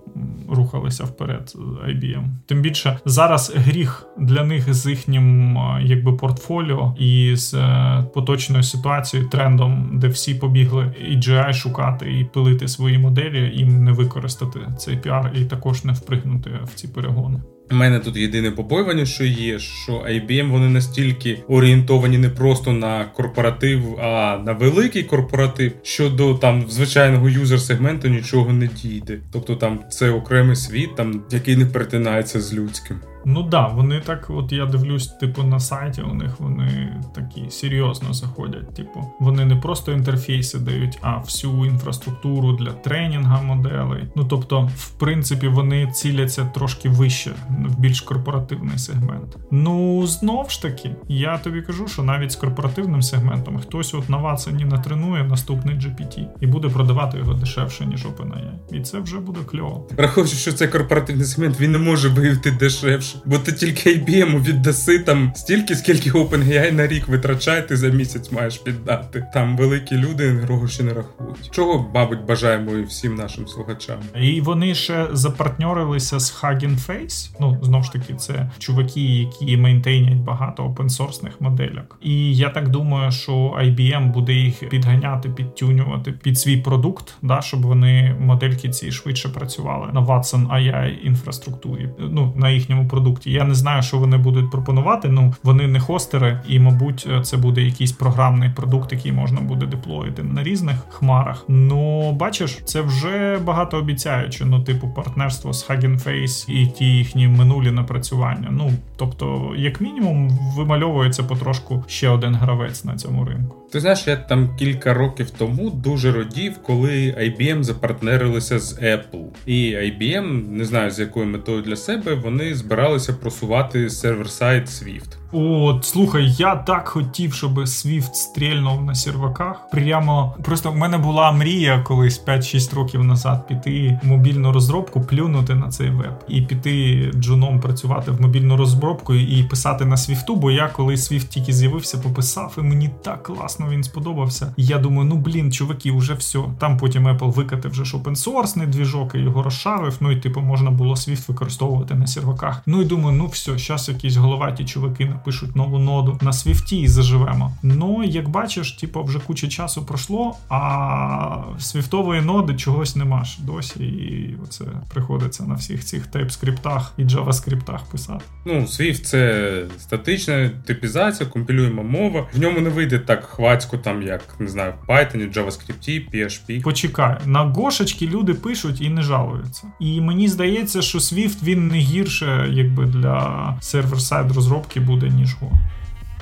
рухалися 0.50 1.04
вперед. 1.04 1.54
IBM. 1.90 2.24
Тим 2.46 2.62
більше 2.62 3.00
зараз 3.06 3.54
гріх 3.56 4.08
для 4.18 4.44
них 4.44 4.74
з 4.74 4.90
їхнім 4.90 5.58
якби 5.82 6.14
портфоліо 6.14 6.96
і 7.00 7.36
з 7.36 7.54
е, 7.54 8.06
поточною 8.14 8.64
ситуацією, 8.64 9.30
трендом, 9.30 9.90
де 9.94 10.08
всі 10.08 10.36
побігли 10.36 10.94
AGI 11.12 11.54
шукати 11.54 12.20
і 12.20 12.26
пилити 12.26 12.68
свої 12.68 12.98
моделі, 12.98 13.52
їм 13.56 13.84
не 13.84 13.92
використати 13.92 14.60
цей 14.78 14.98
піар 14.98 15.32
і 15.36 15.46
також 15.46 15.84
не 15.84 15.94
впригнути 15.94 16.50
в 16.64 16.74
ці 16.74 16.88
перегони. 16.88 17.40
У 17.72 17.76
мене 17.76 18.00
тут 18.00 18.18
єдине 18.18 18.52
побоювання, 18.52 19.06
що 19.06 19.24
є, 19.24 19.60
що 19.60 19.92
IBM 19.92 20.52
вони 20.52 20.70
настільки 20.70 21.44
орієнтовані 21.48 22.18
не 22.18 22.30
просто 22.30 22.74
на 22.74 23.06
корпоратив, 23.06 24.00
а 24.00 24.42
на 24.46 24.52
великий 24.52 25.04
корпоратив, 25.04 25.72
що 25.84 26.10
до 26.10 26.34
там 26.34 26.66
звичайного 26.70 27.28
юзер-сегменту 27.30 28.10
нічого 28.10 28.54
не 28.54 28.68
дійде. 28.68 29.20
Тобто 29.32 29.56
там 29.56 29.80
це 29.90 30.10
окремий 30.10 30.56
світ, 30.56 30.96
там 30.96 31.24
який 31.32 31.56
не 31.56 31.66
перетинається 31.66 32.42
з 32.42 32.54
людським. 32.54 33.00
Ну 33.26 33.44
да, 33.44 33.68
вони 33.68 34.00
так, 34.00 34.30
от 34.30 34.52
я 34.52 34.66
дивлюсь, 34.66 35.08
типу, 35.08 35.44
на 35.44 35.60
сайті 35.60 36.02
у 36.02 36.14
них 36.14 36.40
вони 36.40 37.02
такі 37.16 37.50
серйозно 37.50 38.14
заходять. 38.14 38.76
Типу, 38.76 39.14
вони 39.20 39.46
не 39.46 39.56
просто 39.56 39.92
інтерфейси 39.92 40.60
дають, 40.60 41.00
а 41.02 41.18
всю 41.18 41.66
інфраструктуру 41.66 42.54
для 42.54 42.72
тренінга 42.72 43.42
моделей. 43.42 44.04
Ну 44.16 44.26
тобто, 44.26 44.70
в 44.76 44.90
принципі, 44.90 45.48
вони 45.48 45.92
ціляться 45.92 46.46
трошки 46.46 46.90
вище, 46.90 47.32
в 47.50 47.80
більш 47.80 48.02
корпоративний 48.02 48.78
сегмент. 48.78 49.38
Ну 49.52 50.08
знов 50.08 50.50
ж 50.50 50.62
таки, 50.62 50.96
я 51.08 51.38
тобі 51.38 51.62
кажу, 51.62 51.88
що 51.88 52.04
навіть 52.04 52.32
з 52.32 52.36
корпоративним 52.36 53.02
сегментом 53.02 53.60
хтось 53.60 53.94
от 53.94 54.10
на 54.10 54.18
Ватсоні 54.18 54.66
натренує 54.66 55.24
наступний 55.24 55.76
GPT 55.76 56.26
і 56.42 56.48
буде 56.48 56.70
продавати 56.70 57.18
його 57.18 57.34
дешевше, 57.34 57.86
ніж 57.86 58.06
OpenAI. 58.06 58.52
І 58.72 58.82
це 58.82 59.00
вже 59.00 59.18
буде 59.20 59.40
кльово. 59.46 59.88
Враховуючи, 59.98 60.36
що 60.36 60.54
це 60.54 60.68
корпоративний 60.68 61.26
сегмент, 61.26 61.60
він 61.60 61.72
не 61.72 61.78
може 61.78 62.10
виявити 62.10 62.52
дешевше 62.52 63.13
бо 63.26 63.38
ти 63.38 63.52
тільки 63.52 63.90
IBM 63.90 64.44
віддаси 64.44 65.00
там 65.00 65.32
стільки, 65.36 65.76
скільки 65.76 66.12
OpenAI 66.12 66.72
на 66.72 66.88
рік 66.88 67.08
витрачає, 67.08 67.62
ти 67.62 67.78
за 67.78 67.88
місяць 67.88 68.32
маєш 68.32 68.58
піддати. 68.58 69.26
Там 69.34 69.58
великі 69.58 69.98
люди 69.98 70.30
гроші 70.30 70.84
не 70.84 70.94
рахують. 70.94 71.50
Чого, 71.52 71.92
мабуть, 71.96 72.26
бажаємо 72.26 72.72
і 72.72 72.84
всім 72.84 73.16
нашим 73.16 73.48
слухачам. 73.48 74.00
І 74.22 74.42
вони 74.42 74.76
ще 74.76 75.08
запартньорилися 75.12 76.20
з 76.20 76.44
Hugging 76.44 76.88
Face. 76.88 77.30
Ну 77.40 77.60
знову 77.62 77.84
ж 77.84 77.92
таки, 77.92 78.14
це 78.14 78.52
чуваки, 78.60 79.02
які 79.02 79.58
мейнтейнять 79.58 80.18
багато 80.18 80.64
опенсорсних 80.64 81.42
моделек. 81.42 81.96
І 82.02 82.36
я 82.36 82.50
так 82.50 82.70
думаю, 82.70 83.12
що 83.12 83.32
IBM 83.34 84.12
буде 84.12 84.34
їх 84.34 84.70
підганяти, 84.70 85.30
підтюнювати 85.30 86.12
під 86.12 86.40
свій 86.40 86.58
продукт, 86.58 87.14
да, 87.22 87.42
щоб 87.42 87.62
вони 87.62 88.16
модельки 88.20 88.70
ці 88.70 88.92
швидше 88.92 89.30
працювали 89.30 89.94
на 89.94 90.02
Watson 90.02 90.48
AI 90.48 91.00
інфраструктурі. 91.04 91.90
Ну 92.00 92.34
на 92.36 92.50
їхньому 92.50 92.88
продукті 92.88 93.03
продукті. 93.04 93.32
Я 93.32 93.44
не 93.44 93.56
знаю, 93.56 93.84
що 93.84 93.98
вони 93.98 94.18
будуть 94.18 94.52
пропонувати. 94.52 95.10
Ну 95.10 95.34
вони 95.44 95.68
не 95.68 95.80
хостери, 95.80 96.40
і, 96.48 96.60
мабуть, 96.60 97.08
це 97.24 97.38
буде 97.38 97.62
якийсь 97.62 97.92
програмний 97.92 98.50
продукт, 98.50 98.92
який 98.92 99.12
можна 99.12 99.42
буде 99.42 99.66
деплоїти 99.66 100.24
на 100.24 100.44
різних 100.44 100.76
хмарах. 100.90 101.46
Ну, 101.48 102.12
бачиш, 102.12 102.60
це 102.66 102.82
вже 102.82 103.40
багато 103.44 103.78
обіцяюче. 103.78 104.46
Ну, 104.46 104.60
типу, 104.60 104.90
партнерство 104.90 105.54
з 105.54 105.70
Hugging 105.70 106.04
Face 106.08 106.50
і 106.50 106.68
ті 106.68 106.86
їхні 106.86 107.28
минулі 107.28 107.72
напрацювання. 107.72 108.48
Ну 108.52 108.72
тобто, 108.98 109.54
як 109.58 109.82
мінімум, 109.82 110.30
вимальовується 110.58 111.24
потрошку 111.24 111.84
ще 111.88 112.10
один 112.10 112.36
гравець 112.36 112.86
на 112.86 112.96
цьому 112.96 113.26
ринку. 113.26 113.63
Ти 113.74 113.80
знаєш, 113.80 114.08
я 114.08 114.16
там 114.16 114.56
кілька 114.56 114.94
років 114.94 115.30
тому 115.30 115.70
дуже 115.70 116.12
родів, 116.12 116.54
коли 116.64 117.16
IBM 117.20 117.64
запартнерилися 117.64 118.60
з 118.60 118.80
Apple. 118.80 119.26
І 119.46 119.76
IBM, 119.76 120.52
не 120.52 120.66
знаю 120.66 120.92
з 120.92 121.00
якою 121.00 121.26
метою 121.26 121.62
для 121.62 121.76
себе, 121.76 122.14
вони 122.14 122.56
збиралися 122.56 123.14
просувати 123.14 123.90
сервер-сайт 123.90 124.68
Swift. 124.68 125.23
От, 125.36 125.86
слухай, 125.86 126.32
я 126.38 126.56
так 126.56 126.88
хотів, 126.88 127.34
щоб 127.34 127.58
Swift 127.58 128.14
стрільнув 128.14 128.84
на 128.84 128.96
серваках. 128.96 129.70
Прямо 129.72 130.36
просто 130.44 130.72
в 130.72 130.76
мене 130.76 130.98
була 130.98 131.32
мрія 131.32 131.80
колись 131.80 132.26
5-6 132.26 132.76
років 132.76 133.04
назад 133.04 133.48
піти 133.48 134.00
в 134.04 134.08
мобільну 134.08 134.52
розробку, 134.52 135.02
плюнути 135.02 135.56
на 135.56 135.70
цей 135.70 135.90
веб 135.90 136.24
і 136.28 136.42
піти 136.42 137.12
джуном 137.16 137.60
працювати 137.60 138.12
в 138.12 138.22
мобільну 138.22 138.58
розробку 138.58 139.14
і 139.14 139.44
писати 139.44 139.86
на 139.86 139.98
Свіфту. 139.98 140.36
Бо 140.36 140.52
я 140.52 140.68
коли 140.68 140.96
Swift 140.96 141.28
тільки 141.28 141.54
з'явився, 141.54 141.98
пописав, 141.98 142.56
і 142.58 142.62
мені 142.62 142.90
так 143.04 143.24
класно 143.24 143.70
він 143.70 143.84
сподобався. 143.84 144.54
Я 144.58 144.78
думаю, 144.78 145.10
ну 145.10 145.16
блін, 145.16 145.52
чуваки, 145.52 145.92
вже 145.92 146.14
все. 146.14 146.40
Там 146.60 146.78
потім 146.78 147.08
Apple 147.08 147.32
викатив 147.32 147.72
вже 147.72 147.98
опенсорсний 147.98 148.68
двіжок 148.68 149.16
і 149.16 149.20
його 149.20 149.44
розшарив. 149.44 149.98
Ну 150.00 150.12
і 150.12 150.16
типу 150.16 150.42
можна 150.42 150.72
було 150.72 150.94
Swift 150.94 151.28
використовувати 151.28 151.96
на 151.96 152.08
серваках. 152.08 152.62
Ну 152.66 152.82
і 152.82 152.86
думаю, 152.86 153.18
ну 153.18 153.28
все, 153.28 153.58
зараз 153.58 153.90
якісь 153.90 154.16
головаті 154.16 154.66
чуваки 154.66 155.06
пишуть 155.26 155.56
нову 155.56 155.80
ноду 155.80 156.20
на 156.22 156.34
свіфті 156.34 156.82
і 156.82 156.88
заживемо. 156.88 157.52
Ну, 157.64 158.04
як 158.04 158.30
бачиш, 158.30 158.72
типу, 158.72 159.04
вже 159.04 159.20
куча 159.20 159.48
часу 159.48 159.86
пройшло, 159.86 160.36
а 160.50 161.44
свіфтової 161.60 162.22
ноди 162.22 162.54
чогось 162.54 162.96
нема 162.96 163.24
ж 163.24 163.38
досі. 163.42 163.84
І 163.84 164.38
оце 164.44 164.66
приходиться 164.94 165.44
на 165.44 165.54
всіх 165.54 165.86
цих 165.86 166.08
тайпскриптах 166.08 166.94
і 166.98 167.04
джаваскриптах 167.04 167.86
писати. 167.86 168.26
Ну, 168.46 168.54
Swift 168.54 169.02
це 169.02 169.64
статична 169.78 170.50
типізація, 170.66 171.30
компілюємо 171.30 171.84
мова. 171.84 172.28
В 172.34 172.40
ньому 172.40 172.60
не 172.60 172.70
вийде 172.70 173.00
так 173.00 173.24
хвацько, 173.24 173.78
там 173.78 174.04
як 174.04 174.36
не 174.40 174.48
знаю, 174.48 174.74
в 174.88 174.92
Python, 174.92 175.34
JavaScript, 175.34 176.14
PHP. 176.14 176.62
Почекай, 176.62 177.18
на 177.26 177.44
гошечки 177.44 178.08
люди 178.08 178.34
пишуть 178.34 178.82
і 178.82 178.90
не 178.90 179.02
жалуються. 179.02 179.68
І 179.80 180.02
мені 180.02 180.28
здається, 180.28 180.82
що 180.82 181.00
Swift 181.00 181.44
він 181.44 181.68
не 181.68 181.78
гірше, 181.78 182.50
якби 182.52 182.86
для 182.86 183.58
сервер-сайд 183.62 184.32
розробки 184.32 184.80
буде, 184.80 185.13
ніж 185.14 185.36
Го. 185.40 185.58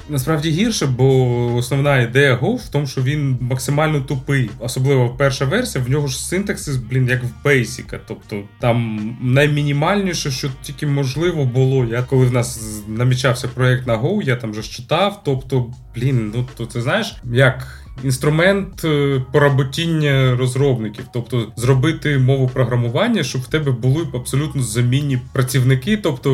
Насправді 0.09 0.49
гірше, 0.49 0.85
бо 0.85 1.55
основна 1.55 1.97
ідея 1.97 2.35
Go 2.35 2.55
в 2.55 2.69
тому, 2.69 2.87
що 2.87 3.01
він 3.01 3.37
максимально 3.41 4.01
тупий. 4.01 4.49
Особливо 4.59 5.09
перша 5.09 5.45
версія, 5.45 5.83
в 5.83 5.89
нього 5.89 6.07
ж 6.07 6.19
синтаксис, 6.19 6.75
блін, 6.75 7.07
як 7.07 7.23
в 7.23 7.47
Basic. 7.47 7.99
Тобто 8.07 8.43
там 8.59 8.99
наймінімальніше, 9.21 10.31
що 10.31 10.49
тільки 10.61 10.87
можливо 10.87 11.45
було. 11.45 11.85
Я 11.85 12.01
коли 12.01 12.25
в 12.25 12.33
нас 12.33 12.81
намічався 12.87 13.47
проект 13.47 13.87
на 13.87 13.97
Go, 13.97 14.23
я 14.23 14.35
там 14.35 14.51
вже 14.51 14.61
читав. 14.61 15.21
Тобто, 15.25 15.73
блін, 15.95 16.31
ну 16.35 16.47
то 16.57 16.65
це 16.65 16.81
знаєш, 16.81 17.15
як 17.33 17.80
інструмент 18.03 18.85
е, 18.85 19.21
поработіння 19.31 20.35
розробників, 20.35 21.05
тобто 21.13 21.47
зробити 21.55 22.17
мову 22.17 22.49
програмування, 22.53 23.23
щоб 23.23 23.41
в 23.41 23.47
тебе 23.47 23.71
були 23.71 24.07
абсолютно 24.13 24.63
замінні 24.63 25.19
працівники. 25.33 25.97
Тобто 25.97 26.31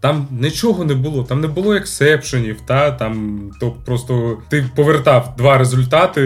там 0.00 0.28
нічого 0.30 0.84
не 0.84 0.94
було, 0.94 1.24
там 1.24 1.40
не 1.40 1.48
було 1.48 1.74
ексепшенів, 1.74 2.60
та 2.60 2.90
там 2.90 3.40
то 3.60 3.70
просто 3.70 4.38
ти 4.48 4.64
повертав 4.74 5.34
два 5.38 5.58
результати, 5.58 6.20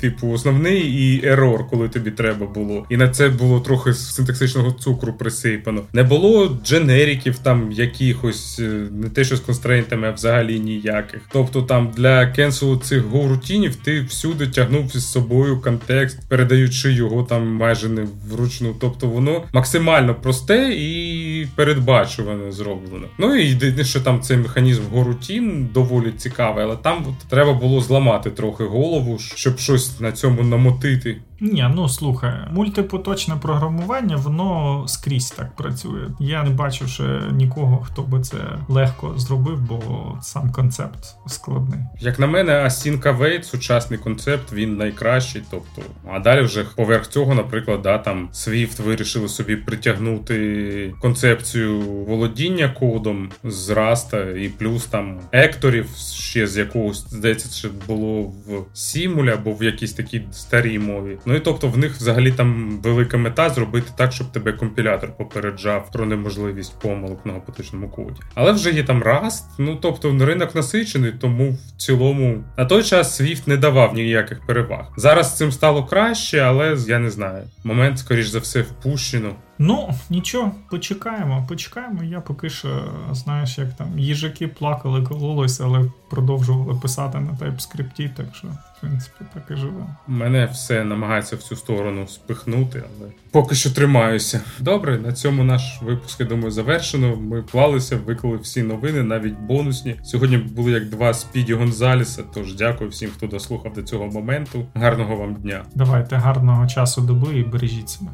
типу 0.00 0.30
основний 0.30 0.80
і 0.80 1.26
ерор, 1.26 1.68
коли 1.70 1.88
тобі 1.88 2.10
треба 2.10 2.46
було. 2.46 2.86
І 2.90 2.96
на 2.96 3.08
це 3.08 3.28
було 3.28 3.60
трохи 3.60 3.94
синтаксичного 3.94 4.72
цукру 4.72 5.12
присипано. 5.12 5.82
Не 5.92 6.02
було 6.02 6.58
дженеріків 6.64 7.38
там 7.38 7.72
якихось, 7.72 8.58
е, 8.58 8.88
не 8.92 9.08
те, 9.08 9.24
що 9.24 9.36
з 9.36 9.40
констрейнтами, 9.40 10.08
а 10.08 10.10
взагалі 10.10 10.60
ніяких. 10.60 11.20
Тобто 11.32 11.62
там 11.62 11.90
для 11.96 12.26
кенселу 12.26 12.76
цих 12.76 13.04
go-рутінів 13.04 13.74
ти 13.84 14.02
всюди 14.14 14.46
тягнув 14.46 14.96
із 14.96 15.12
собою 15.12 15.60
контекст, 15.60 16.28
передаючи 16.28 16.92
його 16.92 17.22
там 17.22 17.46
майже 17.46 17.88
не 17.88 18.06
вручну. 18.30 18.74
Тобто 18.80 19.06
воно 19.06 19.42
максимально 19.52 20.14
просте 20.14 20.74
і 20.74 21.46
передбачуване 21.54 22.52
зроблено. 22.52 23.06
Ну 23.18 23.36
і 23.36 23.48
єдине, 23.48 23.84
що 23.84 24.00
там 24.00 24.20
цей 24.20 24.36
механізм 24.36 24.82
горутін 24.92 25.68
доволі 25.74 26.12
цікавий, 26.16 26.64
але 26.64 26.76
там 26.76 27.04
от, 27.08 27.28
треба 27.28 27.52
було 27.52 27.80
зламати 27.80 28.30
трохи 28.30 28.64
голову, 28.64 29.18
щоб 29.18 29.58
щось 29.58 30.00
на 30.00 30.12
цьому 30.12 30.42
намотити. 30.42 31.16
Ні, 31.40 31.70
ну 31.74 31.88
слухай, 31.88 32.34
мультипоточне 32.50 33.36
програмування, 33.36 34.16
воно 34.16 34.84
скрізь 34.88 35.30
так 35.30 35.56
працює. 35.56 36.08
Я 36.20 36.42
не 36.42 36.50
бачу 36.50 36.88
ще 36.88 37.20
нікого, 37.32 37.78
хто 37.84 38.02
би 38.02 38.20
це 38.20 38.36
легко 38.68 39.14
зробив, 39.16 39.60
бо 39.60 39.80
сам 40.22 40.52
концепт 40.52 41.16
складний. 41.26 41.80
Як 42.00 42.18
на 42.18 42.26
мене, 42.26 42.52
Async 42.52 43.02
Await, 43.02 43.42
сучасний 43.42 43.98
концепт, 43.98 44.52
він 44.52 44.76
найкращий. 44.76 45.42
Тобто, 45.50 45.82
а 46.12 46.18
далі 46.18 46.40
вже 46.40 46.64
поверх 46.76 47.08
цього, 47.08 47.34
наприклад, 47.34 47.82
да, 47.82 47.98
там 47.98 48.28
Swift 48.32 48.82
вирішили 48.82 49.28
собі 49.28 49.56
притягнути 49.56 50.94
концепцію 51.00 51.80
володіння 51.80 52.68
кодом 52.68 53.30
з 53.44 53.70
Раста, 53.70 54.22
і 54.30 54.48
плюс 54.48 54.86
там 54.86 55.20
екторів 55.32 55.88
ще 56.14 56.46
з 56.46 56.56
якогось 56.56 57.06
здається, 57.10 57.54
ще 57.54 57.68
було 57.86 58.22
в 58.22 58.64
Сімулі 58.72 59.30
або 59.30 59.52
в 59.52 59.62
якійсь 59.62 59.92
такій 59.92 60.22
старій 60.32 60.78
мові. 60.78 61.18
Ну 61.26 61.34
і 61.34 61.40
тобто 61.40 61.68
в 61.68 61.78
них 61.78 61.92
взагалі 61.92 62.32
там 62.32 62.78
велика 62.82 63.16
мета 63.16 63.50
зробити 63.50 63.90
так, 63.96 64.12
щоб 64.12 64.32
тебе 64.32 64.52
компілятор 64.52 65.16
попереджав 65.16 65.90
про 65.92 66.06
неможливість 66.06 66.80
помилок 66.80 67.26
на 67.26 67.32
поточному 67.32 67.88
коді. 67.88 68.20
Але 68.34 68.52
вже 68.52 68.70
є 68.70 68.84
там 68.84 69.02
Rust, 69.02 69.42
ну 69.58 69.78
тобто 69.82 70.26
ринок 70.26 70.54
насичений, 70.54 71.12
тому 71.20 71.50
в 71.50 71.80
цілому 71.80 72.44
на 72.58 72.64
той 72.64 72.82
час 72.82 73.20
Swift 73.20 73.42
не 73.46 73.56
давав 73.56 73.94
ніяких 73.94 74.46
переваг. 74.46 74.92
Зараз 74.96 75.36
цим 75.36 75.52
стало 75.52 75.84
краще, 75.84 76.38
але 76.38 76.76
я 76.86 76.98
не 76.98 77.10
знаю. 77.10 77.44
Момент, 77.64 77.98
скоріш 77.98 78.26
за 78.26 78.38
все, 78.38 78.62
впущено. 78.62 79.36
Ну, 79.58 79.94
нічого, 80.10 80.52
почекаємо, 80.70 81.46
почекаємо. 81.48 82.02
Я 82.02 82.20
поки 82.20 82.50
що, 82.50 82.84
знаєш, 83.12 83.58
як 83.58 83.72
там 83.72 83.98
їжаки 83.98 84.48
плакали, 84.48 85.02
кололися, 85.02 85.64
але 85.64 85.90
продовжували 86.10 86.80
писати 86.80 87.18
на 87.18 87.36
тайпскрипті, 87.36 88.10
так 88.16 88.26
що, 88.34 88.46
в 88.48 88.80
принципі, 88.80 89.24
так 89.34 89.42
і 89.50 89.56
живе. 89.56 89.86
Мене 90.08 90.46
все 90.46 90.84
намагається 90.84 91.36
в 91.36 91.42
цю 91.42 91.56
сторону 91.56 92.08
спихнути, 92.08 92.82
але 92.98 93.10
поки 93.30 93.54
що 93.54 93.70
тримаюся. 93.70 94.40
Добре, 94.60 94.98
на 94.98 95.12
цьому 95.12 95.44
наш 95.44 95.82
випуск, 95.82 96.20
я 96.20 96.26
думаю, 96.26 96.50
завершено. 96.50 97.16
Ми 97.16 97.40
вклалися, 97.40 97.96
виклали 97.96 98.36
всі 98.36 98.62
новини, 98.62 99.02
навіть 99.02 99.38
бонусні. 99.38 99.96
Сьогодні 100.02 100.36
були 100.36 100.72
як 100.72 100.88
два 100.88 101.14
спіді 101.14 101.54
Гонзаліса. 101.54 102.22
Тож 102.34 102.54
дякую 102.54 102.90
всім, 102.90 103.10
хто 103.10 103.26
дослухав 103.26 103.72
до 103.72 103.82
цього 103.82 104.06
моменту. 104.06 104.66
Гарного 104.74 105.16
вам 105.16 105.34
дня. 105.34 105.64
Давайте 105.74 106.16
гарного 106.16 106.66
часу 106.66 107.00
доби 107.00 107.38
і 107.38 107.42
бережіть 107.42 107.90
себе. 107.90 108.10